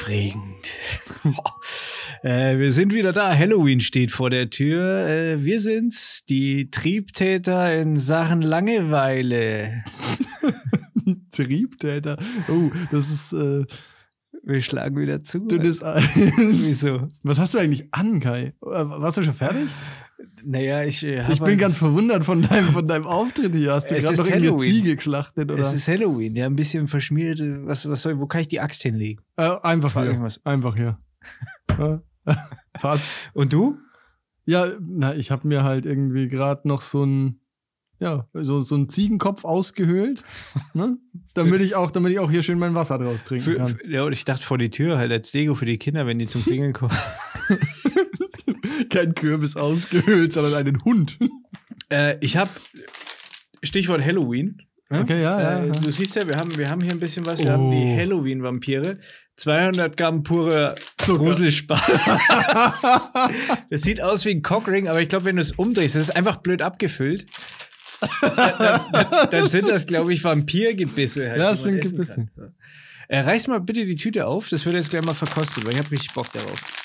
[0.00, 0.72] aufregend.
[2.22, 3.36] äh, wir sind wieder da.
[3.36, 5.06] Halloween steht vor der Tür.
[5.06, 9.84] Äh, wir sind's, die Triebtäter in Sachen Langeweile.
[11.32, 12.18] Triebtäter.
[12.48, 13.32] Oh, das ist.
[13.32, 13.64] Äh,
[14.42, 15.40] wir schlagen wieder zu.
[15.40, 16.08] Dünnes Eis.
[16.14, 17.06] Wieso?
[17.22, 18.54] Was hast du eigentlich an, Kai?
[18.62, 19.68] Äh, warst du schon fertig?
[20.44, 21.04] Naja, ich.
[21.04, 23.72] Äh, ich bin ganz verwundert von deinem, von deinem Auftritt hier.
[23.72, 25.50] Hast du gerade noch eine Ziege geschlachtet?
[25.50, 25.62] Oder?
[25.62, 27.40] Es ist Halloween, ja, ein bisschen verschmiert.
[27.40, 29.22] Was, was soll, wo kann ich die Axt hinlegen?
[29.36, 30.28] Äh, einfach hier.
[30.44, 30.98] Einfach hier.
[32.78, 33.10] Fast.
[33.34, 33.78] Und du?
[34.46, 37.40] Ja, na, ich habe mir halt irgendwie gerade noch so ein
[38.00, 40.24] ja, so, so ein Ziegenkopf ausgehöhlt,
[40.74, 40.96] ne?
[41.34, 43.66] damit ich auch, damit ich auch hier schön mein Wasser draus trinken kann.
[43.68, 46.18] Für, ja, und ich dachte vor die Tür halt als Dego für die Kinder, wenn
[46.18, 46.96] die zum Klingeln kommen.
[48.90, 51.18] Kein Kürbis ausgehöhlt, sondern einen Hund.
[51.92, 52.50] Äh, ich habe
[53.62, 54.62] Stichwort Halloween.
[54.90, 57.24] Okay, ja, ja, äh, ja, Du siehst ja, wir haben, wir haben hier ein bisschen
[57.24, 57.38] was.
[57.38, 57.52] Wir oh.
[57.52, 57.96] haben die oh.
[57.96, 58.98] Halloween-Vampire.
[59.36, 61.80] 200 Gramm pure Gruselspaß.
[63.70, 66.16] das sieht aus wie ein Cockring, aber ich glaube, wenn du es umdrehst, das ist
[66.16, 67.26] einfach blöd abgefüllt.
[68.20, 71.30] dann, dann, dann, sind das, glaube ich, Vampirgebisse.
[71.30, 72.28] Halt, ja, das sind Gebisse.
[72.36, 72.42] So.
[73.08, 75.78] Äh, reiß mal bitte die Tüte auf, das wird jetzt gleich mal verkostet, weil ich
[75.78, 76.79] habe richtig Bock darauf.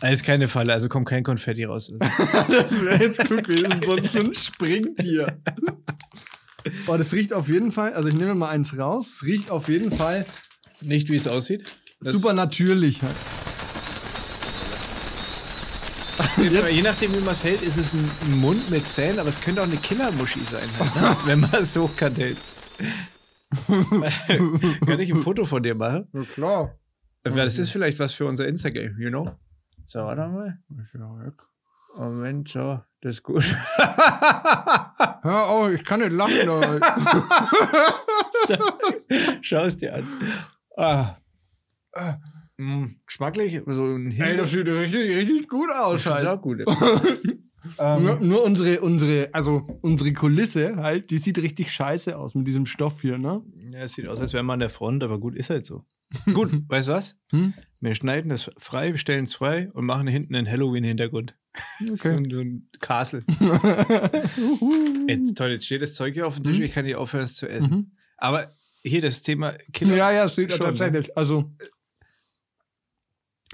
[0.00, 1.88] Das ist keine Falle, also kommt kein Konfetti raus.
[1.98, 5.40] das wäre jetzt klug gewesen, sonst so ein Springtier.
[6.86, 9.68] Boah, das riecht auf jeden Fall, also ich nehme mal eins raus, es riecht auf
[9.68, 10.24] jeden Fall.
[10.82, 11.64] Nicht wie es aussieht?
[12.00, 13.16] Das super natürlich halt.
[16.36, 16.72] Jetzt.
[16.72, 19.62] Je nachdem, wie man es hält, ist es ein Mund mit Zähnen, aber es könnte
[19.62, 21.16] auch eine Killermuschi sein, halt, ne?
[21.26, 22.38] wenn man es hochkant hält.
[24.86, 26.08] Kann ich ein Foto von dir machen?
[26.12, 26.78] Na klar.
[27.34, 29.30] Das ist vielleicht was für unser Instagram, you know?
[29.86, 30.58] So, warte mal.
[31.96, 33.42] Moment, so, das ist gut.
[33.76, 36.34] Hör auf, ich kann nicht lachen.
[39.42, 40.06] Schau es dir an.
[40.76, 41.16] Ah.
[42.58, 46.04] Mh, geschmacklich, so ein Ey, das sieht richtig, richtig gut aus.
[46.04, 46.26] Das halt.
[46.26, 46.60] auch gut.
[47.78, 52.46] ähm, nur, nur, unsere, unsere, also unsere Kulisse halt, die sieht richtig scheiße aus mit
[52.46, 53.42] diesem Stoff hier, ne?
[53.70, 55.84] Ja, es sieht aus, als wäre man an der Front, aber gut, ist halt so.
[56.32, 57.20] Gut, weißt du was?
[57.30, 57.54] Hm?
[57.80, 61.36] Wir schneiden das frei, wir stellen es frei und machen hinten einen Halloween-Hintergrund.
[61.80, 61.96] Okay.
[61.96, 63.24] so, so, ein Castle.
[65.08, 66.64] jetzt, toll, jetzt steht das Zeug hier auf dem Tisch, mhm.
[66.64, 67.70] ich kann nicht aufhören, es zu essen.
[67.70, 67.92] Mhm.
[68.16, 69.96] Aber hier das Thema Killer.
[69.96, 70.66] Ja, ja, sieht schon, ne?
[70.66, 71.16] tatsächlich.
[71.16, 71.52] Also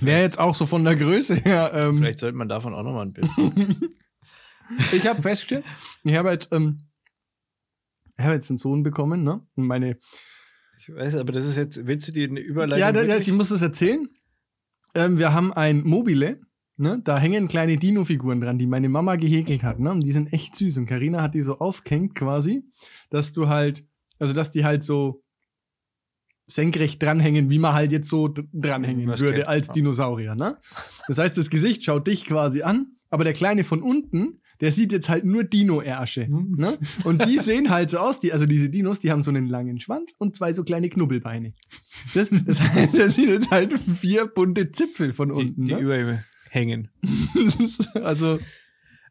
[0.00, 1.70] Wäre jetzt auch so von der Größe her.
[1.74, 3.28] Ähm, Vielleicht sollte man davon auch nochmal ein Bild.
[4.92, 5.64] ich habe festgestellt,
[6.02, 6.88] ich habe jetzt, ähm,
[8.16, 9.46] ich habe jetzt einen Sohn bekommen, ne?
[9.56, 9.98] Und meine.
[10.86, 12.78] Ich weiß, aber das ist jetzt, willst du dir eine Überleitung?
[12.78, 14.06] Ja, da, ich muss das erzählen.
[14.94, 16.40] Ähm, wir haben ein Mobile,
[16.76, 17.00] ne?
[17.02, 19.90] Da hängen kleine Dino-Figuren dran, die meine Mama gehäkelt hat, ne?
[19.90, 20.76] Und die sind echt süß.
[20.76, 22.64] Und Karina hat die so aufgehängt quasi,
[23.08, 23.86] dass du halt,
[24.18, 25.22] also dass die halt so
[26.46, 30.34] senkrecht dranhängen, wie man halt jetzt so dranhängen das würde als Dinosaurier.
[30.34, 30.58] Ne?
[31.08, 34.92] Das heißt, das Gesicht schaut dich quasi an, aber der Kleine von unten, der sieht
[34.92, 36.26] jetzt halt nur Dino-Ärsche.
[36.26, 36.54] Mhm.
[36.56, 36.78] Ne?
[37.04, 39.80] Und die sehen halt so aus, die, also diese Dinos, die haben so einen langen
[39.80, 41.54] Schwanz und zwei so kleine Knubbelbeine.
[42.14, 45.64] Das, das heißt, der sieht jetzt halt vier bunte Zipfel von unten.
[45.64, 45.80] Die, die ne?
[45.80, 46.18] über ihm
[46.50, 46.88] hängen.
[47.94, 48.38] also,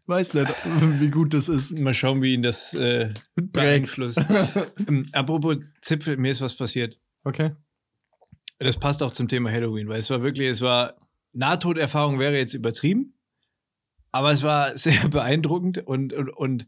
[0.07, 0.53] weiß nicht,
[0.99, 1.77] wie gut das ist.
[1.79, 4.23] Mal schauen, wie ihn das äh, beeinflusst.
[4.87, 6.99] ähm, apropos Zipfel, mir ist was passiert.
[7.23, 7.51] Okay.
[8.59, 10.95] Das passt auch zum Thema Halloween, weil es war wirklich, es war,
[11.33, 13.12] Nahtoderfahrung wäre jetzt übertrieben,
[14.13, 16.67] aber es war sehr beeindruckend und, und, und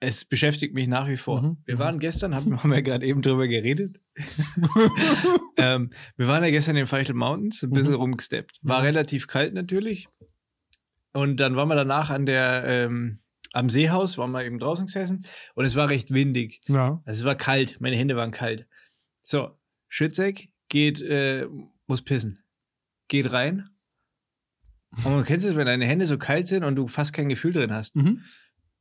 [0.00, 1.42] es beschäftigt mich nach wie vor.
[1.42, 1.58] Mhm.
[1.66, 2.34] Wir waren gestern,
[2.64, 4.00] haben, wir gerade eben drüber geredet.
[5.56, 8.00] ähm, wir waren ja gestern in den Feichel Mountains, ein bisschen mhm.
[8.00, 8.58] rumgesteppt.
[8.62, 8.84] War ja.
[8.84, 10.08] relativ kalt natürlich.
[11.12, 13.20] Und dann waren wir danach an der, ähm,
[13.52, 15.24] am Seehaus, waren wir eben draußen gesessen
[15.54, 16.60] und es war recht windig.
[16.68, 17.02] Ja.
[17.04, 18.66] Also es war kalt, meine Hände waren kalt.
[19.22, 19.58] So,
[19.88, 21.46] Schützeck geht, äh,
[21.86, 22.38] muss pissen.
[23.08, 23.68] Geht rein.
[25.04, 27.52] Und du kennst es, wenn deine Hände so kalt sind und du fast kein Gefühl
[27.52, 27.96] drin hast.
[27.96, 28.22] Mhm.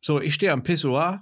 [0.02, 1.22] So, ich stehe am Pissoir,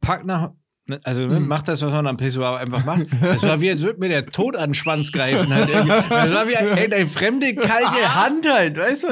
[0.00, 0.52] pack nach,
[0.86, 1.48] ne, also ne, mhm.
[1.48, 3.06] mach das, was man am Pissoir einfach macht.
[3.20, 5.52] Das war wie, als würde mir der Tod an den Schwanz greifen.
[5.52, 5.68] Halt.
[5.68, 9.08] Das war wie eine, eine fremde, kalte Hand halt, weißt du?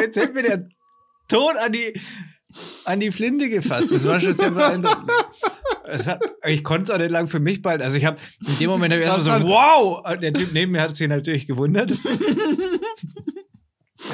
[0.00, 0.68] Jetzt hält mir der
[1.28, 2.00] Tod an die,
[2.84, 3.92] an die Flinte gefasst.
[3.92, 5.10] Das war schon sehr beeindruckend.
[6.06, 7.82] Hat, ich konnte es auch nicht lang für mich behalten.
[7.82, 8.16] Also ich habe
[8.46, 10.02] in dem Moment erstmal so, wow!
[10.18, 11.92] Der Typ neben mir hat sich natürlich gewundert.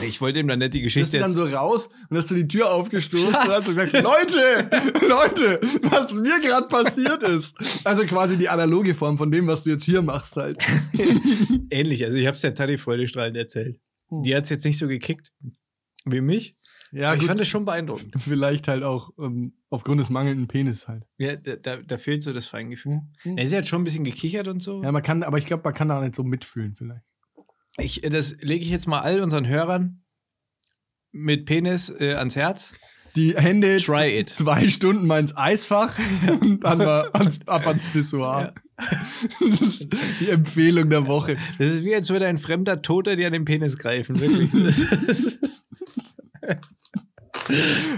[0.03, 1.01] Ich wollte ihm dann nicht die Geschichte.
[1.01, 4.71] Bist du dann so raus und hast du die Tür aufgestoßen und hast gesagt, Leute,
[5.09, 5.61] Leute,
[5.91, 7.55] was mir gerade passiert ist.
[7.85, 10.57] Also quasi die analoge Form von dem, was du jetzt hier machst halt.
[11.71, 13.81] Ähnlich, also ich habe es der Tati freudestrahlend erzählt.
[14.09, 14.23] Hm.
[14.23, 15.33] Die hat es jetzt nicht so gekickt
[16.05, 16.57] wie mich.
[16.93, 18.15] Ja, ich fand das schon beeindruckend.
[18.19, 21.05] Vielleicht halt auch ähm, aufgrund des mangelnden Penis halt.
[21.19, 23.03] Ja, da, da, da fehlt so das Feingefühl.
[23.25, 23.39] Mhm.
[23.39, 24.83] Ja, sie hat schon ein bisschen gekichert und so.
[24.83, 27.03] Ja, man kann, aber ich glaube, man kann da nicht so mitfühlen vielleicht.
[27.81, 30.03] Ich, das lege ich jetzt mal all unseren Hörern
[31.13, 32.75] mit Penis äh, ans Herz.
[33.17, 34.29] Die Hände Try z- it.
[34.31, 35.99] zwei Stunden mal ins Eisfach
[36.41, 38.55] und dann mal ans, ab ans Pissoir.
[38.77, 39.89] Das ist
[40.21, 41.37] die Empfehlung der Woche.
[41.59, 44.51] Das ist wie, als würde ein fremder Toter dir an den Penis greifen, wirklich.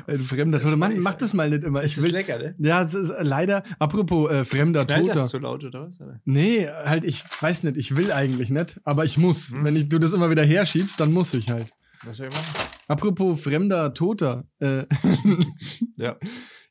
[0.07, 0.77] Ein fremder Toter.
[0.77, 1.83] Mann, mach das mal nicht immer.
[1.85, 2.55] Ich ist will, lecker, ne?
[2.59, 5.15] ja, es ist äh, leider, apropos äh, fremder Knallt Toter.
[5.21, 6.01] das zu laut, oder was?
[6.01, 6.21] Oder?
[6.25, 9.53] Nee, halt, ich weiß nicht, ich will eigentlich nicht, aber ich muss.
[9.53, 9.65] Hm.
[9.65, 11.67] Wenn ich, du das immer wieder herschiebst, dann muss ich halt.
[12.05, 12.47] Was soll ich machen?
[12.89, 14.45] Apropos fremder Toter.
[14.59, 14.85] Äh,
[15.97, 16.17] Ja.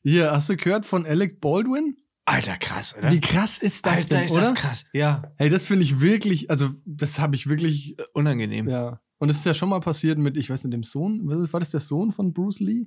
[0.02, 1.96] hier, hast du gehört von Alec Baldwin?
[2.24, 3.10] Alter, krass, oder?
[3.10, 4.40] Wie krass ist das Alter, denn, ist oder?
[4.42, 4.84] das krass.
[4.92, 5.22] Ja.
[5.36, 8.68] Hey, das finde ich wirklich, also das habe ich wirklich, Unangenehm.
[8.68, 9.00] ja.
[9.22, 11.52] Und es ist ja schon mal passiert mit, ich weiß nicht, dem Sohn, was ist-
[11.52, 12.86] war das der Sohn von Bruce Lee?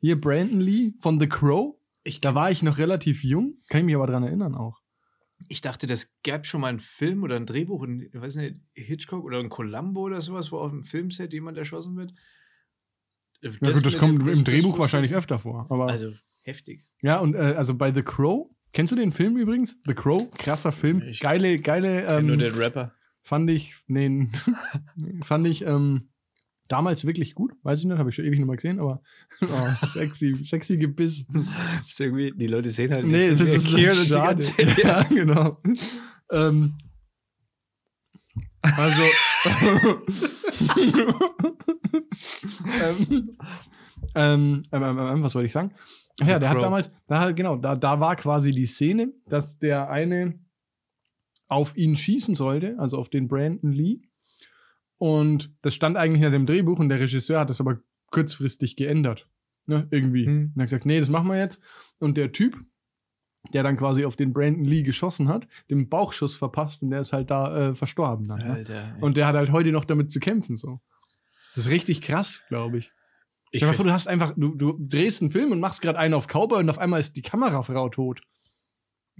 [0.00, 1.76] Hier Brandon Lee von The Crow.
[2.02, 4.80] Ich, Da war ich noch relativ jung, kann ich mich aber dran erinnern auch.
[5.48, 8.60] ich dachte, das gäbe schon mal einen Film oder ein Drehbuch, ein, ich weiß nicht,
[8.74, 12.12] Hitchcock oder ein Columbo oder sowas, wo auf dem Filmset jemand erschossen wird.
[13.40, 15.16] Ja gut, das kommt im Drehbuch wahrscheinlich ich.
[15.16, 15.70] öfter vor.
[15.88, 16.12] Also
[16.42, 16.84] heftig.
[17.00, 19.78] ja, und äh, also bei The Crow, kennst du den Film übrigens?
[19.86, 21.00] The Crow, krasser Film.
[21.02, 22.92] Ich geile, geile, Ähm, nur den Rapper.
[23.22, 24.28] Fand ich, nee,
[25.22, 26.10] fand ich ähm,
[26.68, 27.52] damals wirklich gut.
[27.62, 29.02] Weiß ich nicht, habe ich schon ewig nicht mehr gesehen, aber
[29.42, 31.26] oh, sexy, sexy Gebiss.
[31.86, 34.44] Ist irgendwie, die Leute sehen halt Nee, das wir ist erklären uns die schade.
[34.44, 34.78] Zeit.
[34.84, 35.60] Ja, genau.
[36.30, 36.74] ähm,
[38.62, 39.02] also.
[42.82, 43.36] ähm,
[44.14, 45.72] ähm, ähm, ähm, was wollte ich sagen?
[46.20, 50.38] Ja, der hat damals, da, genau, da, da war quasi die Szene, dass der eine
[51.50, 54.00] auf ihn schießen sollte, also auf den Brandon Lee.
[54.98, 57.80] Und das stand eigentlich in dem Drehbuch und der Regisseur hat das aber
[58.10, 59.28] kurzfristig geändert.
[59.66, 60.26] Ne, irgendwie.
[60.26, 60.52] Hm.
[60.54, 61.60] Und er hat gesagt, nee, das machen wir jetzt.
[61.98, 62.56] Und der Typ,
[63.52, 67.12] der dann quasi auf den Brandon Lee geschossen hat, dem Bauchschuss verpasst und der ist
[67.12, 68.38] halt da äh, verstorben dann.
[68.38, 68.54] Ne?
[68.54, 68.96] Alter.
[69.00, 70.78] Und der hat halt heute noch damit zu kämpfen, so.
[71.54, 72.92] Das ist richtig krass, glaube ich.
[73.50, 75.98] ich Stell dir vor, du hast einfach, du, du drehst einen Film und machst gerade
[75.98, 78.22] einen auf Cowboy und auf einmal ist die Kamerafrau tot.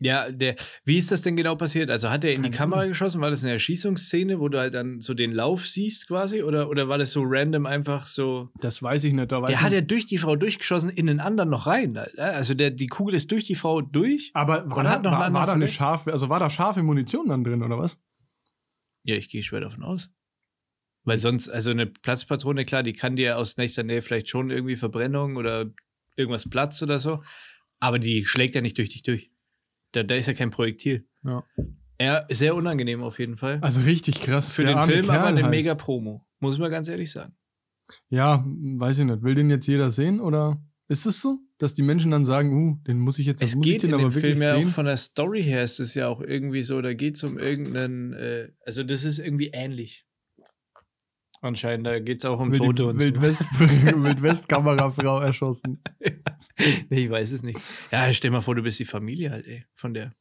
[0.01, 1.91] Ja, der, wie ist das denn genau passiert?
[1.91, 3.21] Also hat er in die Kamera geschossen?
[3.21, 6.43] War das eine Erschießungsszene, wo du halt dann so den Lauf siehst quasi?
[6.43, 8.49] Oder, oder war das so random einfach so?
[8.61, 9.31] Das weiß ich nicht.
[9.31, 11.97] Da weiß Der hat ja durch die Frau durchgeschossen, in den anderen noch rein.
[11.97, 12.35] Alter.
[12.35, 14.31] Also der, die Kugel ist durch die Frau durch.
[14.33, 17.29] Aber war, da, hat noch war, war da eine scharfe, also war da scharfe Munition
[17.29, 17.99] dann drin, oder was?
[19.03, 20.11] Ja, ich gehe schwer davon aus.
[21.05, 24.77] Weil sonst, also eine Platzpatrone, klar, die kann dir aus nächster Nähe vielleicht schon irgendwie
[24.77, 25.67] Verbrennung oder
[26.17, 27.23] irgendwas Platz oder so.
[27.81, 29.31] Aber die schlägt ja nicht durch dich durch.
[29.93, 31.07] Da, da ist ja kein Projektil.
[31.25, 31.45] Ja.
[32.01, 33.59] Ja, sehr unangenehm auf jeden Fall.
[33.61, 34.53] Also richtig krass.
[34.53, 35.51] Für den Film aber Kerl eine halt.
[35.51, 36.27] mega Promo.
[36.39, 37.35] Muss man ganz ehrlich sagen.
[38.09, 39.23] Ja, weiß ich nicht.
[39.23, 42.77] Will den jetzt jeder sehen oder ist es so, dass die Menschen dann sagen, uh,
[42.87, 44.55] den muss ich jetzt Es muss ich geht den in aber dem wirklich Film ja
[44.55, 44.69] auch sehen?
[44.69, 48.15] von der Story her ist es ja auch irgendwie so, da geht es um irgendeinen,
[48.15, 50.07] äh, also das ist irgendwie ähnlich.
[51.43, 53.05] Anscheinend, da geht es auch um Wild- Tote und so.
[53.07, 55.81] Wildwest, Wildwest-Kamerafrau erschossen.
[56.91, 57.59] nee, ich weiß es nicht.
[57.91, 60.13] Ja, stell mal vor, du bist die Familie halt, ey, von der.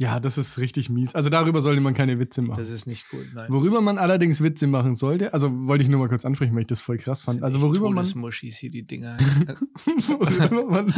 [0.00, 1.14] Ja, das ist richtig mies.
[1.16, 2.58] Also darüber sollte man keine Witze machen.
[2.58, 3.50] Das ist nicht gut, nein.
[3.50, 6.66] Worüber man allerdings Witze machen sollte, also wollte ich nur mal kurz ansprechen, weil ich
[6.68, 7.42] das voll krass fand.
[7.42, 9.16] Also worüber man, Todesmuschis hier, die Dinger.
[9.84, 10.94] worüber man,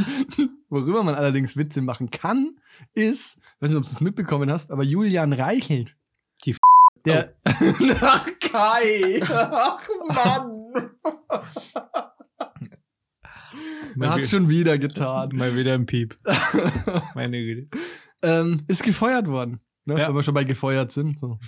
[0.68, 2.56] worüber man allerdings Witze machen kann,
[2.92, 5.96] ist, ich weiß nicht, ob du es mitbekommen hast, aber Julian Reichelt.
[7.04, 7.35] Der.
[7.45, 9.21] Ach, Kai!
[9.23, 10.90] Ach, Mann!
[14.00, 15.30] Er hat schon wieder getan.
[15.35, 16.19] Mal wieder ein Piep.
[17.14, 17.69] Meine Güte.
[18.23, 19.61] Ähm, ist gefeuert worden.
[19.85, 19.99] Ne?
[19.99, 20.09] Ja.
[20.09, 21.19] Wenn wir schon bei gefeuert sind.
[21.19, 21.38] So.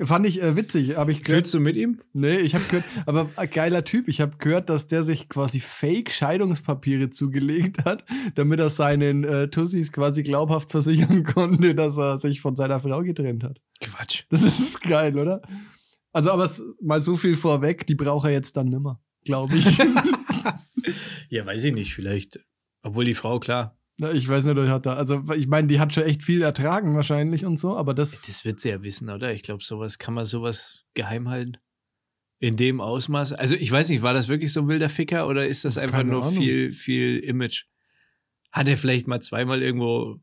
[0.00, 1.42] Fand ich äh, witzig, habe ich gehört.
[1.42, 2.00] Fühlst du mit ihm?
[2.14, 4.08] Nee, ich habe gehört, aber geiler Typ.
[4.08, 9.92] Ich habe gehört, dass der sich quasi Fake-Scheidungspapiere zugelegt hat, damit er seinen äh, Tussis
[9.92, 13.60] quasi glaubhaft versichern konnte, dass er sich von seiner Frau getrennt hat.
[13.80, 14.24] Quatsch.
[14.30, 15.42] Das ist geil, oder?
[16.12, 19.78] Also, aber mal so viel vorweg, die braucht er jetzt dann nimmer, glaube ich.
[21.28, 22.40] Ja, weiß ich nicht, vielleicht.
[22.82, 26.04] Obwohl die Frau, klar, ich weiß nicht, hat da, also ich meine, die hat schon
[26.04, 29.32] echt viel ertragen wahrscheinlich und so, aber das, das wird sie ja wissen, oder?
[29.32, 31.58] Ich glaube, sowas kann man sowas geheim halten.
[32.38, 33.34] In dem Ausmaß.
[33.34, 35.98] Also, ich weiß nicht, war das wirklich so ein wilder Ficker oder ist das einfach
[35.98, 36.34] Keine nur Ahnung.
[36.34, 37.66] viel, viel Image?
[38.50, 40.18] Hat er vielleicht mal zweimal irgendwo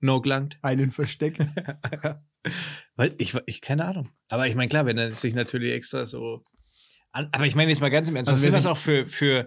[0.00, 0.58] no gelangt?
[0.60, 1.40] einen versteckt.
[2.96, 4.10] Weil ich, ich keine Ahnung.
[4.28, 6.44] Aber ich meine, klar, wenn er sich natürlich extra so.
[7.10, 9.06] An, aber ich meine jetzt mal ganz im Ernst, Also was sind das auch für,
[9.06, 9.46] für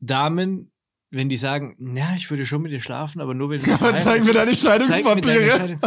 [0.00, 0.71] Damen,
[1.12, 3.96] wenn die sagen, ja, ich würde schon mit dir schlafen, aber nur wenn du Aber
[3.98, 5.44] zeig mir deine Scheidungspapiere.
[5.58, 5.78] Scheidung-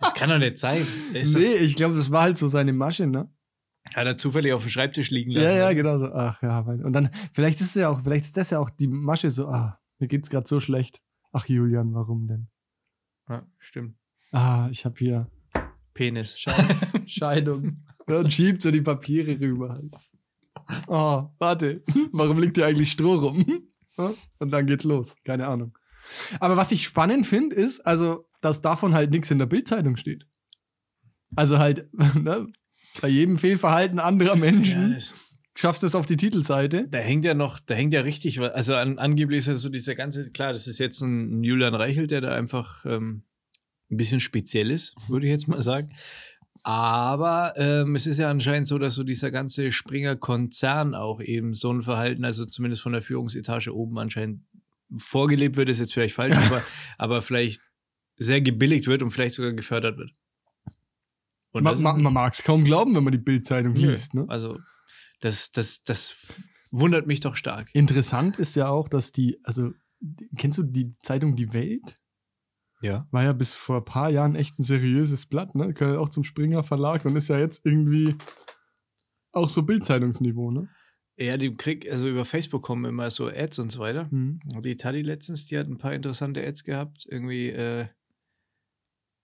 [0.00, 0.84] Das kann doch nicht sein.
[1.12, 3.28] Ist doch- Nee, ich glaube, das war halt so seine Masche, ne?
[3.94, 5.58] Hat er zufällig auf dem Schreibtisch liegen Ja, lassen.
[5.58, 6.06] ja, genau so.
[6.06, 6.60] Ach ja.
[6.60, 9.46] Und dann, vielleicht ist es ja auch, vielleicht ist das ja auch die Masche so,
[9.48, 11.02] ah, mir geht's gerade so schlecht.
[11.32, 12.48] Ach, Julian, warum denn?
[13.28, 13.96] ja stimmt.
[14.32, 15.30] Ah, ich habe hier
[15.94, 16.38] Penis.
[17.06, 17.82] Scheidung.
[18.08, 19.94] Ja, und schiebt so die Papiere rüber halt.
[20.88, 21.82] Oh, warte.
[22.12, 23.44] Warum liegt hier eigentlich Stroh rum?
[23.98, 25.14] Ja, Und dann geht's los.
[25.24, 25.76] Keine Ahnung.
[26.40, 30.26] Aber was ich spannend finde, ist, also, dass davon halt nichts in der Bildzeitung steht.
[31.36, 32.46] Also halt, ne,
[33.00, 34.96] bei jedem Fehlverhalten anderer Ja, Menschen
[35.54, 36.88] schaffst du es auf die Titelseite.
[36.88, 38.52] da hängt ja noch, da hängt ja richtig was.
[38.52, 41.74] Also an, angeblich ist ja so dieser ganze, klar, das ist jetzt ein, ein Julian
[41.74, 43.24] Reichelt, der da einfach ähm,
[43.90, 45.92] ein bisschen speziell ist, würde ich jetzt mal sagen.
[46.66, 51.70] Aber ähm, es ist ja anscheinend so, dass so dieser ganze Springer-Konzern auch eben so
[51.70, 54.40] ein Verhalten, also zumindest von der Führungsetage oben anscheinend
[54.96, 56.62] vorgelebt wird, ist jetzt vielleicht falsch, aber,
[56.96, 57.60] aber vielleicht
[58.16, 60.10] sehr gebilligt wird und vielleicht sogar gefördert wird.
[61.52, 64.14] Und Ma das- ma man mag es kaum glauben, wenn man die Bildzeitung liest.
[64.14, 64.24] Ne?
[64.28, 64.58] Also,
[65.20, 66.26] das, das, das
[66.70, 67.68] wundert mich doch stark.
[67.74, 69.72] Interessant ist ja auch, dass die, also,
[70.38, 71.98] kennst du die Zeitung Die Welt?
[72.84, 73.08] Ja.
[73.10, 75.72] War ja bis vor ein paar Jahren echt ein seriöses Blatt, ne?
[75.72, 78.14] Gehört auch zum Springer Verlag und ist ja jetzt irgendwie
[79.32, 80.68] auch so Bildzeitungsniveau, ne?
[81.16, 84.08] Ja, die krieg, also über Facebook kommen immer so Ads und so weiter.
[84.10, 84.40] Mhm.
[84.62, 87.06] Die Tali letztens, die hat ein paar interessante Ads gehabt.
[87.08, 87.86] Irgendwie, äh,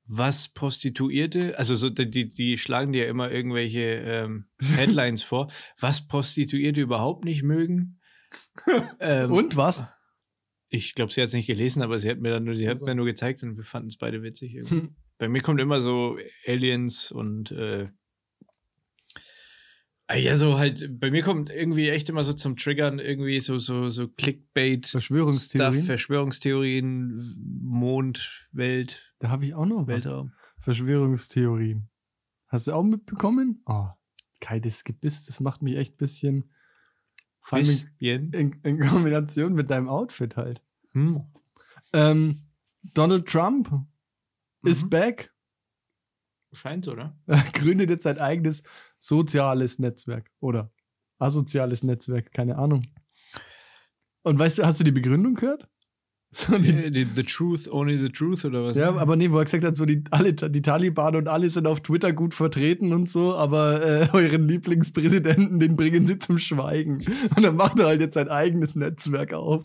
[0.07, 6.09] was Prostituierte, also so, die, die, schlagen dir ja immer irgendwelche ähm, Headlines vor, was
[6.09, 7.99] Prostituierte überhaupt nicht mögen.
[9.01, 9.85] Ähm, Und was?
[10.73, 12.75] Ich glaube, sie hat es nicht gelesen, aber sie hat mir dann nur, sie hat
[12.77, 12.87] Also.
[12.87, 14.55] mir nur gezeigt und wir fanden es beide witzig.
[14.55, 14.83] Irgendwie.
[14.83, 14.97] Hm.
[15.19, 17.89] Bei mir kommt immer so Aliens und äh,
[20.07, 23.59] ah ja, so halt, bei mir kommt irgendwie echt immer so zum Triggern irgendwie so,
[23.59, 25.85] so, so Clickbait, Stuff, Verschwörungstheorien.
[25.85, 30.05] Verschwörungstheorien, Mond, Welt, da habe ich auch noch was.
[30.05, 30.33] Weltraum.
[30.61, 31.89] Verschwörungstheorien.
[32.47, 33.63] Hast du auch mitbekommen?
[33.67, 33.89] Oh,
[34.41, 36.51] kaltes Gebiss, das macht mich echt ein bisschen.
[37.51, 40.63] Vor allem in, in Kombination mit deinem Outfit halt.
[40.93, 41.25] Hm.
[41.93, 42.43] Ähm,
[42.95, 43.71] Donald Trump
[44.63, 44.91] ist Mhm.
[44.91, 45.35] back.
[46.53, 47.17] Scheint so, oder?
[47.53, 48.63] gründet jetzt sein eigenes
[49.01, 50.71] soziales Netzwerk oder
[51.19, 52.87] asoziales Netzwerk, keine Ahnung.
[54.23, 55.69] Und weißt du, hast du die Begründung gehört?
[56.41, 58.77] So die, Äh, die, the Truth, only the Truth oder was?
[58.77, 61.67] ja, aber nee, wo er gesagt hat, so die, alle, die Taliban und alle sind
[61.67, 67.05] auf Twitter gut vertreten und so, aber äh, euren Lieblingspräsidenten, den bringen sie zum Schweigen.
[67.37, 69.65] Und dann macht er halt jetzt sein eigenes Netzwerk auf.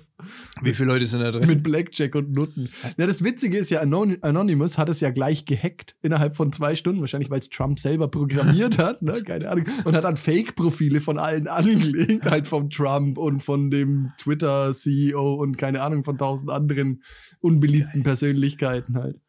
[0.64, 1.48] Wie viele Leute sind da drin?
[1.48, 2.70] Mit Blackjack und Nutten.
[2.98, 6.74] Ja, das Witzige ist ja, Anon Anonymous hat es ja gleich gehackt innerhalb von zwei
[6.74, 9.22] Stunden, wahrscheinlich weil es Trump selber programmiert hat, ne?
[9.24, 14.14] keine Ahnung, und hat dann Fake-Profile von allen angelegt, halt vom Trump und von dem
[14.18, 17.04] Twitter-CEO und keine Ahnung, von tausend anderen
[17.40, 19.20] unbeliebten Persönlichkeiten halt.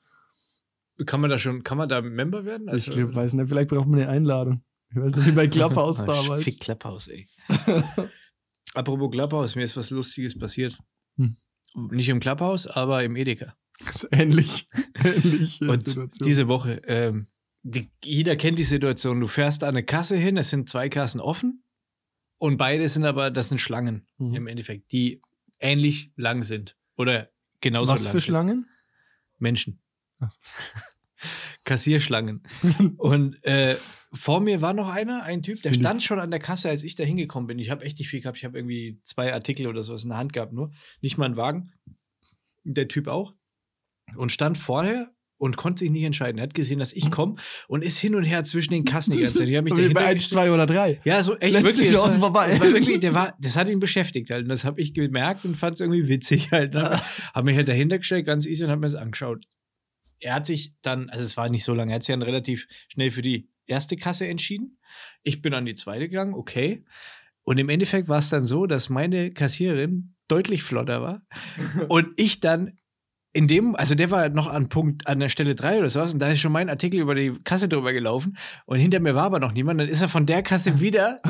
[1.05, 2.69] Kann man da schon, kann man da Member werden?
[2.75, 4.63] ich glaub, weiß nicht, vielleicht braucht man eine Einladung.
[4.91, 6.45] Ich weiß nicht, wie bei Clubhouse Ah, damals.
[6.45, 7.29] Fick Clubhouse, ey.
[8.75, 10.79] Apropos Clubhouse, mir ist was Lustiges passiert.
[11.17, 11.37] Hm.
[11.91, 13.55] Nicht im Clubhouse, aber im Edeka.
[13.85, 14.67] Das ist ähnlich.
[15.05, 16.27] ähnlich äh, Und Situation.
[16.27, 17.27] diese Woche, ähm,
[17.63, 19.21] die, jeder kennt die Situation.
[19.21, 21.63] Du fährst an eine Kasse hin, es sind zwei Kassen offen
[22.39, 24.35] und beide sind aber, das sind Schlangen Mhm.
[24.35, 25.21] im Endeffekt, die
[25.59, 26.77] ähnlich lang sind.
[26.97, 28.13] Oder genauso Was lang.
[28.13, 28.21] für.
[28.21, 28.69] Schlangen?
[29.39, 29.81] Menschen.
[30.21, 30.27] So.
[31.65, 32.43] Kassierschlangen.
[32.99, 33.77] und äh,
[34.13, 36.95] vor mir war noch einer, ein Typ, der stand schon an der Kasse, als ich
[36.95, 37.59] da hingekommen bin.
[37.59, 38.39] Ich habe echt nicht viel gehabt.
[38.39, 40.73] Ich habe irgendwie zwei Artikel oder sowas in der Hand gehabt, nur.
[41.01, 41.73] Nicht mal einen Wagen.
[42.65, 43.35] Der Typ auch.
[44.15, 46.39] Und stand vorher und konnte sich nicht entscheiden.
[46.39, 47.37] Er hat gesehen, dass ich komme
[47.69, 49.49] und ist hin und her zwischen den Kassen die ganze Zeit.
[49.49, 51.01] Ich hab mich bei dahinter 1, 2 oder 3.
[51.05, 51.91] ja, so echt Letzte wirklich.
[51.91, 52.59] Chance war, vorbei.
[52.59, 54.45] war wirklich, der war, das hat ihn beschäftigt halt.
[54.45, 56.75] Und das habe ich gemerkt und fand es irgendwie witzig halt.
[56.75, 56.99] Ne?
[57.35, 59.45] Hab mich halt dahinter gestellt, ganz easy und hab mir das angeschaut.
[60.21, 62.67] Er hat sich dann, also es war nicht so lange, er hat sich dann relativ
[62.89, 64.79] schnell für die erste Kasse entschieden.
[65.23, 66.85] Ich bin an die zweite gegangen, okay.
[67.43, 71.27] Und im Endeffekt war es dann so, dass meine Kassiererin deutlich flotter war
[71.89, 72.79] und ich dann
[73.37, 76.21] in dem, also der war noch an Punkt, an der Stelle drei oder sowas, und
[76.21, 79.39] da ist schon mein Artikel über die Kasse drüber gelaufen und hinter mir war aber
[79.39, 81.21] noch niemand, dann ist er von der Kasse wieder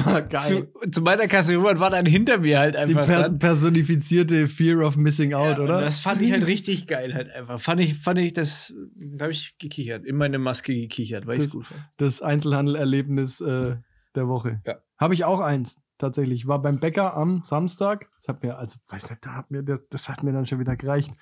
[0.43, 3.39] zu, zu meiner Kasse rüber und war dann hinter mir halt Die einfach per dran.
[3.39, 5.81] personifizierte Fear of Missing Out, Ja, oder?
[5.81, 7.59] Das fand ich halt richtig geil halt einfach.
[7.61, 11.51] Fand ich, fand ich das, da habe ich gekichert, in meine Maske gekichert, weil ich
[11.51, 11.81] gut fand.
[11.97, 13.77] das Einzelhandelerlebnis äh,
[14.15, 14.61] der Woche.
[14.67, 14.77] Ja.
[14.99, 16.41] Habe ich auch eins, tatsächlich.
[16.41, 18.07] Ich war beim Bäcker am Samstag.
[18.19, 20.77] Das hat mir, also, weiß nicht, da hat mir, das hat mir dann schon wieder
[20.77, 21.13] gereicht.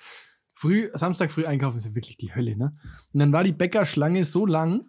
[0.55, 2.75] Früh, Samstag früh einkaufen ist ja wirklich die Hölle, ne?
[3.13, 4.85] Und dann war die Bäckerschlange so lang,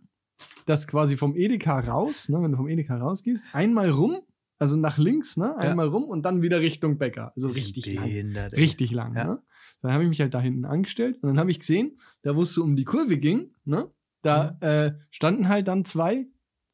[0.65, 4.21] dass quasi vom Edeka raus, ne, wenn du vom Edeka rausgehst, einmal rum,
[4.59, 7.33] also nach links, ne, einmal rum und dann wieder Richtung Bäcker.
[7.37, 8.05] Also richtig lang.
[8.05, 8.61] Behindert, ey.
[8.61, 9.17] Richtig lang.
[9.17, 9.25] Ja.
[9.25, 9.43] Ne?
[9.83, 12.43] Dann habe ich mich halt da hinten angestellt und dann habe ich gesehen, da wo
[12.43, 13.91] es so um die Kurve ging, ne,
[14.23, 14.67] da Mhm.
[14.67, 16.27] äh, standen halt dann zwei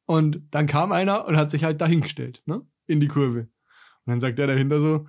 [0.07, 2.67] Und dann kam einer und hat sich halt dahingestellt, ne?
[2.87, 3.41] In die Kurve.
[3.41, 5.07] Und dann sagt der dahinter so,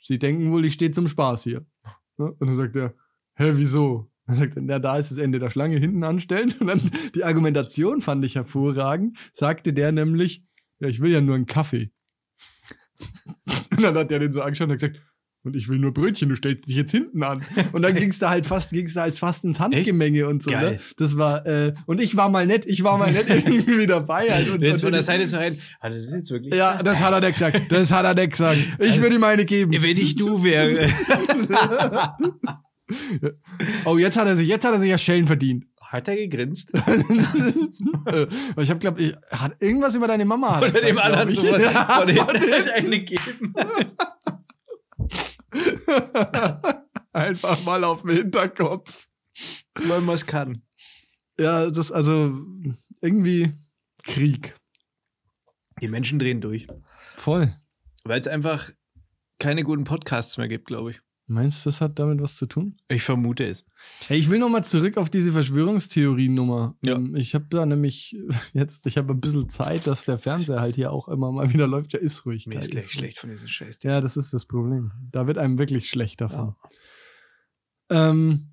[0.00, 1.64] Sie denken wohl, ich stehe zum Spaß hier.
[2.22, 2.32] Ne?
[2.38, 2.94] Und dann sagt er,
[3.34, 4.10] hä, wieso?
[4.26, 6.54] Dann sagt er, na, da ist das Ende der Schlange hinten anstellen.
[6.60, 9.18] Und dann die Argumentation fand ich hervorragend.
[9.32, 10.44] Sagte der nämlich,
[10.78, 11.90] ja, ich will ja nur einen Kaffee.
[13.70, 15.02] Und dann hat er den so angeschaut und hat gesagt,
[15.44, 17.44] und ich will nur Brötchen, du stellst dich jetzt hinten an.
[17.72, 20.50] Und dann ging's da halt fast, ging's da halt fast ins Handgemenge und so.
[20.50, 20.56] Ne?
[20.56, 20.80] Geil.
[20.98, 24.50] Das war, äh, und ich war mal nett, ich war mal nett irgendwie dabei halt.
[24.50, 25.58] Und, Jetzt und, von der Seite zu rein.
[25.80, 26.54] Hat er das jetzt wirklich?
[26.54, 27.60] ja, das hat er nicht gesagt.
[27.70, 28.58] Das hat er nicht gesagt.
[28.78, 29.72] Ich würde ihm eine geben.
[29.72, 30.88] Wenn ich du wäre.
[33.84, 35.64] Oh, jetzt hat er sich, jetzt hat er sich ja Schellen verdient.
[35.80, 36.72] Hat er gegrinst?
[38.04, 38.26] Äh,
[38.60, 41.28] ich habe glaubt, ich hat irgendwas über deine Mama hat er Oder dem gesagt, anderen
[41.28, 41.38] ich.
[41.38, 42.08] so von,
[42.38, 43.54] hinten eine gegeben.
[47.12, 49.06] Einfach mal auf den Hinterkopf.
[49.74, 50.62] Weil man es kann.
[51.38, 52.36] Ja, das ist also
[53.00, 53.52] irgendwie
[54.04, 54.56] Krieg.
[55.80, 56.66] Die Menschen drehen durch.
[57.16, 57.54] Voll.
[58.04, 58.70] Weil es einfach
[59.38, 61.00] keine guten Podcasts mehr gibt, glaube ich.
[61.32, 62.76] Meinst du, das hat damit was zu tun?
[62.88, 63.64] Ich vermute es.
[64.06, 66.76] Hey, ich will noch mal zurück auf diese Verschwörungstheorie-Nummer.
[66.82, 66.94] Ja.
[66.96, 68.16] Ähm, Ich habe da nämlich
[68.52, 71.66] jetzt, ich habe ein bisschen Zeit, dass der Fernseher halt hier auch immer mal wieder
[71.66, 71.94] läuft.
[71.94, 72.46] Ja, ist ruhig.
[72.46, 72.92] Mir ist gleich ruhig.
[72.92, 73.82] schlecht von diesem Scheiß.
[73.82, 74.92] Ja, das ist das Problem.
[75.10, 76.54] Da wird einem wirklich schlecht davon.
[77.90, 78.51] Ähm,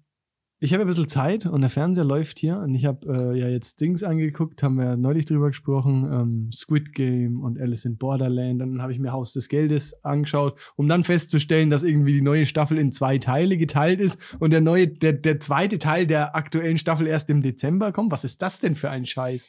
[0.62, 3.48] ich habe ein bisschen Zeit und der Fernseher läuft hier und ich habe äh, ja
[3.48, 7.98] jetzt Dings angeguckt, haben wir ja neulich drüber gesprochen, ähm, Squid Game und Alice in
[7.98, 8.60] Borderland.
[8.60, 12.46] Dann habe ich mir Haus des Geldes angeschaut, um dann festzustellen, dass irgendwie die neue
[12.46, 16.78] Staffel in zwei Teile geteilt ist und der neue, der, der zweite Teil der aktuellen
[16.78, 18.12] Staffel erst im Dezember kommt.
[18.12, 19.48] Was ist das denn für ein Scheiß?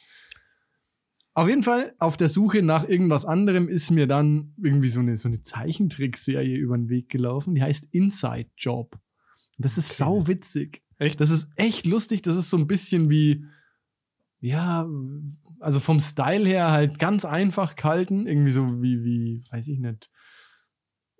[1.33, 5.17] Auf jeden Fall, auf der Suche nach irgendwas anderem ist mir dann irgendwie so eine,
[5.17, 7.53] so eine Zeichentrickserie über den Weg gelaufen.
[7.53, 8.97] Die heißt Inside Job.
[9.57, 9.97] Das ist Okay.
[9.97, 10.81] sau witzig.
[11.01, 11.19] Echt?
[11.19, 12.21] Das ist echt lustig.
[12.21, 13.43] Das ist so ein bisschen wie,
[14.39, 14.87] ja,
[15.59, 18.27] also vom Style her halt ganz einfach gehalten.
[18.27, 20.11] Irgendwie so wie, wie, weiß ich nicht,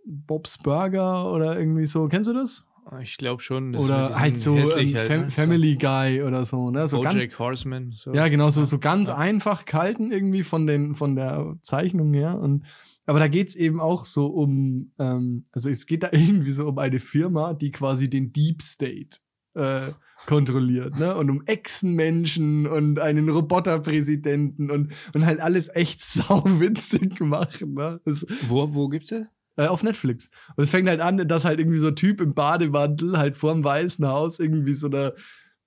[0.06, 2.08] Bob's Burger oder irgendwie so.
[2.08, 2.68] Kennst du das?
[3.02, 3.76] Ich glaube schon.
[3.76, 5.30] oder halt so ähm, halt, ne?
[5.32, 6.70] Family Guy oder so.
[6.70, 6.88] Ne?
[6.88, 7.92] So ganz, Horseman.
[7.92, 8.14] So.
[8.14, 9.18] ja, genau, so, so ganz Ja.
[9.18, 12.38] einfach gehalten irgendwie von, den, von der Zeichnung her.
[12.38, 12.66] Und,
[13.08, 16.78] aber da geht's eben auch so um, ähm, also es geht da irgendwie so um
[16.78, 19.18] eine Firma, die quasi den Deep State
[19.56, 19.92] äh,
[20.28, 21.16] kontrolliert, ne?
[21.16, 28.00] Und um Echsenmenschen und einen Roboterpräsidenten und, und halt alles echt sauwitzig machen, ne?
[28.06, 29.28] Das, Wo, wo gibt's das?
[29.58, 30.30] äh, auf Netflix.
[30.56, 33.64] Und es fängt halt an, dass halt irgendwie so ein Typ im Bademantel halt vorm
[33.64, 35.14] Weißen Haus irgendwie so eine,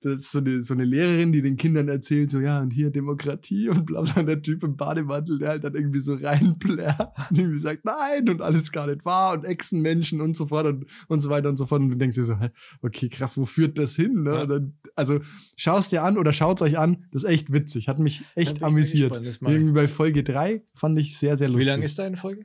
[0.04, 2.90] das ist so eine, so eine Lehrerin, die den Kindern erzählt, so, ja, und hier
[2.90, 7.10] Demokratie und bla bla, und der Typ im Bademantel, der halt dann irgendwie so reinplärt
[7.30, 10.86] und irgendwie sagt, nein, und alles gar nicht wahr und Echsenmenschen und so fort und,
[11.08, 11.80] und so weiter und so fort.
[11.80, 12.36] Und du denkst dir so,
[12.82, 14.24] okay, krass, wo führt das hin?
[14.24, 14.30] Ne?
[14.30, 14.46] Ja.
[14.46, 15.20] Dann, also,
[15.56, 19.22] schaust dir an oder schaut's euch an, das ist echt witzig, hat mich echt amüsiert.
[19.22, 19.54] gespannt.
[19.54, 21.68] Irgendwie bei Folge 3 fand ich sehr, sehr Wie lustig.
[21.68, 22.44] lang ist deine Folge?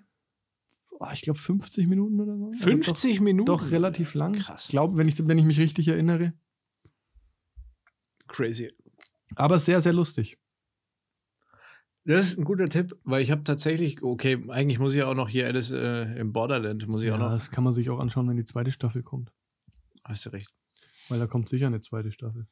[0.99, 2.47] Oh, ich glaube 50 Minuten oder so.
[2.47, 3.45] Also 50 Minuten?
[3.47, 4.33] doch, doch relativ lang.
[4.33, 4.65] Krass.
[4.65, 6.33] Ich glaube, wenn ich, wenn ich mich richtig erinnere.
[8.29, 8.71] Crazy.
[9.35, 10.37] Aber sehr, sehr lustig.
[12.05, 15.29] Das ist ein guter Tipp, weil ich habe tatsächlich, okay, eigentlich muss ich auch noch
[15.29, 17.29] hier Alice äh, im Borderland, muss ich Ja, auch noch.
[17.31, 19.31] das kann man sich auch anschauen, wenn die zweite Staffel kommt.
[20.03, 20.49] Hast du recht.
[21.09, 22.47] Weil da kommt sicher eine zweite Staffel.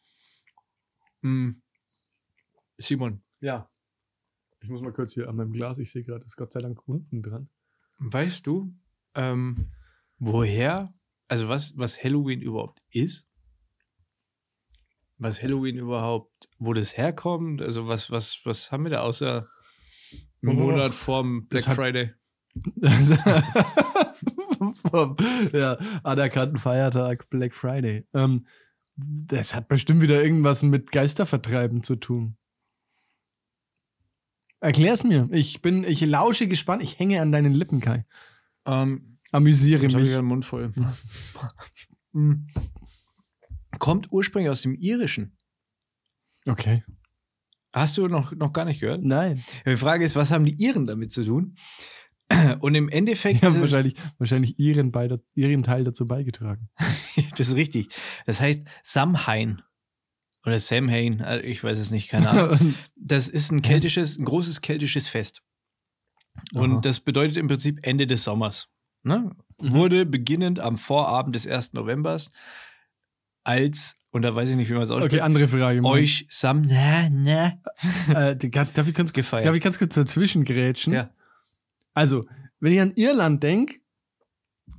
[1.22, 1.62] Hm.
[2.78, 3.70] Simon, Ja.
[4.60, 6.88] Ich muss mal kurz hier an meinem Glas, ich sehe gerade, ist Gott sei Dank
[6.88, 7.50] unten dran.
[8.00, 8.74] weißt du,
[9.16, 9.72] ähm,
[10.18, 10.94] woher,
[11.28, 13.28] also was, was Halloween überhaupt ist?
[15.20, 17.62] Was Halloween überhaupt, wo das herkommt?
[17.62, 19.48] Also was, was, was haben wir da außer
[20.46, 22.14] Oh, Monat vorm Black Friday?
[24.90, 25.16] Vom
[25.54, 28.06] ja, anerkannten Feiertag Black Friday.
[28.14, 28.46] Ähm,
[28.96, 32.38] das hat bestimmt wieder irgendwas mit Geistervertreiben zu tun.
[34.60, 35.30] Erklär's mir.
[35.32, 36.82] Ich bin, ich lausche gespannt.
[36.82, 38.06] Ich hänge an deinen Lippen, Kai.
[38.66, 40.16] Ähm, Amüsiere habe ich mich.
[40.16, 40.74] den Mund voll.
[43.80, 45.38] Kommt ursprünglich aus dem Irischen.
[46.48, 46.84] Okay.
[47.74, 49.04] Hast du noch, noch gar nicht gehört?
[49.04, 49.44] Nein.
[49.66, 51.58] Die Frage ist, was haben die Iren damit zu tun?
[52.60, 56.70] Und im Endeffekt, Die haben ist- wahrscheinlich, wahrscheinlich ihren, beider, ihren Teil dazu beigetragen.
[57.38, 57.90] das ist richtig.
[58.26, 59.62] Das heißt Samhain
[60.46, 62.76] oder Samhain, äh, ich weiß es nicht, keine Ahnung.
[62.96, 65.42] Das ist ein keltisches, ein großes keltisches Fest.
[66.54, 66.82] Und Aha.
[66.82, 68.68] das bedeutet im Prinzip Ende des Sommers.
[69.04, 69.32] Ne?
[69.60, 69.72] Mhm.
[69.72, 71.74] Wurde beginnend am Vorabend des 1.
[71.74, 72.30] Novembers
[73.48, 75.84] als, und da weiß ich nicht, wie man es okay, ausspricht, andere Frage.
[75.84, 77.54] euch Sam, na, na.
[78.14, 80.94] Äh, darf, ich ganz, kurz- darf ich ganz kurz dazwischen grätschen?
[80.94, 81.12] Ja.
[81.94, 82.26] Also,
[82.60, 83.80] wenn ich an Irland denke,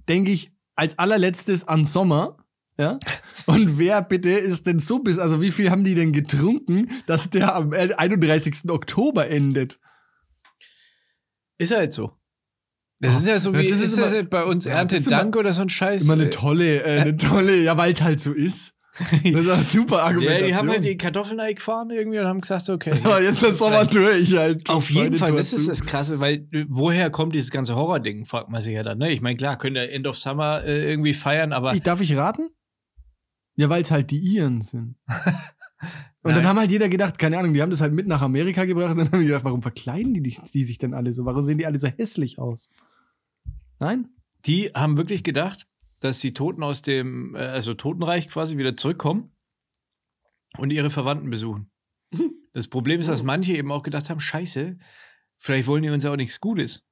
[0.08, 2.36] denke ich als allerletztes an Sommer.
[2.78, 2.98] Ja?
[3.46, 7.30] Und wer bitte ist denn so bis, also wie viel haben die denn getrunken, dass
[7.30, 8.68] der am 31.
[8.68, 9.80] Oktober endet?
[11.58, 12.17] Ist halt so.
[13.00, 15.36] Das ist ja so wie, Das ist, ist das immer- bei uns Ja, das Erntedank
[15.36, 16.04] oder so ein Scheiß?
[16.04, 18.74] Immer eine tolle, äh, eine tolle, ja, weil es halt so ist.
[19.22, 20.48] Das ist eine super ja, Argumentation.
[20.48, 22.92] die haben halt die Kartoffeln eingefahren irgendwie und haben gesagt, so, okay.
[23.04, 23.94] Aber jetzt ist Sommer reicht.
[23.94, 24.68] durch halt.
[24.68, 28.50] Auf jeden Fall, das ist das Krasse, weil äh, woher kommt dieses ganze Horror-Ding, fragt
[28.50, 28.98] man sich ja dann.
[28.98, 29.12] Ne?
[29.12, 32.16] Ich meine, klar, könnt ihr End of Summer äh, irgendwie feiern, aber Ich, darf ich
[32.16, 32.48] raten?
[33.54, 34.96] Ja, weil es halt die Iren sind.
[36.24, 36.34] Und Nein.
[36.42, 38.90] dann haben halt jeder gedacht, keine Ahnung, die haben das halt mit nach Amerika gebracht
[38.90, 41.24] und dann haben die gedacht, warum verkleiden die, dich- die sich denn alle so?
[41.24, 42.68] Warum sehen die alle so hässlich aus?
[43.78, 44.08] Nein?
[44.46, 45.66] die haben wirklich gedacht,
[46.00, 49.32] dass die Toten aus dem, äh, also Totenreich quasi wieder zurückkommen
[50.56, 51.70] und ihre Verwandten besuchen.
[52.54, 54.78] Das Problem ist, dass manche eben auch gedacht haben, scheiße,
[55.36, 56.82] vielleicht wollen die uns ja auch nichts Gutes.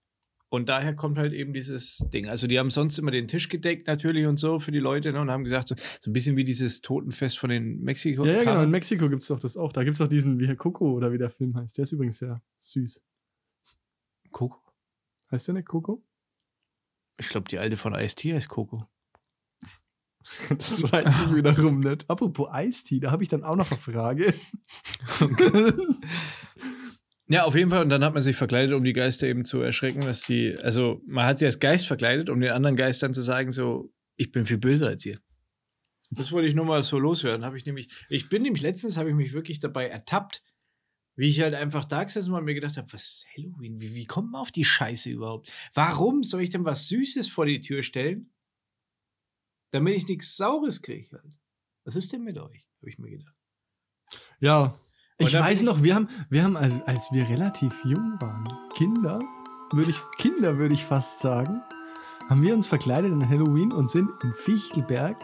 [0.49, 2.29] Und daher kommt halt eben dieses Ding.
[2.29, 5.21] Also die haben sonst immer den Tisch gedeckt natürlich und so für die Leute ne,
[5.21, 8.25] und haben gesagt, so, so ein bisschen wie dieses Totenfest von den Mexiko.
[8.25, 8.63] Ja, ja, genau.
[8.63, 9.73] In Mexiko gibt's doch das auch.
[9.73, 11.79] Da gibt's doch diesen, wie Herr Coco oder wie der Film heißt.
[11.79, 13.03] Der ist übrigens sehr süß.
[14.31, 14.63] Coco.
[15.33, 16.06] Heißt der nicht Coco?
[17.19, 18.87] Ich glaube, die alte von Ice-T heißt Coco.
[20.59, 22.09] Das weiß ich wiederum nicht.
[22.11, 24.35] Apropos Eistee, da habe ich dann auch noch eine Frage.
[27.29, 27.83] Ja, auf jeden Fall.
[27.83, 31.03] Und dann hat man sich verkleidet, um die Geister eben zu erschrecken, dass die, also
[31.07, 34.47] man hat sie als Geist verkleidet, um den anderen Geistern zu sagen, so, ich bin
[34.47, 35.19] viel böser als ihr.
[36.13, 37.45] Das wollte ich nur mal so loswerden.
[37.45, 40.43] Habe ich nämlich, ich bin nämlich letztens, habe ich mich wirklich dabei ertappt,
[41.17, 43.81] wie ich halt einfach da gesessen war und mir gedacht habe, was ist Halloween?
[43.81, 45.51] Wie, wie kommt man auf die Scheiße überhaupt?
[45.75, 48.31] Warum soll ich denn was Süßes vor die Tür stellen,
[49.71, 51.37] damit ich nichts Saures kriege halt?
[51.85, 52.69] Was ist denn mit euch?
[52.81, 53.35] Habe ich mir gedacht.
[54.41, 54.79] ja.
[55.19, 59.19] Ich weiß noch, wir haben, wir haben, als, als wir relativ jung waren, Kinder,
[59.73, 61.63] würde ich, Kinder würde ich fast sagen,
[62.29, 65.17] haben wir uns verkleidet an Halloween und sind in Fichtelberg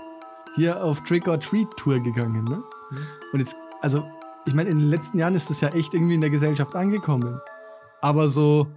[0.55, 2.65] hier auf Trick-or-Treat-Tour gegangen, ne?
[2.91, 3.07] Mhm.
[3.35, 4.11] Und jetzt, also,
[4.47, 7.41] ich meine, in den letzten Jahren ist das ja echt irgendwie in der Gesellschaft angekommen.
[8.01, 8.69] Aber so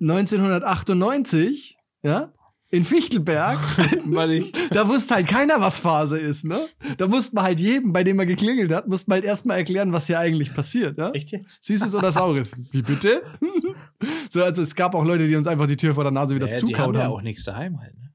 [0.00, 2.32] 1998, ja,
[2.72, 3.58] in Fichtelberg,
[4.70, 6.68] da wusste halt keiner, was Phase ist, ne?
[6.98, 9.92] Da musste man halt jedem, bei dem man geklingelt hat, musste man halt erstmal erklären,
[9.92, 11.10] was hier eigentlich passiert, ja?
[11.10, 11.64] echt jetzt?
[11.64, 12.52] Süßes oder Saures?
[12.70, 13.22] Wie bitte?
[14.30, 16.46] so, also es gab auch Leute, die uns einfach die Tür vor der Nase wieder
[16.46, 18.12] Ja, die haben zukauen ja auch nichts daheim halt, ne?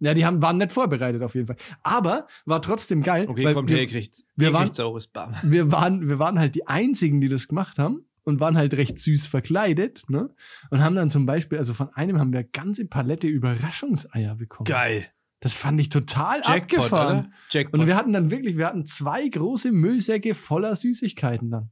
[0.00, 1.56] Ja, die haben, waren nicht vorbereitet auf jeden Fall.
[1.82, 3.26] Aber war trotzdem geil.
[3.28, 5.34] Okay, weil kommt wir, her, ihr kriegt, wir waren- saures Bam.
[5.42, 8.98] wir waren, wir waren halt die einzigen, die das gemacht haben und waren halt recht
[8.98, 10.32] süß verkleidet, ne?
[10.70, 14.66] Und haben dann zum Beispiel, also von einem haben wir eine ganze Palette Überraschungseier bekommen.
[14.66, 15.06] Geil.
[15.40, 17.18] Das fand ich total Jackpot, abgefahren.
[17.20, 17.30] oder?
[17.50, 17.80] Jackpot.
[17.80, 21.70] Und wir hatten dann wirklich, wir hatten zwei große Müllsäcke voller Süßigkeiten dann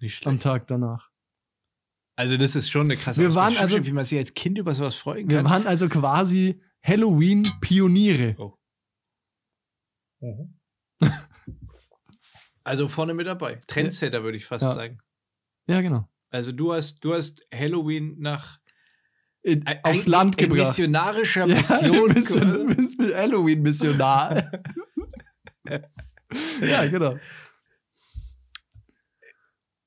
[0.00, 0.42] Nicht am schlecht.
[0.42, 1.10] Tag danach.
[2.16, 4.74] Also das ist schon eine krasse Wir waren also- wie man sich als Kind über
[4.74, 5.46] sowas freuen Wir kann.
[5.50, 8.36] waren also quasi Halloween-Pioniere.
[8.38, 8.56] Oh.
[12.64, 13.56] Also vorne mit dabei.
[13.66, 14.72] Trendsetter würde ich fast Ja.
[14.72, 14.98] sagen.
[15.66, 16.08] Ja, genau.
[16.30, 18.60] Also du hast, du hast Halloween nach
[19.42, 20.58] In, ein- aufs Land gebracht.
[20.60, 22.12] missionarischer Ja, Mission.
[22.12, 24.52] Mission, Mission, Halloween-Missionar.
[26.62, 27.18] ja, genau.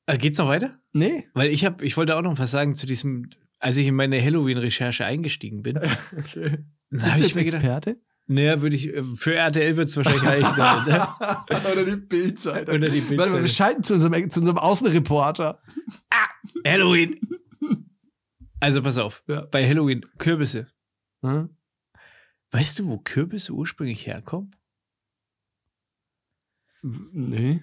[0.07, 0.77] Äh, Geht's noch weiter?
[0.91, 1.29] Nee?
[1.33, 3.29] Weil ich habe, ich wollte auch noch was sagen zu diesem,
[3.59, 5.77] als ich in meine Halloween-Recherche eingestiegen bin.
[5.77, 6.57] Okay.
[6.89, 7.99] Bist du jetzt Experte?
[8.27, 10.57] naja, würde ich, äh, für RTL wird es wahrscheinlich reichen.
[10.57, 11.07] ne?
[11.71, 12.75] Oder die Bildzeitung.
[12.75, 15.61] Oder die Warte mal, wir schalten zu unserem, zu unserem Außenreporter.
[16.65, 17.19] Halloween.
[18.59, 19.41] Also pass auf, Ja.
[19.45, 20.67] bei Halloween Kürbisse.
[21.21, 21.49] Hm?
[22.51, 24.55] Weißt du, wo Kürbisse ursprünglich herkommen?
[26.81, 27.61] Nee.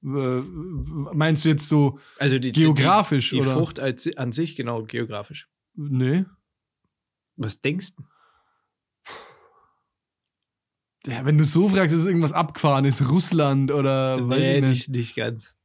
[0.00, 3.54] Meinst du jetzt so Also die, geografisch die, die oder?
[3.54, 5.48] Frucht als, an sich, genau, geografisch.
[5.74, 6.24] Nee.
[7.36, 8.04] Was denkst du?
[11.06, 13.10] Ja, wenn du so fragst, ist irgendwas abgefahrenes.
[13.10, 14.68] Russland oder weiß nee, ich nicht.
[14.70, 15.56] nicht, nicht ganz.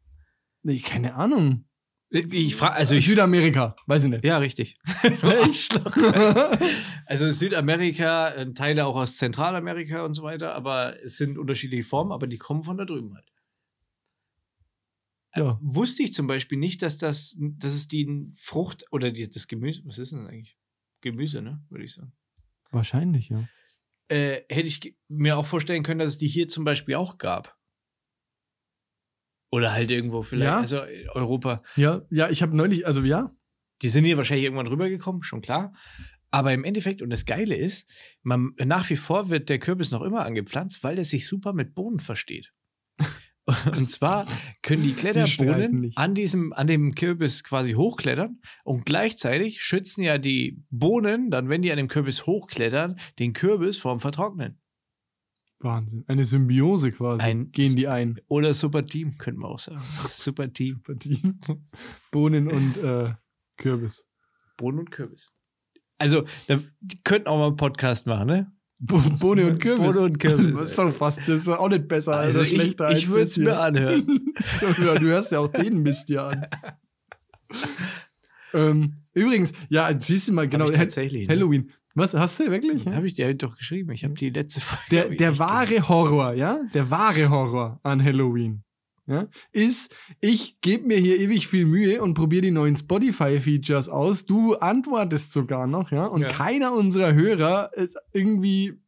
[0.63, 1.65] Nee, keine Ahnung.
[2.11, 3.05] Ich frage, also ich.
[3.05, 4.25] Südamerika, weiß ich nicht.
[4.25, 4.75] Ja, richtig.
[7.05, 12.11] Also Südamerika, äh, Teile auch aus Zentralamerika und so weiter, aber es sind unterschiedliche Formen,
[12.11, 13.25] aber die kommen von da drüben halt.
[15.35, 15.57] ja.
[15.59, 19.81] Wusste ich zum Beispiel nicht, dass das, dass es die Frucht oder die, das Gemüse,
[19.85, 20.55] was ist denn das eigentlich?
[21.01, 22.13] Gemüse, ne, würde ich sagen.
[22.69, 23.49] Wahrscheinlich, ja.
[24.09, 27.55] Äh, hätte ich mir auch vorstellen können, dass es die hier zum Beispiel auch gab.
[29.51, 30.59] Oder halt irgendwo vielleicht, Ja.
[30.59, 31.63] also äh, Europa.
[31.75, 33.31] Ja, ja, ich habe neulich, also ja,
[33.81, 35.73] Die sind hier wahrscheinlich irgendwann rübergekommen, schon klar.
[36.31, 37.89] Aber im Endeffekt, und das Geile ist,
[38.23, 41.73] man, nach wie vor wird der Kürbis noch immer angepflanzt, weil er sich super mit
[41.75, 42.51] Bohnen versteht.
[43.77, 44.25] Und zwar
[44.61, 45.97] können die Kletterbohnen nicht.
[45.97, 51.61] an diesem, an dem Kürbis quasi hochklettern und gleichzeitig schützen ja die Bohnen, dann wenn
[51.61, 54.59] die an dem Kürbis hochklettern, den Kürbis vorm Vertrocknen.
[55.61, 56.05] Wahnsinn.
[56.07, 57.21] Eine Symbiose quasi.
[57.21, 58.21] Ein- Gehen die ein.
[58.27, 59.81] Oder super Team, könnte man auch sagen.
[60.07, 60.81] Super Team.
[60.85, 61.39] Super Team.
[62.11, 63.13] Bohnen und äh,
[63.57, 64.07] Kürbis.
[64.57, 65.33] Bohnen und Kürbis.
[65.97, 68.51] Also, da, die könnten auch mal einen Podcast machen, ne?
[68.79, 69.87] Bo Bohne und Kürbis.
[69.87, 70.53] Bohne und Kürbis.
[70.53, 73.09] Das ist doch fast, das ist auch nicht besser, Also, also ich, schlechter als ich
[73.09, 74.33] würde es mir anhören.
[74.61, 76.47] ja, du hörst ja auch den Mist hier an.
[78.53, 81.27] ähm, übrigens, ja, siehst du mal, genau, ich tatsächlich.
[81.27, 81.35] ne?
[81.35, 81.71] Halloween.
[81.93, 82.85] Was, hast du wirklich?
[82.85, 83.91] Habe ich dir halt doch geschrieben.
[83.91, 84.83] Ich habe die letzte Folge.
[84.91, 88.63] Der, ich der wahre Horror, ja, der wahre Horror an Halloween,
[89.09, 94.25] ja, ist, ich gebe mir hier ewig viel Mühe und probiere die neuen Spotify-Features aus.
[94.25, 96.29] Du antwortest sogar noch, ja, und Ja.
[96.29, 98.79] keiner unserer Hörer ist irgendwie.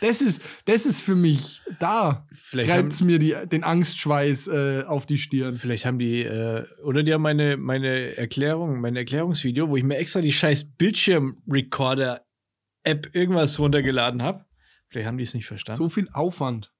[0.00, 2.26] Das ist, das ist für mich da.
[2.34, 5.54] Vielleicht haben, Treibt's mir die, den Angstschweiß äh, auf die Stirn.
[5.54, 9.96] vielleicht haben die, äh, oder die haben meine, meine Erklärung, mein Erklärungsvideo, wo ich mir
[9.96, 14.44] extra die scheiß Bildschirmrecorder-App irgendwas runtergeladen habe.
[14.88, 15.78] Vielleicht haben die es nicht verstanden.
[15.78, 16.73] So viel Aufwand.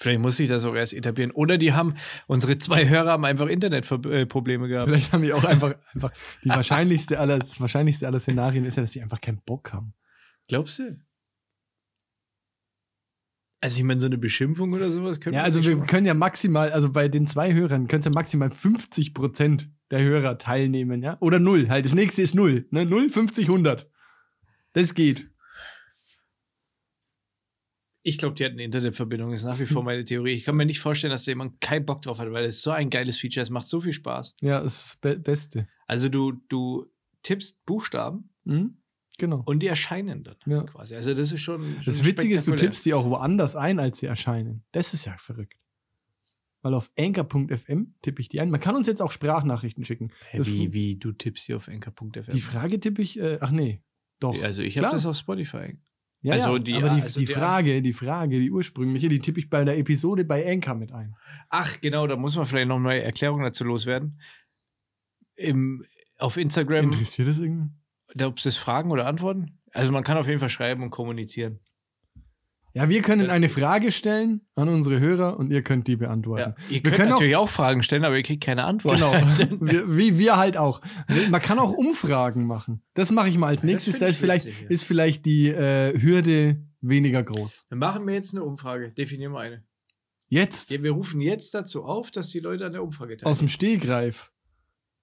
[0.00, 1.32] Vielleicht muss ich das auch erst etablieren.
[1.32, 1.96] Oder die haben,
[2.28, 4.88] unsere zwei Hörer haben einfach Internetprobleme gehabt.
[4.88, 6.12] Vielleicht haben die auch einfach, einfach
[6.44, 9.94] die wahrscheinlichste aller, das wahrscheinlichste aller Szenarien ist ja, dass die einfach keinen Bock haben.
[10.46, 11.00] Glaubst du?
[13.60, 16.70] Also ich meine, so eine Beschimpfung oder sowas können Ja, also wir können ja maximal,
[16.70, 21.16] also bei den zwei Hörern können ja maximal 50 Prozent der Hörer teilnehmen, ja?
[21.18, 21.84] Oder null, halt.
[21.84, 22.86] Das nächste ist null, ne?
[22.86, 23.90] Null, 50, 100.
[24.74, 25.28] Das geht.
[28.08, 30.32] Ich glaube, die hatten eine Internetverbindung, ist nach wie vor meine Theorie.
[30.32, 32.70] Ich kann mir nicht vorstellen, dass da jemand keinen Bock drauf hat, weil es so
[32.70, 34.34] ein geiles Feature ist, macht so viel Spaß.
[34.40, 35.68] Ja, das ist das Be Beste.
[35.86, 36.86] Also du, du
[37.22, 38.78] tippst Buchstaben Mhm.
[39.18, 39.42] Genau.
[39.46, 40.62] und die erscheinen dann Ja.
[40.62, 40.94] quasi.
[40.94, 41.74] Also das ist schon.
[41.84, 44.62] Das schon Witzige ist, du tippst die auch woanders ein, als sie erscheinen.
[44.72, 45.54] Das ist ja verrückt.
[46.62, 48.50] Weil auf anchor.fm tippe ich die ein.
[48.50, 50.12] Man kann uns jetzt auch Sprachnachrichten schicken.
[50.34, 52.32] Das wie, wie du tippst hier auf enker.fm.
[52.32, 53.80] Die Frage tippe ich, äh, ach nee,
[54.18, 54.40] doch.
[54.42, 55.76] Also ich habe das auf Spotify.
[56.20, 59.38] Ja, Also die- aber die, also die die- Frage, die Frage, die ursprüngliche, die tippe
[59.38, 61.14] ich bei der Episode bei Anchor mit ein.
[61.48, 64.20] Ach, genau, da muss man vielleicht noch eine Erklärung dazu loswerden.
[65.36, 65.84] Im,
[66.18, 67.70] auf Instagram, Interessiert das irgendwie?
[68.24, 69.60] ob es Fragen oder Antworten?
[69.72, 71.60] Also man kann auf jeden Fall schreiben und kommunizieren.
[72.74, 73.48] Ja, wir können Das eine.
[73.48, 76.54] Frage stellen an unsere Hörer und ihr könnt die beantworten.
[76.58, 76.64] Ja.
[76.68, 78.96] Ihr Wir könnt können auch- natürlich auch, Fragen stellen, aber ihr kriegt keine Antwort.
[78.96, 79.12] Genau,
[79.60, 80.80] wir, wie wir halt auch.
[81.30, 82.82] Man kann auch Umfragen machen.
[82.94, 83.98] Das mache ich mal als nächstes.
[83.98, 84.52] Da ist vielleicht, ja.
[84.68, 87.64] ist vielleicht die äh, Hürde weniger groß.
[87.70, 88.92] Dann machen wir jetzt eine Umfrage.
[88.92, 89.64] Definieren wir eine.
[90.28, 93.30] Jetzt Ja, wir rufen jetzt dazu auf, dass die Leute an der Umfrage teilnehmen.
[93.32, 94.30] aus dem Stehgreif.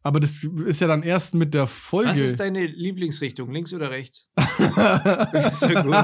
[0.06, 2.12] Aber das ist ja dann erst mit der Folge.
[2.12, 4.30] Was ist deine Lieblingsrichtung, links oder rechts?
[4.38, 5.96] so gut.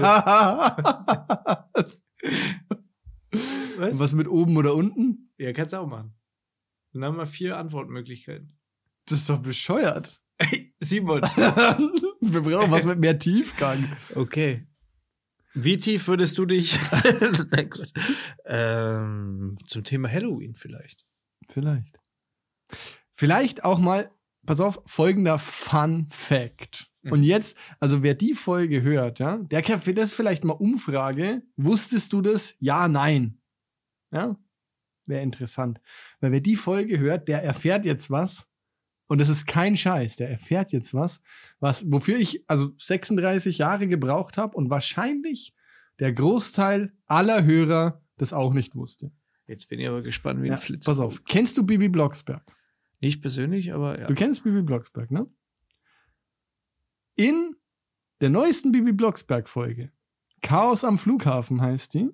[3.78, 4.00] Was?
[4.00, 5.32] Was mit oben oder unten?
[5.38, 6.16] Ja, kannst du auch machen.
[6.94, 8.58] Dann haben wir vier Antwortmöglichkeiten.
[9.06, 10.20] Das ist doch bescheuert.
[10.80, 11.22] Simon.
[12.22, 13.88] Wir brauchen was mit mehr Tiefgang.
[14.16, 14.68] Okay.
[15.54, 16.80] Wie tief würdest du dich
[17.52, 17.92] Nein, Quatsch.
[18.46, 21.06] ähm, zum Thema Halloween vielleicht?
[21.48, 22.00] Vielleicht.
[23.22, 24.10] Vielleicht auch mal,
[24.48, 26.90] pass auf, folgender Fun Fact.
[27.04, 27.12] Mhm.
[27.12, 31.44] Und jetzt, also wer die Folge hört, ja, der kann für das vielleicht mal Umfrage.
[31.56, 32.56] Wusstest du das?
[32.58, 33.40] Ja, nein.
[34.12, 34.40] Ja,
[35.06, 35.80] wäre interessant.
[36.20, 38.50] Weil wer die Folge hört, der erfährt jetzt was.
[39.06, 40.16] Und das ist kein Scheiß.
[40.16, 41.22] Der erfährt jetzt was,
[41.60, 45.54] was, wofür ich also 36 Jahre gebraucht habe und wahrscheinlich
[46.00, 49.12] der Großteil aller Hörer das auch nicht wusste.
[49.46, 50.86] Jetzt bin ich aber gespannt wie Ja, ein Flitz.
[50.86, 51.24] pass auf.
[51.26, 52.42] Kennst du Bibi Blocksberg?
[53.02, 54.08] Nicht persönlich, aber ja.
[54.08, 55.28] Du kennst Bibi Blocksberg, ne?
[57.16, 57.56] In
[58.22, 59.92] der neuesten Bibi Blocksberg-Folge,
[60.42, 62.10] Chaos am Flughafen heißt die,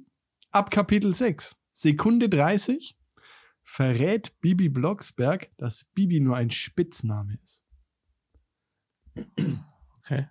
[0.52, 2.98] ab Kapitel 6, Sekunde 30,
[3.64, 7.66] verrät Bibi Blocksberg, dass Bibi nur ein Spitzname ist.
[10.00, 10.28] Okay.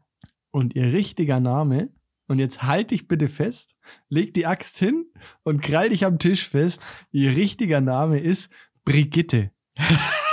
[0.51, 1.93] Und ihr richtiger Name,
[2.29, 3.77] und jetzt halt dich bitte fest,
[4.09, 5.07] leg die Axt hin
[5.43, 8.51] und krall dich am Tisch fest, ihr richtiger Name ist
[8.85, 9.53] Brigitte.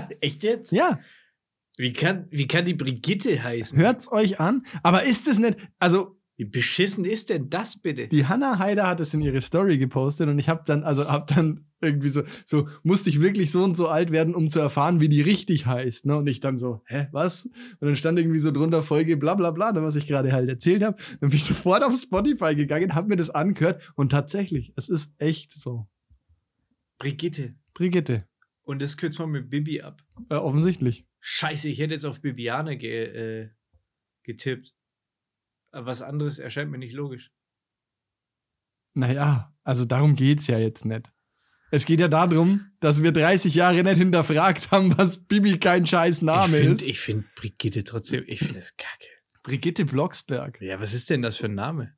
[0.20, 0.72] Echt jetzt?
[0.72, 1.00] Ja,
[1.78, 3.78] Wie kann, wie kann die Brigitte heißen?
[3.78, 4.64] hört's euch an.
[4.82, 8.08] Aber ist es nicht, also Wie beschissen ist denn das bitte?
[8.08, 11.26] die Hannah Heider hat es in ihre Story gepostet und ich habe dann, also hab
[11.28, 15.00] dann irgendwie so, so musste ich wirklich so und so alt werden, um zu erfahren,
[15.00, 16.16] wie die richtig heißt, ne?
[16.16, 17.46] Und ich dann so, hä, was?
[17.46, 17.54] Und
[17.88, 20.84] dann stand irgendwie so drunter Folge bla bla bla, ne, was ich gerade halt erzählt
[20.84, 20.96] habe.
[21.20, 25.12] Dann bin ich sofort auf Spotify gegangen, hab mir das angehört und tatsächlich, es ist
[25.18, 25.88] echt so.
[26.98, 27.54] Brigitte.
[27.74, 28.26] Brigitte,
[28.64, 30.02] Und das kürzt man mit Bibi ab.
[30.30, 31.06] äh, offensichtlich.
[31.20, 33.04] Scheiße, ich hätte jetzt auf Bibiane ge,
[33.44, 33.50] äh,
[34.22, 34.74] getippt.
[35.72, 37.32] Aber was anderes erscheint mir nicht logisch.
[38.94, 41.10] Naja, also darum geht's ja jetzt nicht.
[41.70, 46.20] Es geht ja darum, dass wir 30 Jahre nicht hinterfragt haben, was Bibi kein scheiß
[46.22, 46.68] Name ich ist.
[46.68, 49.08] finde ich find Brigitte trotzdem, ich finde das kacke.
[49.42, 50.60] Brigitte Blocksberg.
[50.60, 51.96] Ja, was ist denn das für ein Name?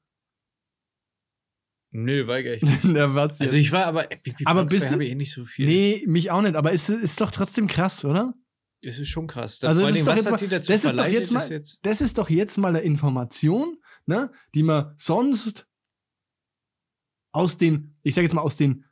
[1.96, 2.78] Nö, weigere ich mich.
[2.82, 5.44] Na, was Also ich war aber, Bibi Aber bist du- habe ich eh nicht so
[5.44, 5.66] viel.
[5.66, 8.34] Nee, mich auch nicht, aber es ist, ist doch trotzdem krass, oder?
[8.82, 9.62] Es ist schon krass.
[9.62, 11.50] Also das allem, ist doch was jetzt hat mal- das ist doch jetzt mal- ist
[11.50, 15.66] jetzt Das ist doch jetzt mal eine Information, ne, die man sonst
[17.32, 18.84] aus den, ich sage jetzt mal, aus den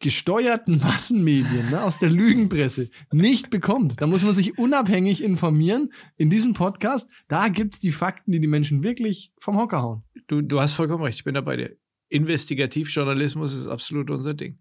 [0.00, 4.00] gesteuerten Massenmedien, ne, aus der Lügenpresse nicht bekommt.
[4.00, 5.92] Da muss man sich unabhängig informieren.
[6.16, 10.02] In diesem Podcast, da gibt's die Fakten, die die Menschen wirklich vom Hocker hauen.
[10.26, 11.76] Du, du hast vollkommen recht, ich bin dabei dir.
[12.10, 14.58] Investigativjournalismus ist absolut unser Ding.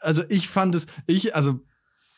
[0.00, 1.60] Also ich fand es, ich, also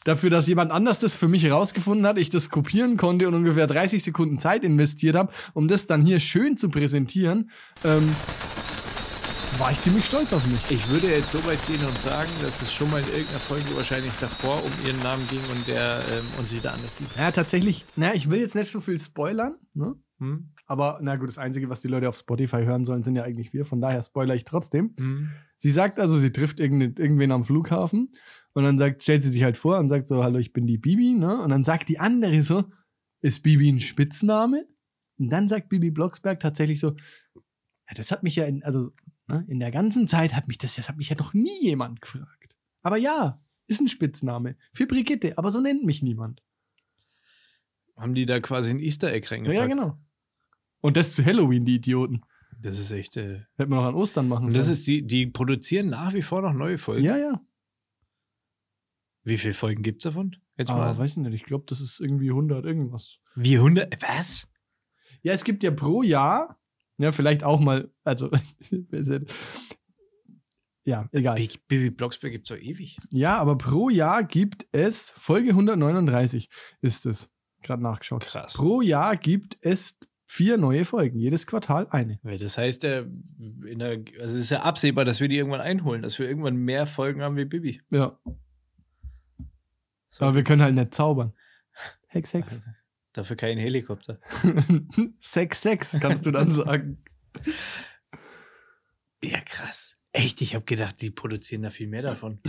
[0.05, 3.67] dafür, dass jemand anders das für mich herausgefunden hat, ich das kopieren konnte und ungefähr
[3.67, 7.51] 30 Sekunden Zeit investiert habe, um das dann hier schön zu präsentieren,
[7.85, 8.15] ähm,
[9.59, 10.61] war ich ziemlich stolz auf mich.
[10.71, 13.75] Ich würde jetzt so weit gehen und sagen, dass es schon mal in irgendeiner Folge
[13.75, 17.09] wahrscheinlich davor um ihren Namen ging und der ähm, und sie da anders hieß.
[17.17, 19.95] Ja, tatsächlich, naja, ich will jetzt nicht so viel spoilern, ne?
[20.19, 20.51] Hm?
[20.67, 23.53] Aber na gut, das Einzige, was die Leute auf Spotify hören sollen, sind ja eigentlich
[23.53, 23.65] wir.
[23.65, 24.95] Von daher spoiler ich trotzdem.
[24.99, 25.31] Hm?
[25.57, 28.13] Sie sagt also, sie trifft irgendwen am Flughafen
[28.53, 30.77] und dann sagt, stellt sie sich halt vor und sagt so, hallo, ich bin die
[30.77, 31.41] Bibi, ne?
[31.41, 32.65] Und dann sagt die andere so,
[33.23, 34.67] ist Bibi ein Spitzname?
[35.19, 36.97] Und dann sagt Bibi Blocksberg tatsächlich so,
[37.35, 38.91] ja, das hat mich ja in, also,
[39.29, 42.03] ne, in der ganzen Zeit hat mich das, das hat mich ja noch nie jemand
[42.03, 42.57] gefragt.
[42.83, 44.57] Aber ja, ist ein Spitzname.
[44.73, 46.43] Für Brigitte, aber so nennt mich niemand.
[47.97, 49.59] Haben die da quasi ein Easter Egg reingepackt?
[49.59, 49.99] ja, genau.
[50.81, 52.23] Und das zu Halloween, die Idioten.
[52.59, 53.17] Das ist echt.
[53.17, 54.59] Äh, Hätten wir noch an Ostern machen sollen.
[54.59, 57.05] das ist die, die produzieren nach wie vor noch neue Folgen.
[57.05, 57.41] ja, ja.
[59.25, 60.37] Wie viele Folgen gibt's davon?
[60.57, 60.99] Jetzt Aber mal.
[60.99, 63.19] weiß ich nicht, ich glaube, das ist irgendwie 100 irgendwas.
[63.35, 64.01] Wie 100?
[64.01, 64.49] Was?
[65.23, 66.61] Ja, es gibt ja pro Jahr,
[66.99, 68.31] ja, vielleicht auch mal, also,
[70.85, 71.45] ja, egal.
[71.67, 72.99] Bibi Blocksberg gibt's doch ewig.
[73.11, 76.49] Ja, aber pro Jahr gibt es, Folge 139
[76.81, 77.31] ist es,
[77.63, 78.23] gerade nachgeschaut.
[78.23, 78.55] Krass.
[78.55, 82.19] Pro Jahr gibt es vier neue Folgen, jedes Quartal eine.
[82.23, 83.07] Das heißt, äh,
[83.65, 86.57] in der, also es ist ja absehbar, dass wir die irgendwann einholen, dass wir irgendwann
[86.57, 87.81] mehr Folgen haben wie Bibi.
[87.93, 88.19] Ja,
[90.11, 90.25] So.
[90.25, 91.33] aber wir können halt nicht zaubern.
[92.09, 92.55] Hex, Hex.
[92.55, 92.69] Also,
[93.13, 94.19] dafür kein Helikopter.
[95.21, 96.99] Sex, Sex, kannst du dann sagen.
[99.23, 99.97] Ja, krass.
[100.13, 102.41] Echt, ich habe gedacht, die produzieren da viel mehr davon.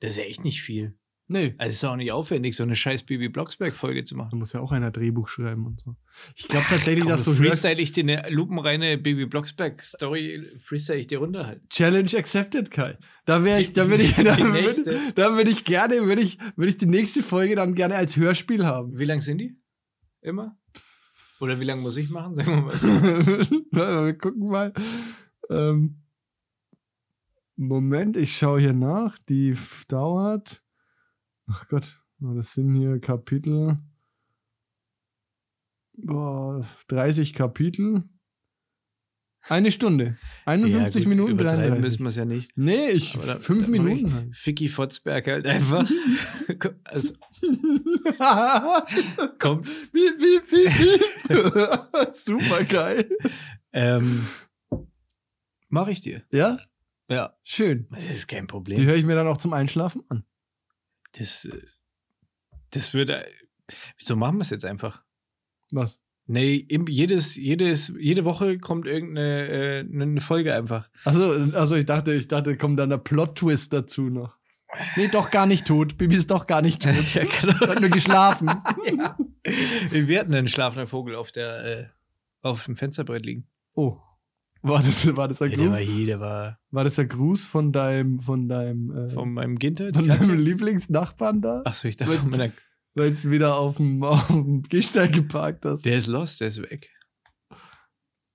[0.00, 0.94] Das ist ja echt nicht viel.
[1.26, 4.38] Nee, Also es ist auch nicht aufwendig, so eine scheiß Bibi Blocksberg-Folge zu da machen.
[4.38, 5.96] muss ja auch einer Drehbuch schreiben und so.
[6.36, 10.98] Ich glaube tatsächlich, Komm, dass so Hör freestyle ich dir eine lupenreine Bibi Blocksberg-Story, freestyle
[10.98, 11.66] ich dir runter halt.
[11.70, 12.98] Challenge accepted, Kai.
[13.24, 16.76] Da wäre ich, da würde ich, da da würde ich gerne, würde ich, würde ich
[16.76, 18.98] die nächste Folge dann gerne als Hörspiel haben.
[18.98, 19.56] Wie lang sind die?
[20.20, 20.58] Immer?
[21.40, 22.34] Oder wie lange muss ich machen?
[22.34, 22.88] Sagen wir mal so.
[23.72, 24.72] wir gucken mal.
[25.48, 26.02] Ähm,
[27.56, 29.18] Moment, ich schaue hier nach.
[29.28, 29.56] Die
[29.88, 30.63] dauert.
[31.46, 33.78] Ach Gott, das sind hier Kapitel.
[35.96, 38.04] Boah, 30 Kapitel.
[39.46, 40.16] Eine Stunde.
[40.46, 41.84] 51 Ja, gut, Minuten Übertreiben 33.
[41.84, 42.52] müssen wir es ja nicht.
[42.56, 44.06] Nee, ich da- fünf da Minuten.
[44.06, 44.36] Ich halt.
[44.36, 45.88] Ficky Fotzberg halt einfach.
[46.84, 47.14] also,
[49.38, 49.66] kommt.
[49.92, 50.72] Piep, piep, piep,
[51.28, 52.12] piep.
[52.14, 53.08] Super geil.
[53.72, 54.26] Ähm,
[55.68, 56.22] Mach ich dir.
[56.32, 56.58] Ja,
[57.10, 57.36] Ja.
[57.42, 57.86] schön.
[57.90, 58.82] Das ist kein Die Problem.
[58.86, 60.24] höre ich mir dann auch zum Einschlafen an.
[61.18, 61.62] Das, äh,
[62.70, 63.26] das würde.
[63.98, 65.02] Wieso machen wir es jetzt einfach?
[65.70, 66.00] Was?
[66.26, 70.88] Nee, jedes, jedes, jede Woche kommt irgendeine äh, eine Folge einfach.
[71.04, 74.38] Also, also ich dachte, ich dachte, kommt dann der Plot-Twist dazu noch.
[74.96, 75.98] Nee, doch gar nicht tot.
[75.98, 77.14] Bibi ist doch gar nicht tot.
[77.14, 77.60] ja, genau.
[77.60, 78.48] Hat nur geschlafen.
[78.86, 79.16] ja.
[79.90, 81.86] Wir hatten einen schlafenden Vogel auf der äh,
[82.40, 83.46] auf dem Fensterbrett liegen.
[83.74, 83.98] Oh.
[84.66, 85.88] War das, war das der Ja, der war Gruß?
[85.88, 89.92] hier, der war War das der Gruß von deinem, von deinem, äh, von meinem Ginter.
[89.92, 91.62] von deinem Lieblingsnachbarn da?
[91.64, 92.50] Achso, ich dachte von meiner.
[92.94, 95.84] Weil es wieder auf dem, auf dem Gehsteig geparkt hast.
[95.84, 96.90] Der ist lost, der ist weg.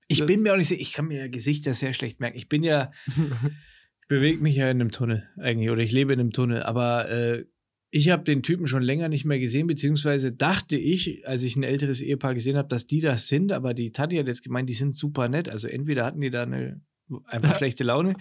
[0.08, 2.36] Ich Das- bin mir auch nicht sicher, ich kann mir ja Gesichter sehr schlecht merken.
[2.36, 6.20] Ich bin ja, ich bewege mich ja in einem Tunnel eigentlich oder ich lebe in
[6.20, 7.44] einem Tunnel, aber äh,
[7.90, 11.62] ich habe den Typen schon länger nicht mehr gesehen, beziehungsweise dachte ich, als ich ein
[11.64, 14.74] älteres Ehepaar gesehen habe, dass die das sind, aber die Tati hat jetzt gemeint, die
[14.74, 15.48] sind super nett.
[15.48, 16.80] Also entweder hatten die da eine
[17.24, 18.14] einfach schlechte Laune.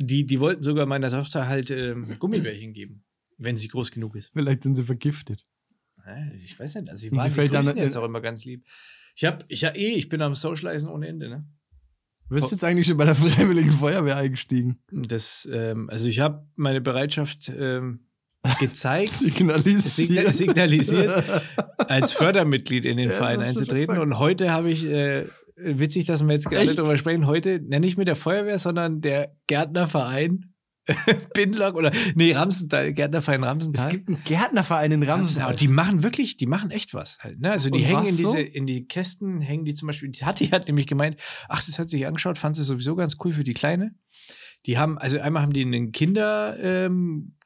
[0.00, 3.04] Die, die wollten sogar meiner Tochter halt ähm, Gummibärchen geben,
[3.38, 4.30] wenn sie groß genug ist.
[4.32, 5.46] Vielleicht sind sie vergiftet.
[6.42, 8.64] Ich weiß nicht, also sie waren sie fällt dann jetzt auch immer ganz lieb.
[9.14, 11.46] Ich hab, ich ja eh, ich bin am Socializen ohne Ende, ne?
[12.28, 12.50] Du bist Oh.
[12.50, 14.78] jetzt eigentlich schon bei der Freiwilligen Feuerwehr eingestiegen.
[14.90, 18.08] Das, ähm, also ich habe meine Bereitschaft ähm,
[18.58, 19.82] gezeigt, Signalisiert.
[19.84, 21.22] Signa- signalisiert.
[21.78, 23.98] als Fördermitglied in den Ja, Verein einzutreten.
[23.98, 25.26] Und heute habe ich, äh,
[25.56, 29.34] witzig, dass wir jetzt gerade drüber sprechen, heute, nenne nicht mit der Feuerwehr, sondern der
[29.46, 30.48] Gärtnerverein
[31.34, 33.86] Bindlock oder nee, Ramsenthal, Gärtnerverein Ramsenthal.
[33.86, 35.50] Es gibt einen Gärtnerverein in Ramsenthal.
[35.50, 37.38] Aber die machen wirklich, die machen echt was halt.
[37.40, 37.52] Ne?
[37.52, 38.36] Also die Und hängen in diese, so?
[38.38, 41.18] in die Kästen, hängen die zum Beispiel, die Hatti hat nämlich gemeint,
[41.48, 43.94] ach, das hat sich angeschaut, fand sie sowieso ganz cool für die Kleine.
[44.66, 47.36] Die haben, also einmal haben die einen Kinder, ähm,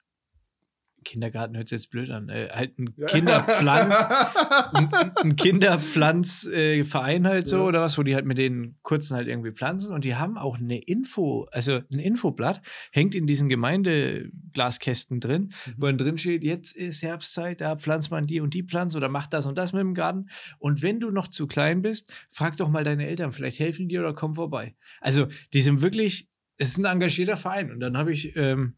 [1.07, 4.09] Kindergarten hört sich jetzt blöd an, äh, halt einen Kinderpflanz,
[4.73, 4.89] ein,
[5.23, 7.63] ein Kinderpflanzverein äh, halt so Ja.
[7.63, 10.59] oder was, wo die halt mit den Kurzen halt irgendwie pflanzen und die haben auch
[10.59, 12.61] eine Info, also ein Infoblatt,
[12.93, 18.27] hängt in diesen Gemeindeglaskästen drin, wo dann drin steht, jetzt ist Herbstzeit, da pflanzt man
[18.27, 20.27] die und die Pflanze oder macht das und das mit dem Garten.
[20.59, 24.01] Und wenn du noch zu klein bist, frag doch mal deine Eltern, vielleicht helfen dir
[24.01, 24.75] oder komm vorbei.
[25.01, 26.29] Also die sind wirklich,
[26.59, 28.75] es ist ein engagierter Verein und dann habe ich, ähm,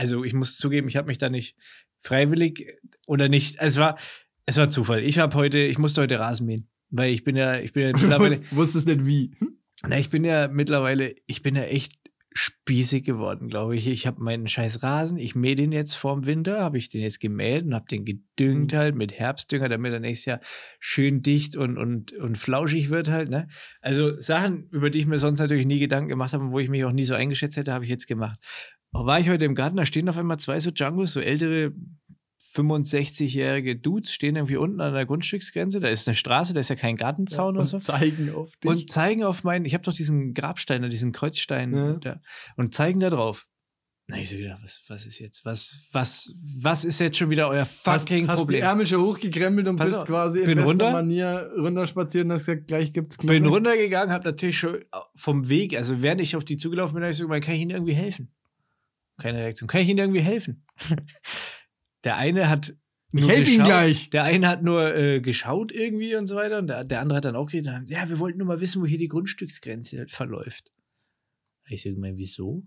[0.00, 1.56] also ich muss zugeben, ich habe mich da nicht
[1.98, 2.66] freiwillig
[3.06, 3.98] oder nicht, es war,
[4.46, 5.02] es war Zufall.
[5.04, 7.92] Ich habe heute, ich musste heute Rasen mähen, weil ich bin ja, ich bin ja
[7.92, 9.32] Du mittlerweile, wusst- wusstest nicht wie.
[9.86, 11.92] na, ich bin ja mittlerweile, ich bin ja echt
[12.32, 13.88] spießig geworden, glaube ich.
[13.88, 17.18] Ich habe meinen scheiß Rasen, ich mähe den jetzt vorm Winter, habe ich den jetzt
[17.20, 18.76] gemäht und habe den gedüngt Mhm.
[18.76, 20.40] halt mit Herbstdünger, damit er nächstes Jahr
[20.78, 23.48] schön dicht und, und, und flauschig wird halt, ne?
[23.80, 26.68] Also Sachen, über die ich mir sonst natürlich nie Gedanken gemacht habe und wo ich
[26.68, 28.38] mich auch nie so eingeschätzt hätte, habe ich jetzt gemacht.
[28.92, 31.72] Auch war ich heute im Garten, da stehen auf einmal zwei so Djangos, so ältere
[32.54, 36.76] 65-jährige Dudes, stehen irgendwie unten an der Grundstücksgrenze, da ist eine Straße, da ist ja
[36.76, 38.70] kein Gartenzaun oder und so zeigen auf dich.
[38.70, 41.92] und zeigen auf meinen, ich habe doch diesen Grabstein, diesen Kreuzstein Ja.
[41.94, 42.20] da,
[42.56, 43.46] und zeigen da drauf.
[44.08, 47.48] Na, ich so wieder, was, was ist jetzt, was, was, was ist jetzt schon wieder
[47.48, 48.62] euer hast, fucking hast die Problem?
[48.62, 50.90] Ärmel schon hochgekrempelt und Pass bist auf, quasi in bin bester.
[50.90, 53.52] Manier runterspaziert und hast gesagt, gleich gibt's Bin Knoblauch.
[53.54, 54.78] runtergegangen, habe natürlich schon
[55.14, 57.60] vom Weg, also während ich auf die zugelaufen bin, habe ich so gemeint, kann ich
[57.60, 58.34] Ihnen irgendwie helfen?
[59.20, 59.68] Keine Reaktion.
[59.68, 60.64] Kann ich Ihnen irgendwie helfen?
[62.04, 62.74] Der eine hat
[63.12, 64.10] Ich helfe Ihnen gleich.
[64.10, 67.24] Der eine hat nur äh, geschaut irgendwie und so weiter und der, der andere hat
[67.24, 70.72] dann auch geredet, ja, wir wollten nur mal wissen, wo hier die Grundstücksgrenze verläuft.
[71.68, 72.64] Ich so gemeint, wieso?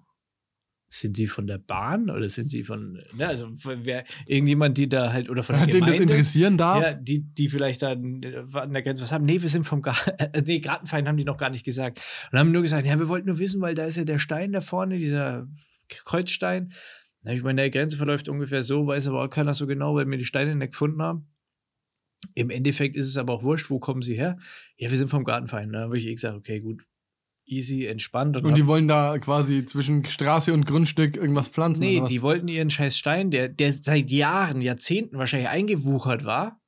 [0.88, 5.12] Sind Sie von der Bahn oder sind Sie von, ne, also wer, irgendjemand, die da
[5.12, 6.14] halt, oder von der Hat den das Gemeinde?
[6.14, 6.84] interessieren darf?
[6.84, 9.26] Ja, die, die vielleicht dann äh, an der Grenze was haben.
[9.26, 12.00] Nee, wir sind vom Gar äh, nee, Gartenverein haben die noch gar nicht gesagt.
[12.32, 14.52] Und haben nur gesagt, ja, wir wollten nur wissen, weil da ist ja der Stein
[14.52, 15.48] da vorne, dieser
[15.88, 16.74] Kreuzstein.
[17.22, 19.96] Da hab ich meine, der Grenze verläuft ungefähr so, weiß aber auch keiner so genau,
[19.96, 21.28] weil wir die Steine nicht gefunden haben.
[22.36, 24.38] Im Endeffekt ist es aber auch wurscht, wo kommen sie her?
[24.78, 25.72] Ja, wir sind vom Gartenverein.
[25.72, 26.84] Da habe ich eh gesagt, okay, gut,
[27.46, 28.38] easy, entspannt.
[28.38, 31.82] Und die wollen da quasi zwischen Straße und Grundstück irgendwas pflanzen?
[31.82, 36.62] Nee, die wollten ihren scheiß Stein, der, der seit Jahren, Jahrzehnten wahrscheinlich eingewuchert war.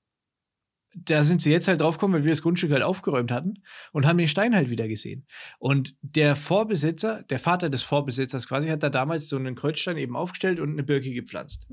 [0.98, 3.56] Da sind sie jetzt halt draufgekommen, weil wir das Grundstück halt aufgeräumt hatten
[3.91, 5.26] und haben den Stein halt wieder gesehen.
[5.60, 10.16] Und der Vorbesitzer, der Vater des Vorbesitzers quasi, hat da damals so einen Kreuzstein eben
[10.16, 11.68] aufgestellt und eine Birke gepflanzt.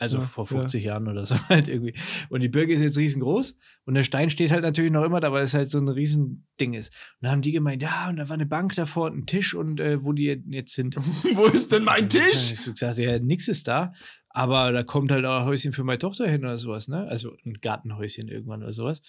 [0.00, 0.60] Also Ja, vor ja.
[0.60, 1.94] 50 Jahren oder so halt irgendwie.
[2.30, 5.30] Und die Birke ist jetzt riesengroß und der Stein steht halt natürlich noch immer da,
[5.30, 6.88] weil es halt so ein Riesending ist.
[7.20, 9.54] Und da haben die gemeint, ja, und da war eine Bank davor und ein Tisch
[9.54, 10.96] und äh, wo die jetzt sind.
[11.34, 12.50] Wo ist denn mein ich Tisch?
[12.50, 13.92] hab so gesagt, ja, nix ist da.
[14.32, 17.06] Aber da kommt halt auch ein Häuschen für meine Tochter hin oder sowas, ne?
[17.08, 19.02] Also ein Gartenhäuschen irgendwann oder sowas.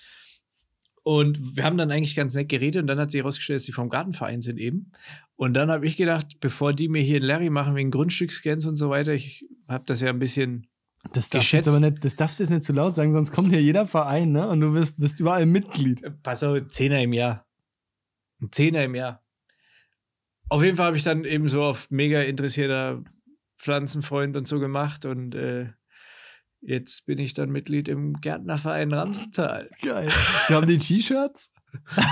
[1.03, 3.72] Und wir haben dann eigentlich ganz nett geredet und dann hat sich herausgestellt, dass sie
[3.72, 4.91] vom Gartenverein sind eben.
[5.36, 8.76] Und dann habe ich gedacht, bevor die mir hier einen Larry machen wegen Grundstücksgrenze und
[8.76, 10.67] so weiter, ich habe das ja ein bisschen,
[11.13, 11.65] Das darfst, geschätzt.
[11.65, 13.88] jetzt aber nicht, das darfst du jetzt nicht zu laut sagen, sonst kommt hier jeder
[13.88, 14.47] Verein, ne?
[14.47, 16.03] Und du bist, bist überall Mitglied.
[16.22, 17.47] pass auf, Zehner im Jahr.
[18.39, 19.24] Ein Zehner im Jahr.
[20.49, 23.03] Auf jeden Fall habe ich dann eben so auf mega interessierter
[23.62, 25.70] Pflanzenfreund und so gemacht und äh,
[26.62, 29.70] jetzt bin ich dann Mitglied im Gärtnerverein Ramsenthal.
[29.82, 30.09] Geil.
[30.47, 31.51] Wir haben die T-Shirts.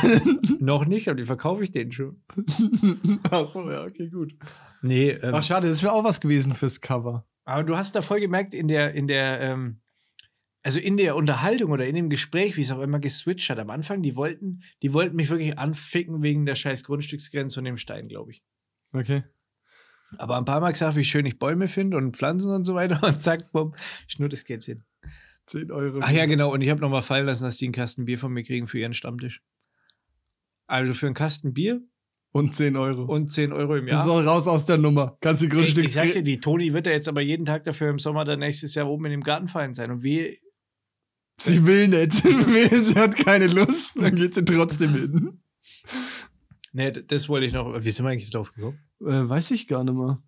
[0.60, 2.24] Noch nicht, aber die verkaufe ich denen schon.
[3.32, 4.34] Achso, ja, okay, gut.
[4.82, 7.28] Nee, ähm, Ach, schade, das wäre auch was gewesen fürs Cover.
[7.46, 9.82] aber du hast da voll gemerkt, in der, in der, ähm,
[10.62, 13.72] also in der Unterhaltung oder in dem Gespräch, wie es auch immer geswitcht hat am
[13.72, 18.08] Anfang, die wollten, die wollten mich wirklich anficken wegen der scheiß Grundstücksgrenze und dem Stein,
[18.08, 18.44] glaube ich.
[18.94, 19.24] Okay.
[20.18, 23.02] Aber ein paar Mal gesagt, wie schön ich Bäume finde und Pflanzen und so weiter
[23.08, 23.74] und zack, bumm,
[24.08, 24.84] schnurrt das Kätzchen.
[25.46, 26.00] 10 Euro.
[26.02, 26.54] Ach ja, genau.
[26.54, 28.68] Und ich habe noch mal fallen lassen, dass die einen Kasten Bier von mir kriegen
[28.68, 29.42] für ihren Stammtisch.
[30.68, 31.82] Also für einen Kasten Bier
[32.32, 33.06] Und 10 Euro.
[33.06, 34.16] und 10 Euro im das ist Jahr.
[34.16, 35.18] auch raus aus der Nummer.
[35.22, 37.90] Kannst die Ich, ich sag's dir, die Toni wird ja jetzt aber jeden Tag dafür
[37.90, 39.90] im Sommer dann nächstes Jahr oben in dem Gartenverein sein.
[39.90, 40.40] Und wie,
[41.40, 42.14] Sie will nicht.
[42.86, 43.94] sie hat keine Lust.
[43.96, 45.42] Dann geht sie trotzdem hin.
[46.74, 47.84] Ne, das wollte ich noch.
[47.84, 48.80] Wie sind wir eigentlich drauf gekommen?
[49.02, 50.22] Äh, weiß ich gar nicht mehr.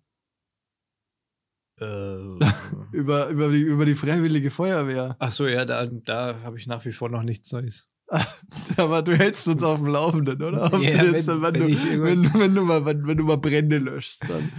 [1.80, 2.38] Äh,
[2.92, 5.16] Über, über, die, über die Freiwillige Feuerwehr.
[5.18, 7.88] ach so, ja, da, da habe ich nach wie vor noch nichts Neues.
[8.76, 10.68] Aber du hältst uns auf dem Laufenden, oder?
[10.68, 14.52] Du jetzt, wenn- du, wenn, mal, wenn, wenn du mal Brände löschst, dann,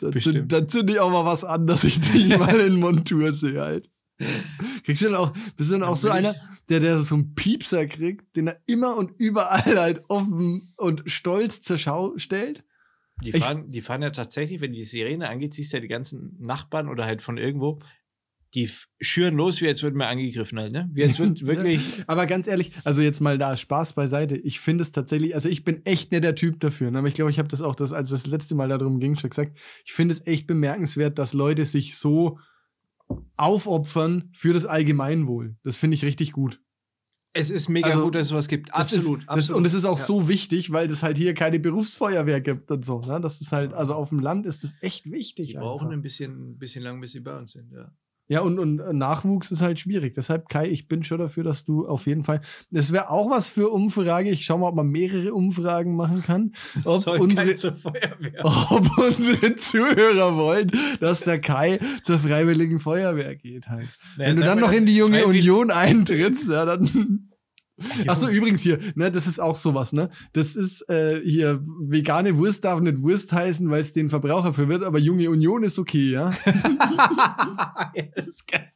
[0.00, 3.30] dann, zünd, dann zünd ich auch mal was an, dass ich dich mal in Montur
[3.32, 3.88] sehe halt.
[4.84, 6.34] Kriegst du dann auch, bist du dann auch so einer,
[6.68, 11.62] der, der so einen Piepser kriegt, den er immer und überall halt offen und stolz
[11.62, 12.64] zur Schau stellt?
[13.22, 15.88] Die Ich- fahren, die fahren ja tatsächlich, wenn die Sirene angeht, siehst du ja die
[15.88, 17.80] ganzen Nachbarn oder halt von irgendwo,
[18.54, 20.88] die schüren los, wie als würden wir angegriffen halt, ne?
[20.92, 22.04] Wie als wird wirklich.
[22.06, 24.36] Aber ganz ehrlich, also jetzt mal da Spaß beiseite.
[24.36, 26.92] Ich finde es tatsächlich, also ich bin echt nicht der Typ dafür.
[26.92, 26.98] Ne?
[26.98, 29.30] Aber ich glaube, ich habe das auch, das, als das letzte Mal darum ging, schon
[29.30, 29.58] gesagt.
[29.84, 32.38] Ich finde es echt bemerkenswert, dass Leute sich so
[33.36, 35.56] aufopfern für das Allgemeinwohl.
[35.62, 36.60] Das finde ich richtig gut.
[37.36, 38.68] Es ist mega Also, gut, dass es sowas gibt.
[38.68, 39.58] Das Absolut, ist, das, absolut.
[39.58, 40.04] Und es ist auch Ja.
[40.04, 43.00] so wichtig, weil das halt hier keine Berufsfeuerwehr gibt und so.
[43.00, 43.20] Ne?
[43.20, 45.48] Das ist halt, also auf dem Land ist das echt wichtig.
[45.48, 45.92] Die brauchen einfach.
[45.94, 47.90] ein bisschen, ein bisschen lang, bis sie bei uns sind, ja.
[48.26, 50.14] Ja, und, und äh, Nachwuchs ist halt schwierig.
[50.14, 52.40] Deshalb, Kai, ich bin schon dafür, dass du auf jeden Fall.
[52.70, 54.30] Das wäre auch was für Umfrage.
[54.30, 56.52] Ich schau mal, ob man mehrere Umfragen machen kann.
[56.84, 57.54] Ob Soll unsere,
[58.42, 60.70] ob unsere Zuhörer wollen,
[61.00, 63.88] dass der Kai zur Freiwilligen Feuerwehr geht halt.
[64.16, 67.30] Naja, Wenn du dann noch in die junge Union eintrittst, ja, dann.
[68.06, 70.10] Achso, übrigens hier, ne, das ist auch sowas, ne?
[70.32, 74.84] Das ist äh, hier, vegane Wurst darf nicht Wurst heißen, weil es den Verbraucher verwirrt,
[74.84, 76.30] aber junge Union ist okay, ja?
[77.94, 78.70] ja, das ist geil.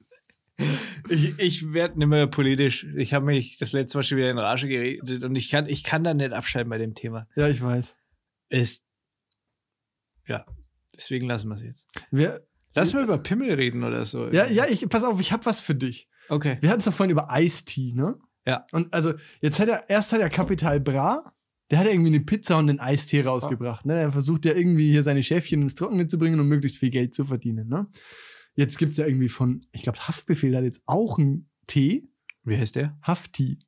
[1.08, 2.84] Ich, ich werde nicht mehr politisch.
[2.96, 5.84] Ich habe mich das letzte Mal schon wieder in Rage geredet und ich kann, ich
[5.84, 7.28] kann da nicht abschalten bei dem Thema.
[7.36, 7.96] Ja, ich weiß.
[8.48, 8.82] Ist.
[10.26, 10.44] Ja,
[10.96, 11.86] deswegen lassen wir es jetzt.
[12.10, 12.44] Wir,
[12.74, 14.28] Lass mal über Pimmel reden oder so.
[14.28, 16.08] ja, ja, ich, pass auf, ich hab was für dich.
[16.28, 16.58] Okay.
[16.60, 18.18] Wir hatten es doch vorhin über Eistee, ne?
[18.48, 18.64] Ja.
[18.72, 21.34] Und also, jetzt hat er, erst hat er Capital Bra,
[21.70, 23.94] der hat ja irgendwie eine Pizza und einen Eistee rausgebracht, ne?
[24.00, 27.12] Er versucht ja irgendwie hier seine Schäfchen ins Trockene zu bringen, um möglichst viel Geld
[27.12, 27.86] zu verdienen, ne?
[28.54, 32.10] Jetzt gibt's ja irgendwie von, ich glaube, Haftbefehl hat jetzt auch einen Tee,
[32.42, 32.98] Wie heißt der?
[33.02, 33.58] Hafti.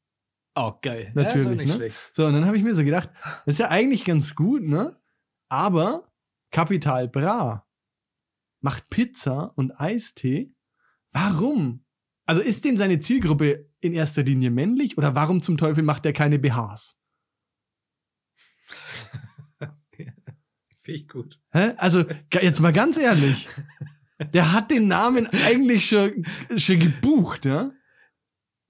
[0.55, 1.13] Oh, geil.
[1.15, 1.75] Natürlich, Ja, ist auch nicht ne?
[1.75, 2.11] schlecht.
[2.13, 3.11] So, und dann habe ich mir so gedacht,
[3.45, 4.99] das ist ja eigentlich ganz gut, ne?
[5.49, 6.11] Aber
[6.51, 7.69] Capital Bra
[8.61, 10.55] macht Pizza und Eistee.
[11.13, 11.85] Warum?
[12.27, 16.13] Also ist denn seine Zielgruppe in erster Linie männlich oder warum zum Teufel macht er
[16.13, 16.97] keine BHs?
[20.83, 21.39] Finde ich gut.
[21.53, 21.73] Hä?
[21.77, 22.05] Also
[22.41, 23.49] jetzt mal ganz ehrlich,
[24.33, 26.25] der hat den Namen eigentlich schon,
[26.57, 27.73] schon gebucht, ja?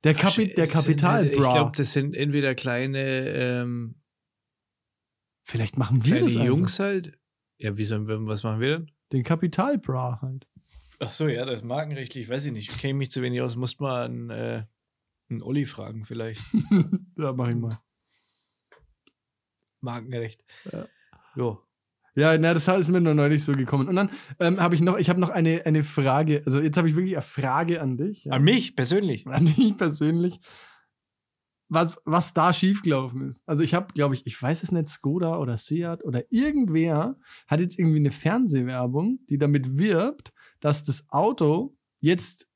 [0.04, 3.96] Der, Kapi der Es sind Kapital halt- Ich glaube, das sind entweder kleine, ähm,
[5.42, 6.46] Vielleicht machen wir kleine das einfach.
[6.46, 7.18] Jungs halt.
[7.58, 8.90] Ja, wie sollen wir, was machen wir denn?
[9.12, 10.46] Den Kapital Bra halt.
[11.00, 12.70] Ach so, ja, das ist markenrechtlich, weiß ich nicht.
[12.70, 13.56] Ich kenne mich zu wenig aus.
[13.56, 14.64] Musst mal einen, äh,
[15.30, 16.44] einen Olli fragen, vielleicht.
[17.16, 17.80] ja, mach ich mal.
[19.80, 20.44] Markenrecht.
[20.70, 20.86] Ja.
[21.36, 21.62] Jo.
[22.16, 23.88] Ja, na, das ist mir nur neulich so gekommen.
[23.88, 24.10] Und dann
[24.40, 26.42] ähm, habe ich noch, ich habe noch eine, eine Frage.
[26.44, 28.24] Also jetzt habe ich wirklich eine Frage an dich.
[28.24, 28.32] Ja.
[28.32, 29.26] An mich persönlich.
[29.26, 30.40] An dich persönlich.
[31.68, 33.44] Was, was da schiefgelaufen ist.
[33.46, 37.16] Also ich habe, glaube ich, ich weiß es nicht, Skoda oder Seat oder irgendwer
[37.46, 42.49] hat jetzt irgendwie eine Fernsehwerbung, die damit wirbt, dass das Auto jetzt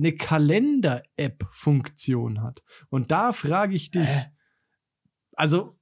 [0.00, 2.62] eine Kalender-App-Funktion hat.
[2.88, 4.26] Und da frage ich dich, Hä?
[5.34, 5.78] also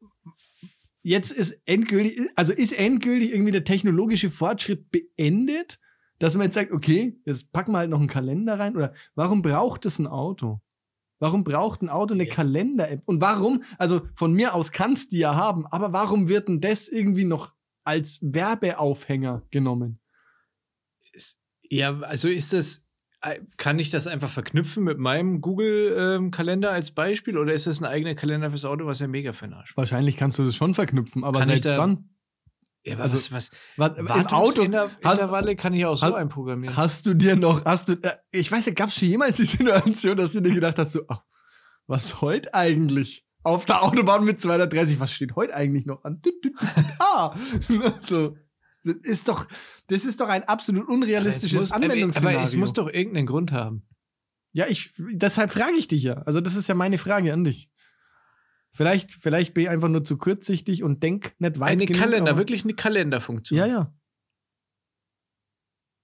[1.02, 5.78] jetzt ist endgültig, also ist endgültig irgendwie der technologische Fortschritt beendet,
[6.18, 9.40] dass man jetzt sagt, okay, jetzt packen wir halt noch einen Kalender rein oder warum
[9.40, 10.60] braucht es ein Auto?
[11.20, 12.34] Warum braucht ein Auto eine Ja.
[12.34, 13.02] Kalender-App?
[13.06, 16.88] Und warum, also von mir aus kannst die ja haben, aber warum wird denn das
[16.88, 17.54] irgendwie noch
[17.84, 20.00] als Werbeaufhänger genommen?
[21.70, 22.80] Ja, also ist das, äh,
[23.56, 28.14] kann ich das einfach verknüpfen mit meinem Google-Kalender als Beispiel oder ist das ein eigener
[28.14, 29.76] Kalender fürs Auto, was ja mega für den Arsch?
[29.76, 32.10] Wahrscheinlich kannst du das schon verknüpfen, aber Kann selbst da- dann.
[32.84, 36.76] Ja, aber Also, was, was, Was, Im Auto Intervalle kann ich auch so hast- einprogrammieren.
[36.76, 39.44] hast du dir noch, hast du, äh, ich weiß ja, gab es schon jemals die
[39.46, 41.22] Situation, dass du dir gedacht hast, so, ach,
[41.88, 43.26] was heute eigentlich?
[43.42, 46.20] Auf der Autobahn mit 230, was steht heute eigentlich noch an?
[46.98, 47.34] Ah!
[48.06, 48.36] so.
[48.84, 49.46] Das ist doch,
[49.88, 52.38] das ist doch ein absolut Aber unrealistisches muss- aber- Anwendungsszenario.
[52.38, 53.86] Aber es muss doch irgendeinen Grund haben.
[54.52, 56.22] Ja, ich, deshalb frage ich dich ja.
[56.22, 57.70] Also, das ist ja meine Frage an dich.
[58.72, 62.36] Vielleicht, vielleicht bin ich einfach nur zu kurzsichtig und denk nicht weit Eine genug, Kalender,
[62.36, 63.58] wirklich eine Kalenderfunktion.
[63.58, 63.94] Ja, ja.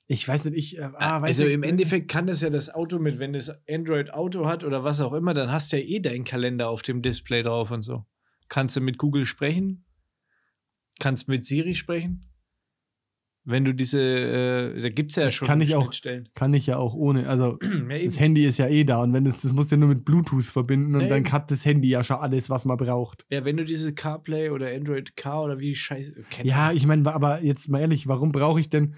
[0.07, 1.53] Ich weiß nicht, ich, äh, ah, weiß also nicht.
[1.55, 5.01] im Endeffekt kann das ja das Auto mit, wenn es Android Auto hat oder was
[5.01, 8.05] auch immer, dann hast du ja eh deinen Kalender auf dem Display drauf und so.
[8.49, 9.87] Kannst du mit Google sprechen?
[11.01, 12.31] Kannst mit Siri sprechen?
[13.47, 15.93] Wenn du diese, äh, da gibt es ja Das schon kann ich auch.
[16.35, 17.29] Kann ich ja auch ohne.
[17.29, 17.59] Also,
[17.91, 19.91] ja, das Handy ist ja eh da und wenn das, das musst du ja nur
[19.91, 23.27] mit Bluetooth verbinden und Ja, dann hat das Handy ja schon alles, was man braucht.
[23.31, 26.15] ja, wenn du diese CarPlay oder Android Car oder wie Scheiße.
[26.43, 28.95] Ja, ich meine, aber jetzt mal ehrlich, warum brauche ich denn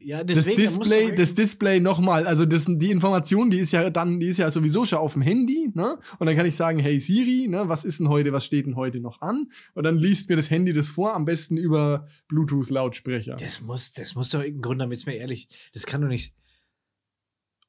[0.00, 2.26] ja das deswegen, da musst du Display, das Display nochmal?
[2.26, 5.22] Also das, die Information, die ist ja dann, die ist ja sowieso schon auf dem
[5.22, 5.98] Handy, ne?
[6.18, 8.76] Und dann kann ich sagen, hey Siri, ne, was ist denn heute, was steht denn
[8.76, 9.50] heute noch an?
[9.74, 13.36] Und dann liest mir das Handy das vor, am besten über Bluetooth-Lautsprecher.
[13.36, 15.48] Das muss, das muss doch irgendeinen Grund haben, jetzt mal ehrlich.
[15.72, 16.34] Das kann doch nicht.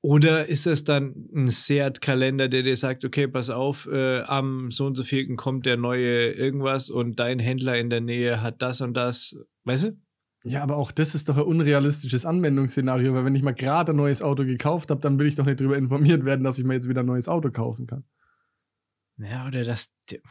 [0.02, 4.86] Oder ist das dann ein Seat-Kalender, der dir sagt, okay, pass auf, äh, am so
[4.86, 8.82] und so vielten kommt der neue irgendwas und dein Händler in der Nähe hat das
[8.82, 10.07] und das, weißt du?
[10.50, 13.96] Ja, aber auch das ist doch ein unrealistisches Anwendungsszenario, weil wenn ich mal gerade ein
[13.96, 16.76] neues Auto gekauft habe, dann will ich doch nicht darüber informiert werden, dass ich mir
[16.76, 18.04] jetzt wieder ein neues Auto kaufen kann.
[19.18, 20.22] Ja, oder das, ich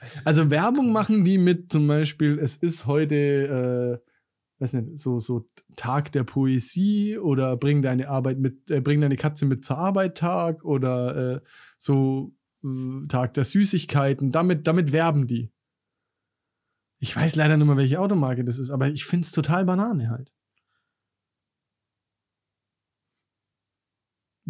[0.00, 0.26] weiß nicht.
[0.26, 5.48] Also Werbung machen die mit zum Beispiel, es ist heute, äh, weiß nicht, so, so
[5.74, 10.16] Tag der Poesie oder bring deine Arbeit mit, äh, bring deine Katze mit zur Arbeit
[10.16, 11.40] Tag oder äh,
[11.76, 14.30] so äh, Tag der Süßigkeiten.
[14.30, 15.50] Damit, damit werben die.
[16.98, 20.32] Ich weiß leider nicht mehr, welche Automarke das ist, aber ich find's total Banane halt.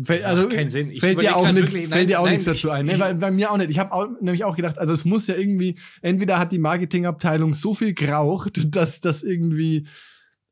[0.03, 0.91] Fällt, also keinen Sinn.
[0.91, 2.85] Ich fällt dir auch nichts, fällt dir auch nichts dazu ich- ein.
[2.87, 3.71] Nee, bei, bei mir auch nicht.
[3.71, 7.73] Ich habe nämlich auch gedacht, also es muss ja irgendwie, entweder hat die Marketingabteilung so
[7.73, 9.89] viel geraucht, dass das irgendwie.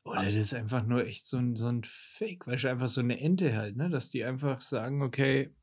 [0.03, 3.01] Oder das ist einfach nur echt so ein, so ein Fake, weißt du, einfach so
[3.01, 3.89] eine Ente halt, ne?
[3.89, 5.53] Dass die einfach sagen, okay,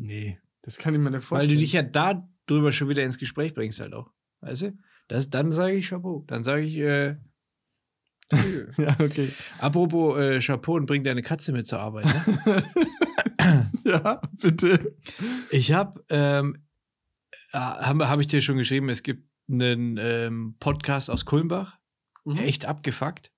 [0.00, 1.54] Nee, das kann ich mir nicht weil vorstellen.
[1.54, 4.12] du dich ja da drüber schon wieder ins Gespräch bringst halt auch.
[4.40, 4.78] Weißt du?
[5.08, 6.24] Das, dann sage ich Chapeau.
[6.26, 7.16] Dann sage ich, äh,
[8.76, 9.32] ja, okay.
[9.58, 12.04] apropos äh, Chapeau und bring deine Katze mit zur Arbeit.
[12.06, 12.62] Ne?
[13.84, 14.96] ja, bitte.
[15.50, 16.66] Ich habe, ähm,
[17.52, 21.78] habe hab ich dir schon geschrieben, es gibt einen ähm, Podcast aus Kulmbach,
[22.28, 22.38] Mhm.
[22.40, 23.32] echt abgefuckt.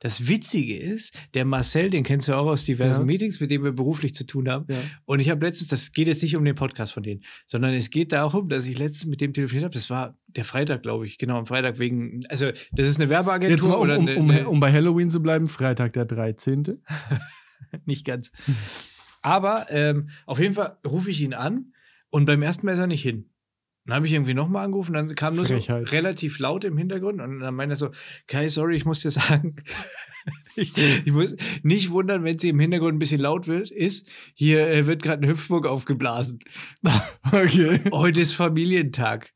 [0.00, 3.06] Das Witzige ist, der Marcel, den kennst du auch aus diversen Ja.
[3.06, 4.66] Meetings, mit dem wir beruflich zu tun haben.
[4.68, 4.78] Ja.
[5.04, 7.90] Und ich habe letztens, das geht jetzt nicht um den Podcast von denen, sondern es
[7.90, 9.74] geht darum, dass ich letztens mit dem telefoniert habe.
[9.74, 11.18] Das war der Freitag, glaube ich.
[11.18, 14.16] Genau, am Freitag wegen, also das ist eine Werbeagentur Jetzt mal, um, oder um, eine,
[14.18, 16.82] um, eine, um bei Halloween zu bleiben, Freitag der 13.
[17.84, 18.32] nicht ganz.
[19.22, 21.72] Aber ähm, auf jeden Fall rufe ich ihn an
[22.08, 23.29] und beim ersten Mal ist er nicht hin.
[23.90, 27.40] Dann habe ich irgendwie nochmal angerufen, dann kam nur so relativ laut im Hintergrund und
[27.40, 27.90] dann meinte er so,
[28.28, 29.56] Kai, sorry, ich muss dir sagen,
[30.54, 30.72] ich,
[31.04, 31.34] ich muss
[31.64, 35.24] nicht wundern, wenn sie im Hintergrund ein bisschen laut wird, ist, hier äh, wird gerade
[35.24, 36.38] ein Hüpfburg aufgeblasen.
[37.32, 37.80] Okay.
[37.92, 39.32] Heute ist Familientag.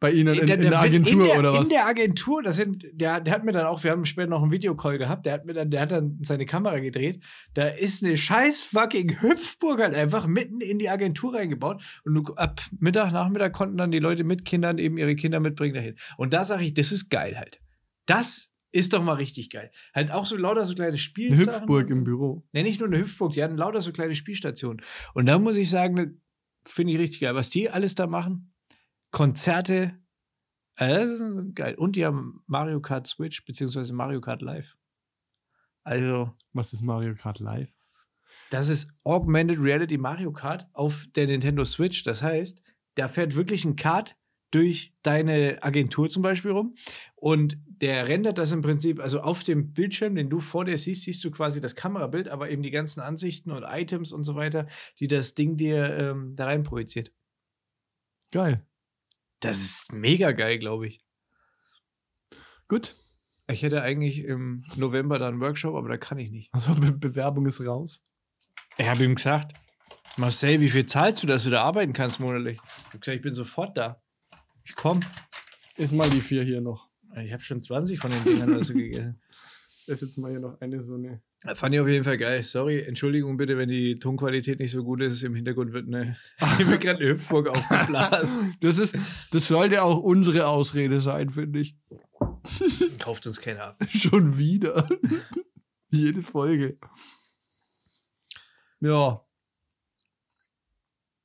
[0.00, 1.62] Bei Ihnen in, in, Der- der Agentur in der, oder was?
[1.64, 4.42] In der Agentur, das sind, der, der hat mir dann auch, wir haben später noch
[4.42, 7.22] einen Videocall gehabt, der hat mir dann, der hat dann seine Kamera gedreht.
[7.54, 11.82] Da ist eine scheiß fucking Hüpfburg halt einfach mitten in die Agentur reingebaut.
[12.04, 15.74] Und du, ab Mittag, Nachmittag konnten dann die Leute mit Kindern eben ihre Kinder mitbringen
[15.74, 15.96] dahin.
[16.16, 17.60] Und da sage ich, das ist geil halt.
[18.06, 19.70] Das ist doch mal richtig geil.
[19.94, 21.62] Halt auch so lauter so kleine Eine Spielsachen.
[21.62, 22.46] Hüpfburg im Büro.
[22.52, 24.80] Ne, nicht nur eine Hüpfburg, die hatten lauter so kleine Spielstationen.
[25.14, 26.20] Und da muss ich sagen,
[26.64, 27.34] finde ich richtig geil.
[27.34, 28.52] Was die alles da machen,
[29.10, 29.98] Konzerte,
[30.78, 31.22] ist
[31.54, 31.74] geil.
[31.74, 34.76] Und die haben Mario Kart Switch, beziehungsweise Mario Kart Live.
[35.82, 37.72] Also, Was ist Mario Kart Live?
[38.50, 42.02] das ist Augmented Reality Mario Kart auf der Nintendo Switch.
[42.02, 42.62] Das heißt,
[42.94, 44.16] da fährt wirklich ein Kart
[44.50, 46.74] durch deine Agentur zum Beispiel rum
[47.16, 51.02] und der rendert das im Prinzip, also auf dem Bildschirm, den du vor dir siehst,
[51.02, 54.66] siehst du quasi das Kamerabild, aber eben die ganzen Ansichten und Items und so weiter,
[55.00, 57.12] die das Ding dir ähm, da rein projiziert.
[58.30, 58.66] Geil.
[59.40, 61.04] Das ist mega geil, glaube ich.
[62.68, 62.96] Gut.
[63.50, 66.52] Ich hätte eigentlich im November da einen Workshop, aber da kann ich nicht.
[66.52, 68.04] Also Be Bewerbung ist raus.
[68.76, 69.58] Ich habe ihm gesagt,
[70.18, 72.58] Marcel, wie viel zahlst du, dass du da arbeiten kannst monatlich?
[72.58, 74.02] Ich habe gesagt, ich bin sofort da.
[74.64, 75.00] Ich komme.
[75.76, 76.90] Ist mal die vier hier noch.
[77.16, 79.22] Ich habe schon 20 von den Dingern oder so gegessen.
[79.86, 81.22] Ist jetzt mal hier noch eine so eine.
[81.40, 82.42] Fand ich auf jeden Fall geil.
[82.42, 85.22] Sorry, Entschuldigung bitte, wenn die Tonqualität nicht so gut ist.
[85.22, 86.16] Im Hintergrund wird eine,
[86.58, 88.56] wird gerade eine Hüpfburg aufgeblasen.
[88.60, 88.96] Das ist,
[89.30, 91.76] das sollte auch unsere Ausrede sein, finde ich.
[92.98, 93.84] Kauft uns keiner ab.
[93.88, 94.88] Schon wieder.
[95.90, 96.76] Jede Folge.
[98.80, 99.24] Ja.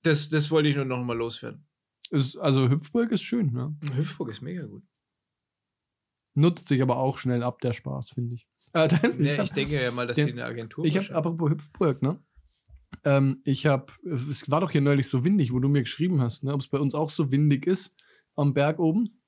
[0.03, 1.65] Das, das wollte ich nur noch mal loswerden.
[2.11, 3.75] Ist, also Hüpfburg ist schön, ne?
[3.95, 4.83] Hüpfburg ist mega gut.
[6.35, 8.47] Nutzt sich aber auch schnell ab, der Spaß, finde ich.
[8.73, 10.25] Äh, dann, Nee, ich ich, hab- denke ja mal, dass Ja.
[10.25, 12.19] die eine Agentur Ich habe, apropos Hüpfburg, ne?
[13.05, 16.43] Ähm, ich habe, es war doch hier neulich so windig, wo du mir geschrieben hast,
[16.43, 16.53] ne?
[16.53, 17.95] Ob es bei uns auch so windig ist
[18.35, 19.21] am Berg oben,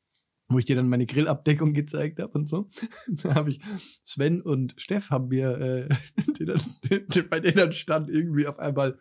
[0.49, 2.69] wo ich dir dann meine Grillabdeckung gezeigt habe und so.
[3.07, 3.59] da habe ich
[4.03, 5.89] Sven und Steff haben mir, äh,
[6.39, 8.99] denen, denen, bei denen stand irgendwie auf einmal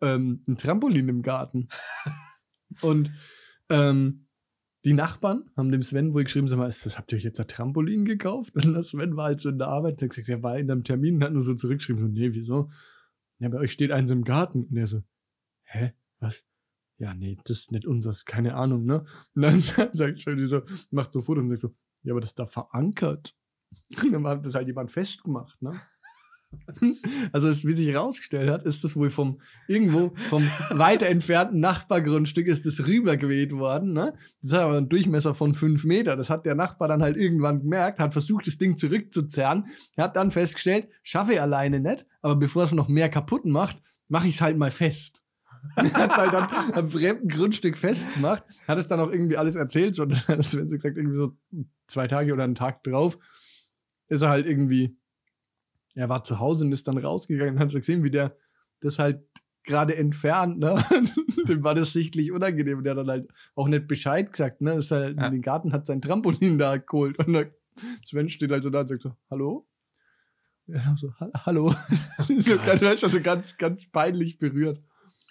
[0.00, 1.68] ähm, ein Trampolin im Garten.
[2.82, 3.10] und
[3.70, 4.26] ähm,
[4.84, 7.40] die Nachbarn haben dem Sven wohl geschrieben, sag mal, ist das, habt ihr euch jetzt
[7.40, 8.54] ein Trampolin gekauft?
[8.54, 10.84] Und der Sven war halt so in der Arbeit, der gesagt, er war in einem
[10.84, 12.70] Termin und hat nur so zurückgeschrieben, so, nee, wieso?
[13.38, 14.64] Ja, bei euch steht eins im Garten.
[14.64, 15.02] Und er so,
[15.64, 16.44] hä, was?
[16.98, 19.04] Ja, nee, das ist nicht unseres, keine Ahnung, ne?
[19.34, 19.60] Und dann
[19.92, 23.34] sagt schon so, macht so Fotos und sagt so, ja, aber das ist da verankert.
[24.02, 25.80] Und dann hat das halt jemand festgemacht, ne?
[27.32, 32.46] Also, es, wie sich herausgestellt hat, ist das wohl vom irgendwo vom weiter entfernten Nachbargrundstück
[32.46, 33.92] ist das rübergeweht worden.
[33.92, 34.14] Ne?
[34.42, 36.16] Das hat aber einen Durchmesser von fünf Meter.
[36.16, 39.66] Das hat der Nachbar dann halt irgendwann gemerkt, hat versucht, das Ding zurückzuzerren.
[39.96, 43.80] Er hat dann festgestellt, schaffe ich alleine nicht, aber bevor es noch mehr kaputt macht,
[44.08, 45.22] mache ich es halt mal fest.
[45.76, 50.04] hat halt dann am fremden Grundstück festgemacht, hat es dann auch irgendwie alles erzählt, so,
[50.26, 51.36] das, wenn sie gesagt, irgendwie so
[51.86, 53.18] zwei Tage oder einen Tag drauf,
[54.08, 54.96] ist er halt irgendwie
[55.94, 58.36] er war zu Hause und ist dann rausgegangen und hat gesehen, wie der
[58.80, 59.22] das halt
[59.64, 60.82] gerade entfernt, ne?
[61.48, 62.82] Dem war das sichtlich unangenehm.
[62.82, 64.74] Der hat dann halt auch nicht Bescheid gesagt, ne?
[64.74, 65.26] Ist halt ja.
[65.26, 67.18] in den Garten, hat sein Trampolin da geholt.
[67.18, 67.50] Und dann,
[68.04, 69.66] Sven steht halt so da und sagt so, hallo?
[70.66, 71.12] Ja, so,
[71.44, 71.74] hallo.
[72.38, 74.80] so ganz, also ganz, ganz peinlich berührt.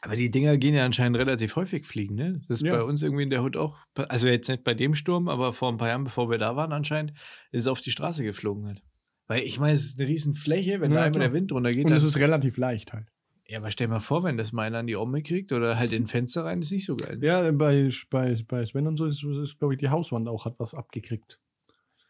[0.01, 2.41] Aber die Dinger gehen ja anscheinend relativ häufig fliegen, ne?
[2.47, 2.75] Das ist ja.
[2.75, 5.69] bei uns irgendwie in der Hut auch, also jetzt nicht bei dem Sturm, aber vor
[5.69, 7.11] ein paar Jahren, bevor wir da waren anscheinend,
[7.51, 8.81] ist es auf die Straße geflogen halt.
[9.29, 11.85] Weil ich meine, es ist eine riesen Fläche, wenn ja, da einmal der Wind runtergeht.
[11.85, 13.07] Und es ist relativ leicht halt.
[13.45, 15.93] Ja, aber stell mal vor, wenn das mal einer an die Omme kriegt oder halt
[15.93, 17.19] in ein Fenster rein, ist nicht so geil.
[17.21, 20.55] Ja, bei, bei, bei Sven und so ist, ist glaube ich, die Hauswand auch hat
[20.57, 21.39] was abgekriegt.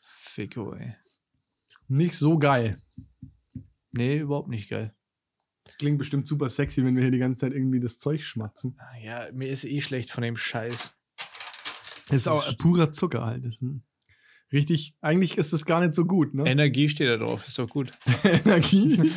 [0.01, 0.95] Ficko, ey.
[1.89, 2.77] Nicht so geil.
[3.91, 4.93] Nee, überhaupt nicht geil.
[5.77, 8.77] Klingt bestimmt super sexy, wenn wir hier die ganze Zeit irgendwie das Zeug schmatzen.
[8.79, 10.95] Ah, ja, mir ist eh schlecht von dem Scheiß.
[12.07, 13.59] Das ist auch purer Zucker halt.
[14.51, 16.45] Richtig, eigentlich ist das gar nicht so gut, ne?
[16.45, 17.91] Energie steht da drauf, ist doch gut.
[18.23, 18.97] Energie?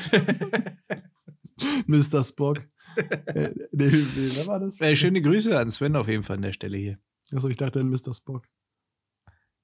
[1.87, 2.22] Mr.
[2.22, 2.59] Spock.
[2.97, 4.78] äh, nee, nee, wer war das?
[4.80, 6.99] Äh, schöne Grüße an Sven auf jeden Fall an der Stelle hier.
[7.33, 8.12] Achso, ich dachte an Mr.
[8.12, 8.47] Spock.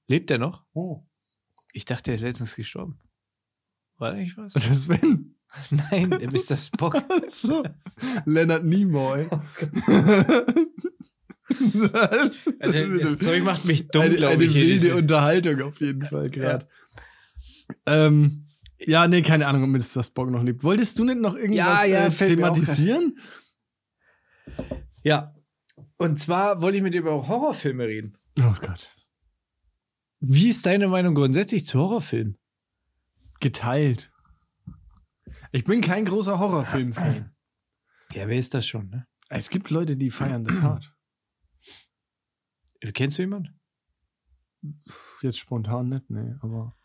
[0.07, 0.65] Lebt er noch?
[0.73, 1.03] Oh.
[1.71, 2.99] Ich dachte, er ist letztens gestorben.
[3.97, 4.53] War eigentlich was?
[4.53, 5.35] Das ist Sven.
[5.69, 6.57] Nein, der Mr.
[6.57, 6.95] Spock.
[7.29, 7.63] so.
[8.25, 9.27] Leonard Nimoy.
[9.31, 9.39] Oh
[11.59, 14.55] das, also, das Zeug macht mich dumm, glaube ich.
[14.55, 14.95] Eine wilde diese...
[14.95, 16.67] Unterhaltung auf jeden Fall gerade.
[17.85, 18.07] Ja.
[18.07, 18.47] Ähm,
[18.79, 20.03] ja, nee, keine Ahnung, ob Mr.
[20.03, 20.63] Spock noch lebt.
[20.63, 23.19] Wolltest du nicht noch irgendwas ja, ja, äh, thematisieren?
[25.03, 25.35] Ja.
[25.97, 28.17] Und zwar wollte ich mit dir über Horrorfilme reden.
[28.39, 28.95] Oh Gott.
[30.21, 32.37] Wie ist deine Meinung grundsätzlich zu Horrorfilmen?
[33.39, 34.11] Geteilt.
[35.51, 37.31] Ich bin kein großer Horrorfilm-Fan.
[38.13, 39.07] Ja, wer ist das schon, ne?
[39.29, 40.93] Es gibt Leute, die feiern das hart.
[42.93, 43.59] Kennst du jemanden?
[45.21, 46.75] Jetzt spontan nicht, nee, aber.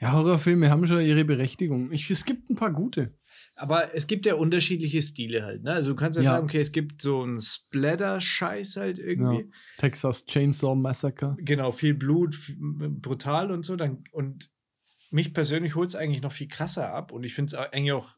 [0.00, 1.92] Ja, Horrorfilme haben schon ihre Berechtigung.
[1.92, 3.16] Ich, es gibt ein paar gute.
[3.54, 5.72] Aber es gibt ja unterschiedliche Stile halt, ne?
[5.72, 6.30] Also du kannst ja, ja.
[6.32, 9.42] sagen, okay, es gibt so einen Splatter-Scheiß halt irgendwie.
[9.42, 9.48] Ja.
[9.78, 11.36] Texas Chainsaw Massacre.
[11.38, 13.76] Genau, viel Blut, brutal und so.
[13.76, 14.50] Dann, und
[15.10, 17.12] mich persönlich holt es eigentlich noch viel krasser ab.
[17.12, 18.16] Und ich finde es eigentlich auch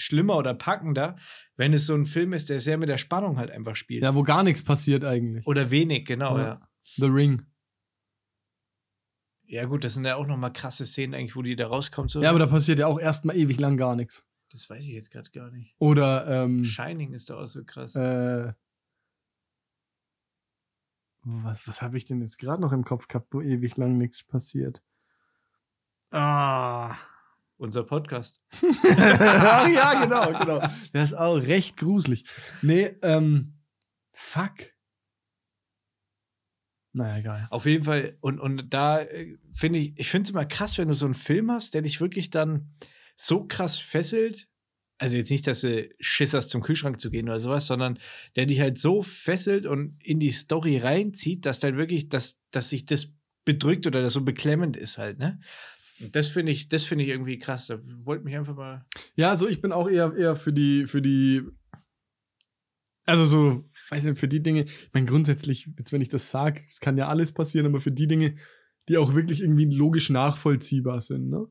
[0.00, 1.16] schlimmer oder packender,
[1.56, 4.02] wenn es so ein Film ist, der sehr mit der Spannung halt einfach spielt.
[4.02, 5.46] Ja, wo gar nichts passiert eigentlich.
[5.46, 6.44] Oder wenig, genau, ja.
[6.44, 6.68] ja.
[6.96, 7.42] The Ring.
[9.44, 12.10] Ja, gut, das sind ja auch nochmal krasse Szenen eigentlich, wo die da rauskommt.
[12.10, 12.22] So.
[12.22, 14.26] Ja, aber da passiert ja auch erstmal ewig lang gar nichts.
[14.50, 15.74] Das weiß ich jetzt gerade gar nicht.
[15.78, 17.94] Oder, ähm, Shining ist da auch so krass.
[17.94, 18.52] Äh,
[21.22, 24.22] was, was habe ich denn jetzt gerade noch im Kopf gehabt, wo ewig lang nichts
[24.22, 24.82] passiert?
[26.10, 26.96] Ah.
[27.60, 28.40] Unser Podcast.
[28.62, 30.66] ja, genau, genau.
[30.94, 32.24] Der ist auch recht gruselig.
[32.62, 33.52] Nee, ähm,
[34.14, 34.72] fuck.
[36.94, 37.48] Naja, egal.
[37.50, 40.88] Auf jeden Fall, und, und da äh, finde ich, ich finde es immer krass, wenn
[40.88, 42.72] du so einen Film hast, der dich wirklich dann
[43.14, 44.48] so krass fesselt.
[44.96, 47.98] Also jetzt nicht, dass du Schiss hast, zum Kühlschrank zu gehen oder sowas, sondern
[48.36, 52.70] der dich halt so fesselt und in die Story reinzieht, dass dann wirklich, dass, dass
[52.70, 53.12] sich das
[53.44, 55.40] bedrückt oder das so beklemmend ist halt, ne?
[56.12, 57.66] Das finde ich, das finde ich irgendwie krass.
[57.66, 58.86] Da wollte mich einfach mal.
[59.16, 61.42] Ja, so ich bin auch eher, eher für die, für die,
[63.04, 66.62] also so, weiß nicht, für die Dinge, ich meine, grundsätzlich, jetzt wenn ich das sage,
[66.68, 68.36] es kann ja alles passieren, aber für die Dinge,
[68.88, 71.46] die auch wirklich irgendwie logisch nachvollziehbar sind, ne?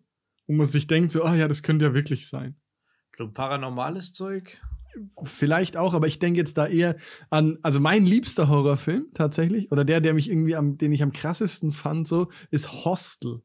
[0.48, 2.56] Wo man sich denkt, so, ah ja, das könnte ja wirklich sein.
[3.16, 4.60] So paranormales Zeug?
[5.24, 6.98] Vielleicht auch, aber ich denke jetzt da eher
[7.30, 11.12] an, also mein liebster Horrorfilm tatsächlich, oder der, der mich irgendwie am, den ich am
[11.12, 13.42] krassesten fand, so, ist Hostel.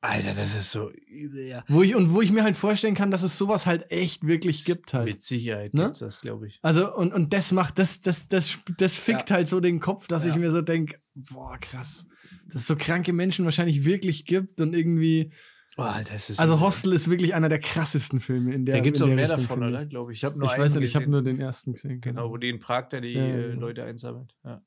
[0.00, 1.64] Alter, das ist so übel, ja.
[1.66, 4.64] Wo ich, und wo ich mir halt vorstellen kann, dass es sowas halt echt wirklich
[4.64, 5.06] gibt halt.
[5.06, 5.86] Mit Sicherheit ne?
[5.86, 6.60] gibt's das, glaube ich.
[6.62, 9.36] Also, und, und das macht, das, das, das, das fickt ja.
[9.36, 10.30] halt so den Kopf, dass ja.
[10.30, 12.06] ich mir so denke, boah, krass.
[12.46, 15.32] Dass es so kranke Menschen wahrscheinlich wirklich gibt und irgendwie.
[15.76, 18.96] Boah, das ist also Hostel ist wirklich einer der krassesten Filme in der Da gibt
[18.96, 19.84] es auch mehr Richtung, davon, oder?
[19.84, 20.22] Glaube ich.
[20.22, 22.00] Ich, nur ich weiß nicht, ich habe nur den ersten gesehen.
[22.00, 23.60] Genau, genau, wo die in Prag da die ja, äh, genau.
[23.62, 24.34] Leute einsammelt.
[24.44, 24.62] Ja.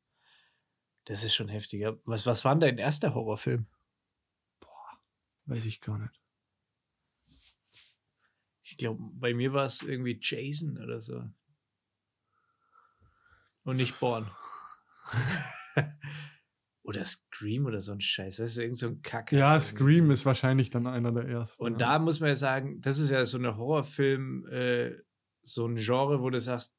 [1.06, 1.98] Das ist schon heftiger.
[2.06, 3.66] Was, was war denn dein erster Horrorfilm?
[5.46, 6.22] Weiß ich gar nicht.
[8.64, 11.24] Ich glaube, bei mir war es irgendwie Jason oder so.
[13.64, 14.30] Und nicht Born.
[16.84, 18.40] Oder Scream oder so ein Scheiß.
[18.40, 19.32] Weißt du, irgend so ein Kack.
[19.32, 19.66] Ja, irgendwie.
[19.66, 21.64] Scream ist wahrscheinlich dann einer der ersten.
[21.64, 21.78] Und ja.
[21.78, 24.98] da muss man ja sagen, das ist ja so eine Horrorfilm, äh,
[25.44, 26.76] so ein Genre, wo du sagst,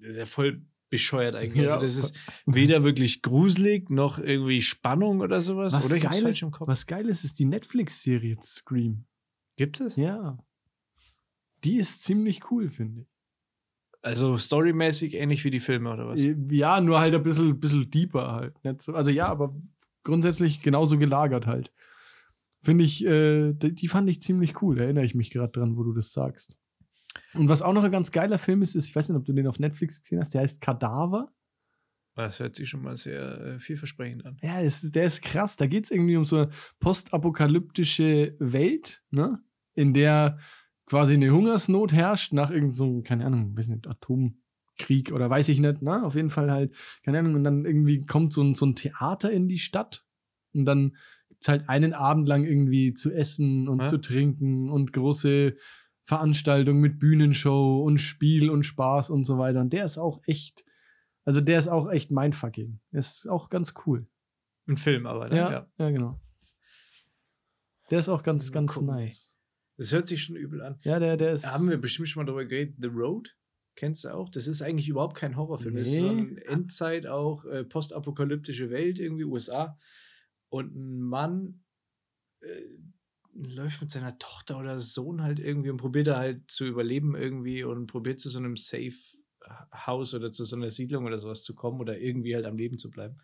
[0.00, 1.66] das ist ja voll bescheuert eigentlich.
[1.66, 1.74] Ja.
[1.74, 2.16] Also das ist
[2.46, 5.72] weder wirklich gruselig noch irgendwie Spannung oder sowas.
[5.74, 6.68] was oder geil, ist, im Kopf.
[6.68, 9.04] was geil ist, ist die Netflix-Serie Scream.
[9.56, 9.96] Gibt es?
[9.96, 10.38] Ja.
[11.64, 13.08] Die ist ziemlich cool, finde ich.
[14.00, 16.20] Also storymäßig ähnlich wie die Filme oder was?
[16.50, 18.64] Ja, nur halt ein bisschen, bisschen deeper halt.
[18.64, 19.54] Nicht so, also ja, aber
[20.04, 21.72] grundsätzlich genauso gelagert halt.
[22.62, 24.78] Finde ich, äh, die, die fand ich ziemlich cool.
[24.78, 26.56] Erinnere ich mich gerade dran, wo du das sagst.
[27.34, 29.32] Und was auch noch ein ganz geiler Film ist, ist, ich weiß nicht, ob du
[29.32, 31.32] den auf Netflix gesehen hast, der heißt Kadaver.
[32.14, 34.38] Das hört sich schon mal sehr äh, vielversprechend an.
[34.42, 35.56] Ja, es ist, der ist krass.
[35.56, 36.48] Da geht es irgendwie um so eine
[36.80, 39.40] postapokalyptische Welt, ne?
[39.74, 40.38] In der
[40.86, 45.60] quasi eine Hungersnot herrscht nach irgendeinem, so, keine Ahnung, weiß nicht, Atomkrieg oder weiß ich
[45.60, 46.02] nicht, ne?
[46.04, 49.30] Auf jeden Fall halt, keine Ahnung, und dann irgendwie kommt so ein, so ein Theater
[49.30, 50.04] in die Stadt
[50.54, 50.96] und dann
[51.28, 53.86] gibt es halt einen Abend lang irgendwie zu essen und Ja.
[53.86, 55.54] zu trinken und große
[56.08, 59.60] Veranstaltungen mit Bühnenshow und Spiel und Spaß und so weiter.
[59.60, 60.64] Und der ist auch echt,
[61.26, 62.80] also der ist auch echt mindfucking.
[62.92, 64.06] Ist auch ganz cool.
[64.66, 65.36] Ein Film aber, ne?
[65.36, 66.18] Ja, ja, genau.
[67.90, 68.88] Der ist auch ganz, ganz gucken.
[68.88, 69.36] nice.
[69.76, 70.78] Das hört sich schon übel an.
[70.82, 71.46] Ja, der, der ist.
[71.46, 72.76] Haben wir bestimmt schon mal darüber geredet.
[72.78, 73.36] The Road?
[73.76, 74.30] Kennst du auch?
[74.30, 75.76] Das ist eigentlich überhaupt kein Horrorfilm.
[75.76, 76.20] Das ist so Nee.
[76.20, 79.78] ein Endzeit auch, äh, postapokalyptische Welt, irgendwie USA.
[80.48, 81.64] Und ein Mann
[82.40, 82.62] äh,
[83.40, 87.64] läuft mit seiner Tochter oder Sohn halt irgendwie und probiert da halt zu überleben irgendwie
[87.64, 88.94] und probiert zu so einem Safe
[89.86, 92.78] House oder zu so einer Siedlung oder sowas zu kommen oder irgendwie halt am Leben
[92.78, 93.18] zu bleiben.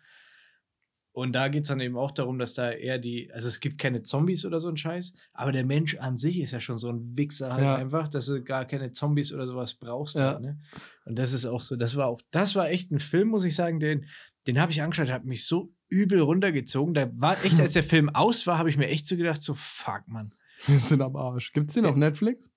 [1.11, 3.77] Und da geht es dann eben auch darum, dass da eher die, also es gibt
[3.77, 6.89] keine Zombies oder so ein Scheiß, aber der Mensch an sich ist ja schon so
[6.89, 7.75] ein Wichser halt Ja.
[7.75, 10.15] einfach, dass du gar keine Zombies oder sowas brauchst.
[10.15, 10.33] Ja.
[10.33, 10.59] Halt, ne?
[11.05, 13.55] Und das ist auch so, das war auch, das war echt ein Film, muss ich
[13.55, 14.07] sagen, den,
[14.47, 16.93] den habe ich angeschaut, hat mich so übel runtergezogen.
[16.93, 19.53] Da war echt, als der Film aus war, habe ich mir echt so gedacht, so
[19.53, 20.33] fuck, Mann.
[20.65, 21.51] Wir sind am Arsch.
[21.53, 22.49] Gibt's den auf Netflix?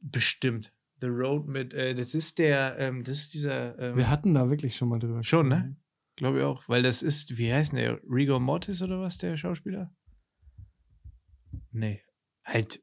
[0.00, 0.72] Bestimmt.
[1.00, 4.50] The Road mit, äh, das ist der, ähm, das ist dieser, ähm, Wir hatten da
[4.50, 5.22] wirklich schon mal drüber.
[5.22, 5.76] Schon, ne?
[6.18, 9.94] glaube ich auch, weil das ist, wie heißt der, Rigor Mortis oder was, der Schauspieler?
[11.70, 12.02] Nee,
[12.44, 12.82] halt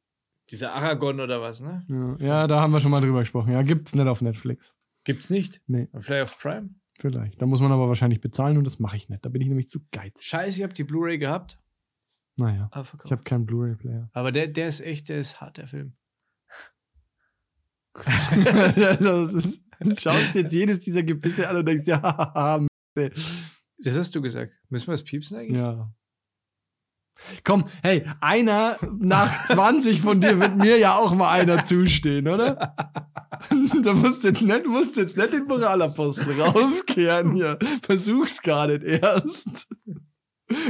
[0.50, 1.86] dieser Aragon oder was, ne?
[1.90, 3.52] Ja, ja, da haben wir schon mal drüber gesprochen.
[3.52, 4.76] Ja, gibt's nicht auf Netflix.
[5.04, 5.62] Gibt's nicht.
[5.68, 6.70] Nee, Vielleicht auf Prime?
[7.00, 7.42] Vielleicht.
[7.42, 9.24] Da muss man aber wahrscheinlich bezahlen und das mache ich nicht.
[9.26, 10.26] Da bin ich nämlich zu geizig.
[10.28, 11.60] Scheiße, ich hab die Blu-ray gehabt.
[12.38, 13.12] Naja, Aber, ich verkauft.
[13.12, 14.10] habe keinen Blu-ray-Player.
[14.14, 15.94] aber der, der ist echt, der ist hart, der Film.
[17.94, 18.78] das
[19.34, 22.60] ist, du schaust jetzt jedes dieser Gebisse an und denkst, ja.
[23.80, 24.58] Das hast du gesagt.
[24.70, 25.58] Müssen wir das piepsen eigentlich?
[25.60, 25.94] Ja.
[27.44, 32.56] Komm, hey, einer nach 20 von dir wird mir ja auch mal einer zustehen, oder?
[33.84, 37.60] da musst du jetzt nicht, musst jetzt nicht den Moralapostel rauskehren hier.
[37.82, 39.68] Versuch's gar nicht erst.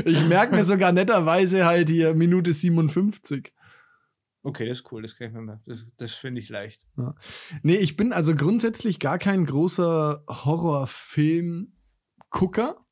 [0.05, 3.51] Ich merke mir sogar netterweise halt hier Minute 57.
[4.43, 5.59] Okay, das ist cool, das kann ich mir mal.
[5.65, 6.85] Das, das finde ich leicht.
[7.63, 12.84] Nee, ich bin also grundsätzlich gar kein großer Horrorfilm-Gucker.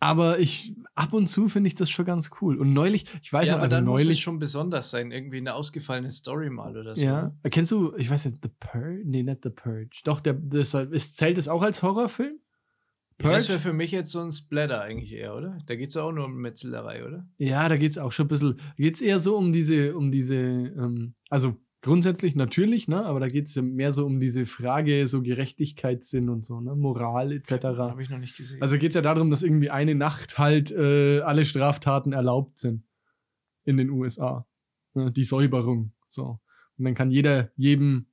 [0.00, 2.56] Aber ich, ab und zu finde ich das schon ganz cool.
[2.58, 4.20] Und neulich, ich weiß ja, noch, aber also dann muss es neulich.
[4.20, 5.12] schon besonders sein.
[5.12, 7.04] Irgendwie eine ausgefallene Story mal oder so.
[7.04, 9.02] Ja, kennst du, ich weiß nicht, The Purge?
[9.04, 9.90] Nee, nicht The Purge.
[10.04, 12.40] Doch, der, das, ist, zählt es auch als Horrorfilm?
[13.18, 15.58] Das wäre für mich jetzt so ein Splatter eigentlich eher, oder?
[15.66, 17.28] Da geht es auch nur um Metzelerei, oder?
[17.36, 20.10] Ja, da geht es auch schon ein bisschen, geht es eher so um diese, um
[20.10, 25.06] diese, ähm, also grundsätzlich natürlich, ne, aber da geht es mehr so um diese Frage,
[25.06, 27.50] so Gerechtigkeitssinn und so, ne, Moral etc.
[27.64, 28.60] Habe ich noch nicht gesehen.
[28.62, 32.84] Also geht es ja darum, dass irgendwie eine Nacht halt äh, alle Straftaten erlaubt sind
[33.64, 34.46] in den USA.
[34.94, 36.40] Ne, die Säuberung, so.
[36.76, 38.06] Und dann kann jeder jedem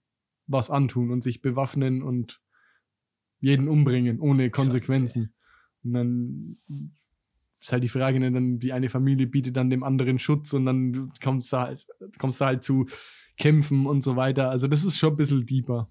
[0.45, 2.41] was antun und sich bewaffnen und
[3.39, 5.34] jeden umbringen, ohne Konsequenzen.
[5.84, 6.57] Und dann
[7.59, 10.65] ist halt die Frage, ne, dann die eine Familie bietet dann dem anderen Schutz und
[10.65, 11.86] dann kommst du halt,
[12.18, 12.86] kommst du halt zu
[13.38, 14.49] Kämpfen und so weiter.
[14.49, 15.89] Also das ist schon ein bisschen deeper.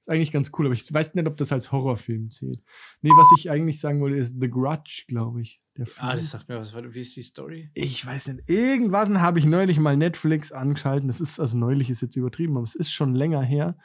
[0.00, 2.62] Ist eigentlich ganz cool, aber ich weiß nicht, ob das als Horrorfilm zählt.
[3.02, 5.60] Nee, was ich eigentlich sagen wollte, ist The Grudge, glaube ich.
[5.76, 6.08] Der Film.
[6.08, 6.74] ah, das sagt mir was.
[6.74, 7.70] Wie ist die Story?
[7.74, 8.48] ich weiß nicht.
[8.48, 11.08] Irgendwas habe ich neulich mal Netflix angeschaltet.
[11.08, 13.76] Das ist, also neulich ist jetzt übertrieben, aber es ist schon länger her.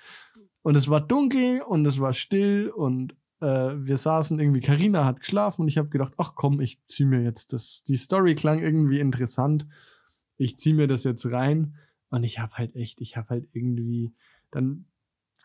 [0.62, 5.20] Und es war dunkel und es war still und äh, wir saßen irgendwie, Karina hat
[5.20, 7.84] geschlafen und ich habe gedacht, ach komm, ich zieh mir jetzt das.
[7.84, 9.68] Die Story klang irgendwie interessant.
[10.38, 11.76] Ich zieh mir das jetzt rein
[12.14, 14.14] und ich habe halt echt, ich habe halt irgendwie
[14.52, 14.86] dann,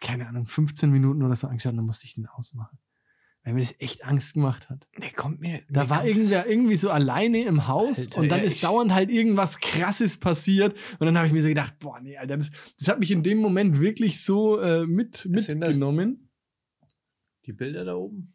[0.02, 2.78] keine Ahnung, 15 Minuten oder so angeschaut und dann musste ich den ausmachen.
[3.42, 4.86] Weil mir das echt Angst gemacht hat.
[5.00, 5.62] Der kommt mir.
[5.70, 9.10] Da war irgendwer irgendwie so alleine im Haus Alter, und dann ja, ist dauernd halt
[9.10, 12.88] irgendwas krasses passiert und dann habe ich mir so gedacht, boah, nee, Alter, das, das
[12.88, 16.28] hat mich in dem Moment wirklich so äh, mit, mitgenommen.
[17.46, 18.34] Die Bilder da oben?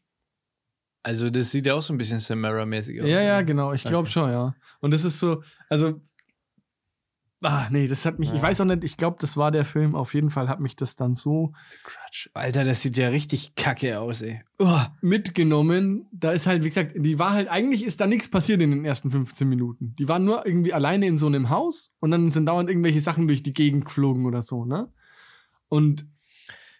[1.04, 3.08] Also, das sieht ja auch so ein bisschen Samara-mäßig aus.
[3.08, 3.74] Ja, ja, genau.
[3.74, 4.14] Ich glaube Okay.
[4.14, 4.56] schon, ja.
[4.80, 6.02] Und das ist so, also.
[7.46, 8.42] Ah, nee, das hat mich, ich Ja.
[8.42, 9.96] weiß auch nicht, ich glaube, das war der Film.
[9.96, 12.30] Auf jeden Fall hat mich das dann so Crutch.
[12.34, 14.42] Alter, das sieht ja richtig kacke aus, ey.
[14.60, 16.08] oh, mitgenommen.
[16.12, 18.86] Da ist halt, wie gesagt, die war halt, eigentlich ist da nichts passiert in den
[18.86, 19.96] ersten 15 Minuten.
[19.98, 23.28] Die waren nur irgendwie alleine in so einem Haus und dann sind dauernd irgendwelche Sachen
[23.28, 24.92] durch die Gegend geflogen oder so, ne?
[25.70, 26.06] Und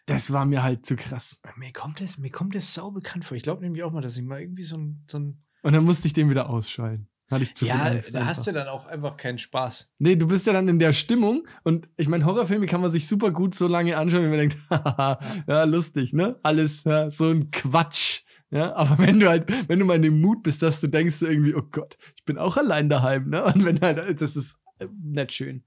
[0.06, 1.42] das war mir halt zu krass.
[1.58, 3.38] Mir kommt das, mir kommt das sau bekannt vor.
[3.38, 5.04] Ich glaube nämlich auch mal, dass ich mal irgendwie so ein.
[5.10, 7.08] So ein Und dann musste ich den wieder ausschalten.
[7.34, 8.14] Hatte ich zu viel ja, Angst.
[8.14, 9.92] da hast du dann auch einfach keinen Spaß.
[10.00, 13.08] Nee, du bist ja dann in der Stimmung und ich meine, Horrorfilme kann man sich
[13.08, 16.40] super gut so lange anschauen, wenn man denkt, haha, ja, lustig, ne?
[16.44, 18.22] Alles, ja, so ein Quatsch.
[18.52, 21.16] Ja, aber wenn du halt, wenn du mal in dem Mut bist, dass du denkst
[21.16, 23.44] so irgendwie, oh Gott, ich bin auch allein daheim, ne?
[23.44, 25.64] Und wenn halt, das ist äh, nicht schön.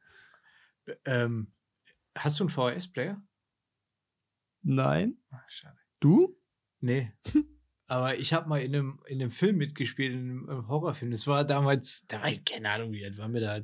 [1.04, 1.52] Ähm,
[2.16, 3.20] hast du einen VHS-Player?
[4.62, 5.16] Nein.
[5.30, 5.78] Ah, schade.
[6.00, 6.38] Du?
[6.80, 7.12] Nee.
[7.88, 11.10] Aber ich habe mal in einem, in einem Film mitgespielt, in einem, Horrorfilm.
[11.10, 13.60] Das war damals, da war ich, keine Ahnung, wie alt waren wir da?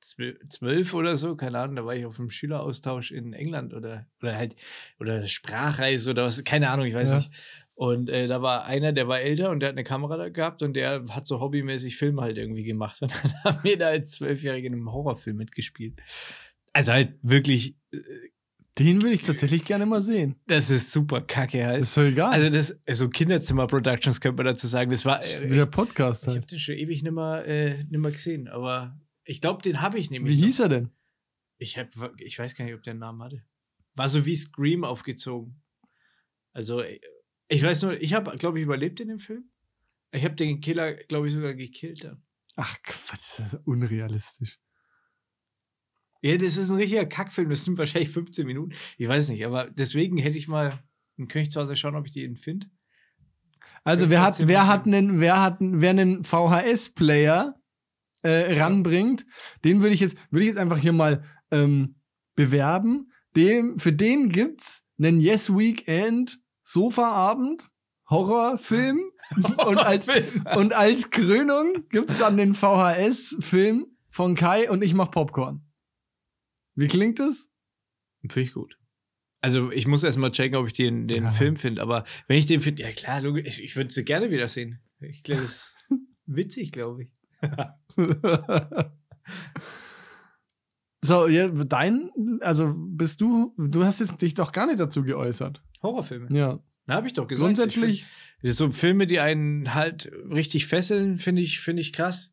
[0.00, 4.06] Zwölf zwölf oder so, keine Ahnung, da war ich auf einem Schüleraustausch in England oder,
[4.22, 4.54] oder halt,
[5.00, 7.16] oder Sprachreise oder was, keine Ahnung, ich weiß Ja.
[7.16, 7.30] nicht.
[7.74, 10.62] Und äh, da war einer, der war älter und der hat eine Kamera da gehabt
[10.62, 13.02] und der hat so hobbymäßig Filme halt irgendwie gemacht.
[13.02, 16.00] Und dann haben wir da als Zwölfjährige in einem Horrorfilm mitgespielt.
[16.72, 17.98] Also halt wirklich, äh,
[18.78, 20.36] Den würde ich tatsächlich gerne mal sehen.
[20.46, 21.82] das ist super kacke halt.
[21.82, 22.32] Ist so egal.
[22.32, 24.90] Also das, also Kinderzimmer-Productions könnte man dazu sagen.
[24.90, 26.50] Das war, Das äh, wie der ich, Podcast ich habe halt.
[26.50, 30.36] den schon ewig nimmer, äh, nimmer gesehen, aber ich glaube, den habe ich nämlich.
[30.36, 30.46] Wie noch.
[30.46, 30.90] hieß er denn?
[31.58, 33.42] Ich hab, ich weiß gar nicht, ob der einen Namen hatte.
[33.94, 35.62] War so wie Scream aufgezogen.
[36.52, 37.00] Also äh,
[37.48, 39.48] ich weiß nur, ich habe, glaube ich, überlebt in dem Film.
[40.12, 42.22] Ich habe den Killer, glaube ich, sogar gekillt dann.
[42.56, 44.58] Ach Quatsch, das ist unrealistisch.
[46.26, 47.50] Ja, das ist ein richtiger Kackfilm.
[47.50, 48.72] Das sind wahrscheinlich 15 Minuten.
[48.98, 50.82] Ich weiß nicht, aber deswegen hätte ich mal,
[51.48, 52.66] zu Hause schauen, ob ich den finde.
[53.84, 57.54] Also wer hat, wer hat einen, wer hat, einen- wer einen VHS-Player
[58.22, 59.24] äh, ranbringt,
[59.64, 61.96] den würde ich jetzt, würde ich jetzt einfach hier mal ähm,
[62.34, 63.12] bewerben.
[63.36, 67.68] Dem, für den gibt's einen Yes Weekend Sofaabend
[68.10, 69.00] Horrorfilm
[69.66, 70.06] und als
[70.56, 75.65] und als Krönung gibt's dann den VHS-Film von Kai und ich mach Popcorn.
[76.76, 77.50] Wie klingt das?
[78.20, 78.78] Finde ich gut.
[79.40, 81.30] Also ich muss erst mal checken, ob ich den, den Ja.
[81.30, 81.82] Film finde.
[81.82, 84.80] Aber wenn ich den finde, ja klar, ich, ich würde sie gerne wiedersehen.
[85.00, 85.76] Ich glaube, das ist
[86.26, 87.10] witzig, glaube ich.
[91.02, 92.10] so, ja, dein,
[92.40, 95.62] also bist du, du hast jetzt dich doch gar nicht dazu geäußert.
[95.82, 96.36] Horrorfilme.
[96.36, 96.58] Ja.
[96.86, 97.44] Na, habe ich doch gesagt.
[97.46, 98.06] Grundsätzlich, Ich
[98.40, 102.32] find, so Filme, die einen halt richtig fesseln, finde ich, finde ich krass.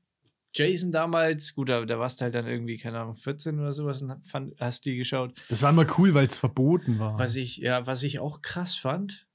[0.53, 4.01] Jason damals, gut, da, da warst du halt dann irgendwie, keine Ahnung, 14 oder sowas
[4.01, 5.33] und fand, hast die geschaut.
[5.49, 7.17] das war immer cool, weil es verboten war.
[7.17, 9.27] Was ich, ja, was ich auch krass fand,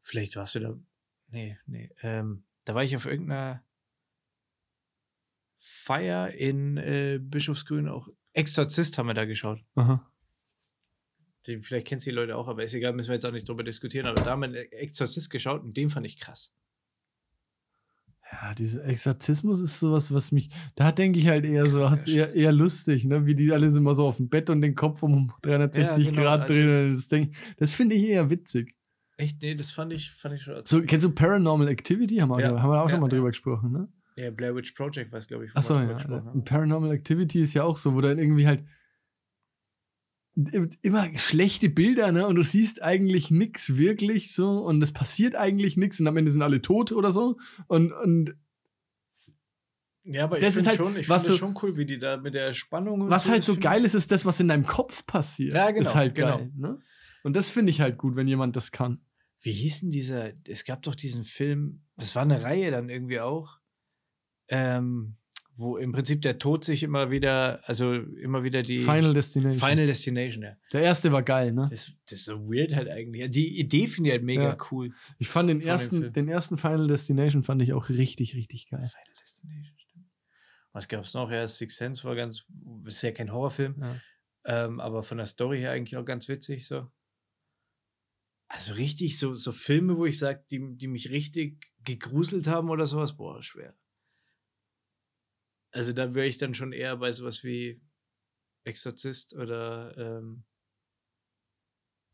[0.00, 0.78] vielleicht warst du da,
[1.28, 3.62] nee, nee, ähm, da war ich auf irgendeiner
[5.58, 8.08] Feier in äh, Bischofsgrün auch.
[8.32, 9.62] Exorzist haben wir da geschaut.
[9.74, 10.10] Aha.
[11.46, 13.48] Den, vielleicht kennst du die Leute auch, aber ist egal, müssen wir jetzt auch nicht
[13.48, 14.06] drüber diskutieren.
[14.06, 16.52] Aber da haben wir einen Exorzist geschaut und den fand ich krass.
[18.32, 22.32] Ja, dieser Exorzismus ist sowas, was mich, da denke ich halt eher so, hast eher,
[22.34, 23.26] eher lustig, ne?
[23.26, 26.10] Wie die alle sind immer so auf dem Bett und den Kopf um 360 Ja,
[26.10, 26.92] genau, Grad also- drehen.
[26.92, 28.76] Das, denk, das finde ich eher witzig.
[29.16, 29.42] Echt?
[29.42, 30.54] Nee, das fand ich, fand ich schon.
[30.64, 32.16] So, kennst du Paranormal Activity?
[32.18, 32.62] Haben wir, Ja.
[32.62, 33.88] haben wir auch Ja, schon mal drüber gesprochen, ne?
[34.16, 35.56] ja, Blair Witch Project war es, glaube ich.
[35.56, 35.84] Achso, ja.
[35.92, 36.44] gesprochen haben.
[36.44, 38.64] Paranormal Activity ist ja auch so, wo dann irgendwie halt
[40.82, 42.26] immer schlechte Bilder, ne?
[42.26, 46.30] Und du siehst eigentlich nix wirklich so und es passiert eigentlich nichts und am Ende
[46.30, 47.36] sind alle tot oder so.
[47.66, 48.34] Und, und
[50.04, 51.84] Ja, aber Das ich ist finde halt, schon, ich was finde du- schon cool, wie
[51.84, 54.48] die da mit der Spannung und was halt so geil ist, ist das, was in
[54.48, 55.52] deinem Kopf passiert.
[55.52, 56.38] Ja, genau, Ist halt genau.
[56.38, 56.78] geil, ne?
[57.22, 59.00] Und das finde ich halt gut, wenn jemand das kann.
[59.42, 63.20] Wie hieß denn dieser, es gab doch diesen Film, das war eine Reihe dann irgendwie
[63.20, 63.58] auch,
[64.48, 65.16] ähm,
[65.60, 69.68] wo im Prinzip der Tod sich immer wieder, also immer wieder die Final Destination.
[69.70, 70.56] Final Destination, ja.
[70.72, 71.68] Der erste war geil, ne?
[71.70, 73.30] Das, das ist so weird halt eigentlich.
[73.30, 74.56] Die Idee finde ich halt mega Ja.
[74.70, 74.92] cool.
[75.18, 78.80] Ich fand den ersten, den ersten Final Destination fand ich auch richtig, richtig geil.
[78.90, 80.06] Final Destination, stimmt.
[80.72, 81.30] Was gab es noch?
[81.30, 82.44] Ja, Six Sense war ganz,
[82.86, 83.96] ist ja kein Horrorfilm, Ja.
[84.66, 86.90] ähm, aber von der Story her eigentlich auch ganz witzig so.
[88.48, 92.84] Also richtig, so, so Filme, wo ich sage, die, die mich richtig gegruselt haben oder
[92.86, 93.74] sowas, boah, schwer.
[95.72, 97.80] Also da wäre ich dann schon eher bei sowas wie
[98.64, 100.44] Exorzist oder ähm,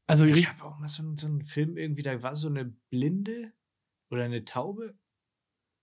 [0.06, 2.64] Also ich habe auch mal so, einen- so einen Film irgendwie, da war so eine
[2.64, 3.52] Blinde
[4.10, 4.96] oder eine Taube.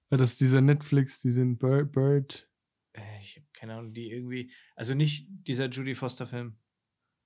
[0.09, 2.49] das ist dieser Netflix, diesen Bird, Bird,
[2.95, 6.59] Äh, ich habe keine Ahnung, die irgendwie, also nicht dieser Judy Foster Film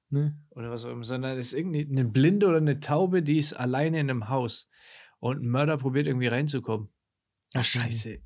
[0.10, 0.42] ne?
[0.52, 3.52] oder was auch immer, sondern es ist irgendwie eine Blinde oder eine Taube, die ist
[3.54, 4.70] alleine in einem Haus.
[5.20, 6.90] und ein Mörder probiert irgendwie reinzukommen.
[7.56, 8.22] Ach, scheiße.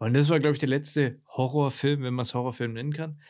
[0.00, 3.20] Und das war, glaube ich, der letzte Horrorfilm, wenn man es Horrorfilm nennen kann.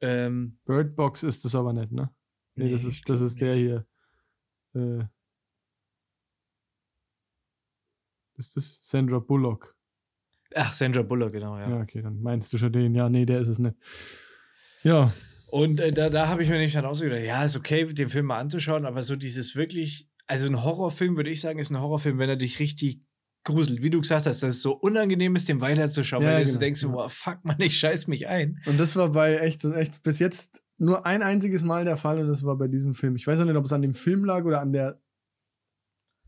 [0.00, 2.10] Ähm, Bird Box ist das aber nicht, ne?
[2.54, 3.86] Nee, das Nee, ist, ich das ist der hier.
[4.74, 5.04] Äh,
[8.36, 9.76] ist das Sandra Bullock?
[10.54, 11.68] ach, Sandra Bullock, genau, ja.
[11.70, 11.80] Ja.
[11.80, 12.94] okay, dann meinst du schon den.
[12.94, 13.76] Ja, nee, der ist es nicht.
[14.82, 15.14] Ja,
[15.46, 17.86] Und äh, da, da habe ich mir nämlich dann auch so gedacht, ja, ist okay,
[17.86, 21.70] den Film mal anzuschauen, aber so dieses wirklich, also ein Horrorfilm, würde ich sagen, ist
[21.70, 23.00] ein Horrorfilm, wenn er dich richtig
[23.44, 23.82] gruselt.
[23.82, 26.54] Wie du gesagt hast, dass es so unangenehm ist, dem weiterzuschauen, Ja, weil du genau,
[26.54, 28.60] so denkst, boah, fuck man, ich scheiß mich ein.
[28.66, 32.28] und das war bei echt, echt bis jetzt nur ein einziges Mal der Fall und
[32.28, 33.16] das war bei diesem Film.
[33.16, 35.00] Ich weiß auch nicht, ob es an dem Film lag oder an der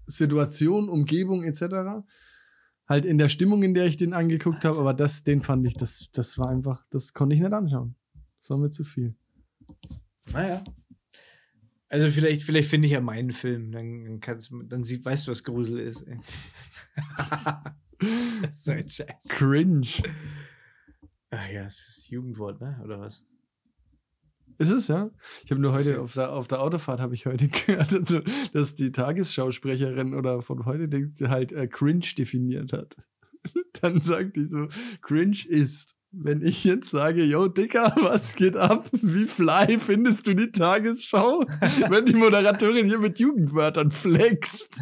[0.06, 2.04] Situation, Umgebung etc.
[2.86, 5.74] Halt in der Stimmung, in der ich den angeguckt habe, aber das, den fand ich,
[5.74, 7.96] das, das war einfach, das konnte ich nicht anschauen.
[8.40, 9.14] Das war mir zu viel.
[10.32, 10.62] Naja.
[11.88, 15.44] Also vielleicht, vielleicht finde ich ja meinen Film, dann kannst dann sieht, weißt du, was
[15.44, 16.02] Grusel ist.
[16.02, 16.18] Ey.
[18.40, 19.28] Das ist so ein Scheiß.
[19.28, 19.86] Cringe.
[21.30, 22.80] Ach ja, es ist Jugendwort, ne?
[22.84, 23.24] Oder was?
[24.58, 25.10] Ist es, ja?
[25.44, 28.20] Ich habe nur heute auf der, auf der Autofahrt habe ich heute gehört, also,
[28.52, 32.96] dass die Tagesschausprecherin oder von heute denkt sie halt äh, cringe definiert hat.
[33.80, 34.68] Dann sagt die so,
[35.02, 38.88] cringe ist, wenn ich jetzt sage, yo Dicker, was geht ab?
[38.92, 41.40] Wie fly findest du die Tagesschau?
[41.90, 44.80] wenn die Moderatorin hier mit Jugendwörtern flext.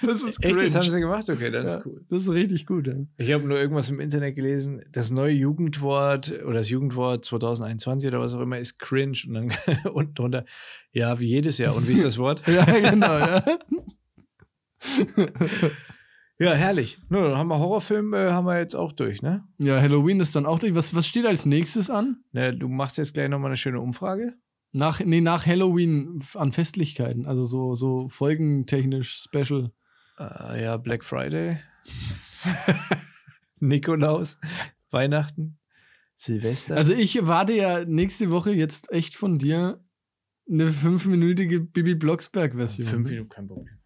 [0.06, 0.90] das ist Echt, das haben cringe.
[0.94, 1.28] sie gemacht?
[1.30, 2.04] Okay, das Ja, ist cool.
[2.08, 2.94] das ist richtig gut, ja.
[3.18, 8.20] Ich habe nur irgendwas im Internet gelesen, das neue Jugendwort oder das Jugendwort 2021 oder
[8.20, 9.52] was auch immer ist cringe und dann
[9.92, 10.44] unten drunter,
[10.92, 11.74] ja, wie jedes Jahr.
[11.76, 12.42] Und wie ist das Wort?
[12.48, 13.42] Ja, genau, ja.
[16.38, 16.98] Ja, herrlich.
[17.10, 19.44] Nur, dann haben wir Horrorfilm, äh, haben wir jetzt auch durch, ne?
[19.58, 20.74] Ja, Halloween ist dann auch durch.
[20.74, 22.22] Was, was steht als nächstes an?
[22.32, 24.32] ne du machst jetzt gleich nochmal eine schöne Umfrage.
[24.72, 29.70] Nach, nee, nach Halloween an Festlichkeiten, also so, so folgentechnisch special.
[30.20, 31.58] Äh, ja, Black Friday.
[33.60, 34.38] Nikolaus.
[34.90, 35.58] Weihnachten.
[36.16, 36.76] Silvester.
[36.76, 39.82] Also ich warte ja nächste Woche jetzt echt von dir
[40.50, 42.86] eine fünfminütige Bibi Blocksberg-Version.
[42.88, 43.76] fünf Minuten, kein Problem.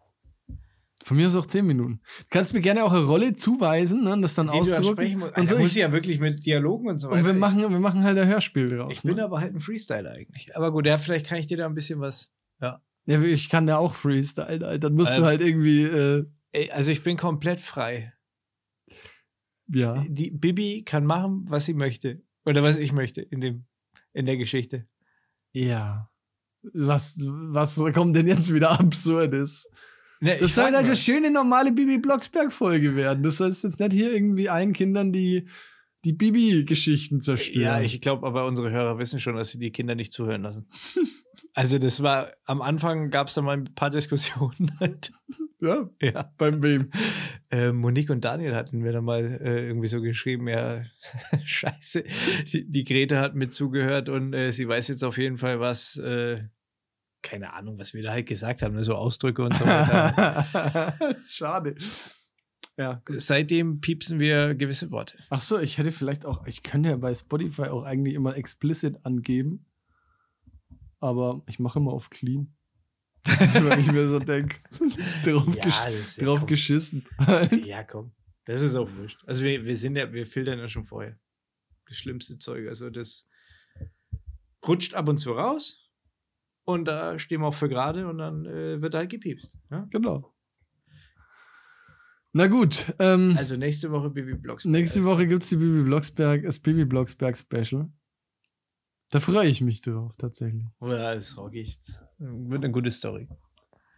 [1.03, 2.01] Von mir aus auch zehn Minuten.
[2.19, 4.79] Du kannst mir gerne auch eine Rolle zuweisen, ne, und das dann Die du dann
[4.79, 5.19] ausdrucken.
[5.19, 5.31] musst.
[5.31, 7.19] Und, Also so, muss ich, ja wirklich mit Dialogen und so weiter.
[7.19, 8.91] und wir machen, wir machen halt ein Hörspiel draus.
[8.91, 9.23] ich bin ne?
[9.23, 10.55] aber halt ein Freestyler eigentlich.
[10.55, 12.31] Aber gut, ja, vielleicht kann ich dir da ein bisschen was.
[12.59, 14.79] ja, ich kann ja auch Freestyle, Alter.
[14.79, 18.13] Dann musst Ähm, du halt irgendwie, äh, Ey, also ich bin komplett frei.
[19.67, 20.03] ja.
[20.07, 22.21] Die Bibi kann machen, was sie möchte.
[22.45, 23.65] Oder was ich möchte in dem,
[24.13, 24.87] in der Geschichte.
[25.51, 26.09] Ja.
[26.73, 29.67] Was, was kommt denn jetzt wieder Absurdes?
[30.21, 33.23] Ne, Das soll halt eine schöne normale Bibi Blocksberg-Folge werden.
[33.23, 35.47] Das heißt jetzt nicht hier irgendwie allen Kindern die,
[36.05, 37.61] die Bibi-Geschichten zerstören.
[37.61, 40.67] Ja, ich glaube, aber unsere Hörer wissen schon, dass sie die Kinder nicht zuhören lassen.
[41.55, 45.11] also das war, am Anfang gab es da mal ein paar Diskussionen halt.
[45.61, 46.33] ja, Ja.
[46.37, 46.91] beim wem?
[47.49, 50.83] Äh, Monique und Daniel hatten mir dann mal äh, irgendwie so geschrieben, ja,
[51.43, 52.03] scheiße,
[52.51, 55.97] die, die Grete hat mit zugehört und äh, sie weiß jetzt auf jeden Fall, was,
[55.97, 56.43] äh,
[57.23, 60.95] keine Ahnung, was wir da halt gesagt haben, ne, so Ausdrücke und so weiter.
[61.27, 61.75] Schade.
[62.77, 63.01] Ja.
[63.07, 65.17] Seitdem piepsen wir gewisse Worte.
[65.29, 69.05] Ach so, ich hätte vielleicht auch, ich könnte ja bei Spotify auch eigentlich immer explicit
[69.05, 69.64] angeben.
[71.05, 72.53] Aber ich mache immer auf clean.
[73.25, 74.57] Wenn ich mir so denke.
[75.23, 76.47] drauf gesch das ist drauf komm.
[76.47, 77.05] geschissen.
[77.19, 77.65] Halt.
[77.65, 78.11] Ja, komm.
[78.45, 79.23] Das ist auch wurscht.
[79.25, 81.17] Also wir, wir sind ja, wir filtern ja schon vorher.
[81.87, 82.67] Das schlimmste Zeug.
[82.67, 83.27] Also das
[84.67, 85.89] rutscht ab und zu raus.
[86.63, 89.57] Und da stehen wir auch für gerade und dann äh, wird halt gepiepst.
[89.69, 89.87] Ja?
[89.91, 90.33] Genau.
[92.33, 94.71] Na gut, ähm, Also nächste Woche Bibi Blocksberg.
[94.71, 97.87] nächste Woche gibt es die Bibi Blocksberg, das Bibi Blocksberg Special.
[99.15, 100.65] Da freue ich mich drauf, tatsächlich.
[100.81, 101.79] Oh Ja, das ist rockig.
[101.85, 103.29] Das wird eine gute Story.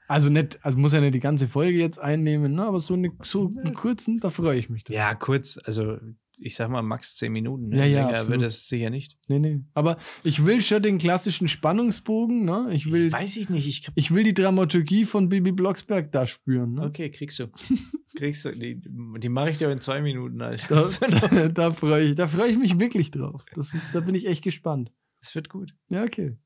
[0.08, 2.68] Also nicht, also muss ja nicht die ganze Folge jetzt einnehmen, ne?
[2.68, 4.96] aber so, eine, so einen kurzen, da freue ich mich drauf.
[4.96, 5.58] Ja, kurz.
[5.64, 5.98] Also
[6.40, 7.70] ich sag mal max 10 Minuten.
[7.70, 7.78] Ne?
[7.78, 8.32] Ja, ja, Länger absolut.
[8.32, 9.18] wird das sicher nicht.
[9.28, 9.62] Nee, nee.
[9.74, 12.70] Aber ich will schon den klassischen Spannungsbogen, ne?
[12.72, 13.68] Ich will, Weiß ich nicht.
[13.68, 16.84] Ich, ich will die Dramaturgie von Bibi Blocksberg da spüren, ne?
[16.84, 17.48] okay, kriegst du.
[18.16, 18.52] kriegst du.
[18.52, 20.88] Die, die mache ich dir in zwei Minuten, Alter.
[21.00, 23.44] Da, da freue ich, da freue ich mich wirklich drauf.
[23.56, 24.92] Das ist, da bin ich echt gespannt.
[25.20, 25.76] Das wird gut.
[25.90, 26.38] Ja, okay.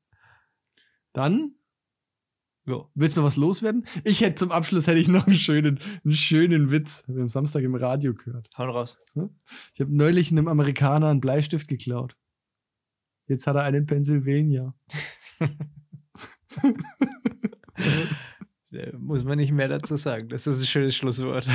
[1.12, 1.54] Dann
[2.66, 2.88] Ja.
[2.94, 3.86] Willst du noch was loswerden?
[4.04, 7.02] Ich hätte zum Abschluss hätte ich noch einen schönen, einen schönen Witz.
[7.06, 8.48] Wir haben Samstag im Radio gehört.
[8.56, 8.98] Hau raus.
[9.74, 12.16] Ich habe neulich einem Amerikaner einen Bleistift geklaut.
[13.26, 14.74] Jetzt hat er einen Pennsylvania.
[18.98, 20.28] Muss man nicht mehr dazu sagen.
[20.28, 21.48] Das ist ein schönes Schlusswort.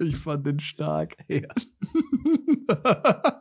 [0.00, 1.16] Ich fand den stark.
[1.28, 1.48] Ja.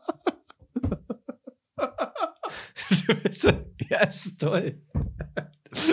[2.90, 3.46] Bist
[3.90, 4.82] ja, ist toll.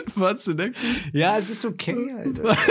[0.08, 0.74] Fandst du nicht?
[1.12, 2.56] Ja, es ist okay, Alter.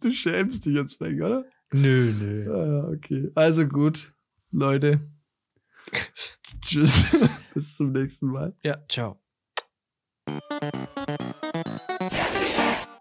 [0.00, 1.46] Du schämst dich jetzt weg, oder?
[1.72, 2.54] nö, nö.
[2.54, 3.30] Ah, okay.
[3.34, 4.12] Also gut,
[4.50, 5.00] Leute.
[6.60, 7.04] Tschüss.
[7.54, 8.54] Bis zum nächsten Mal.
[8.62, 9.23] Ja, ciao.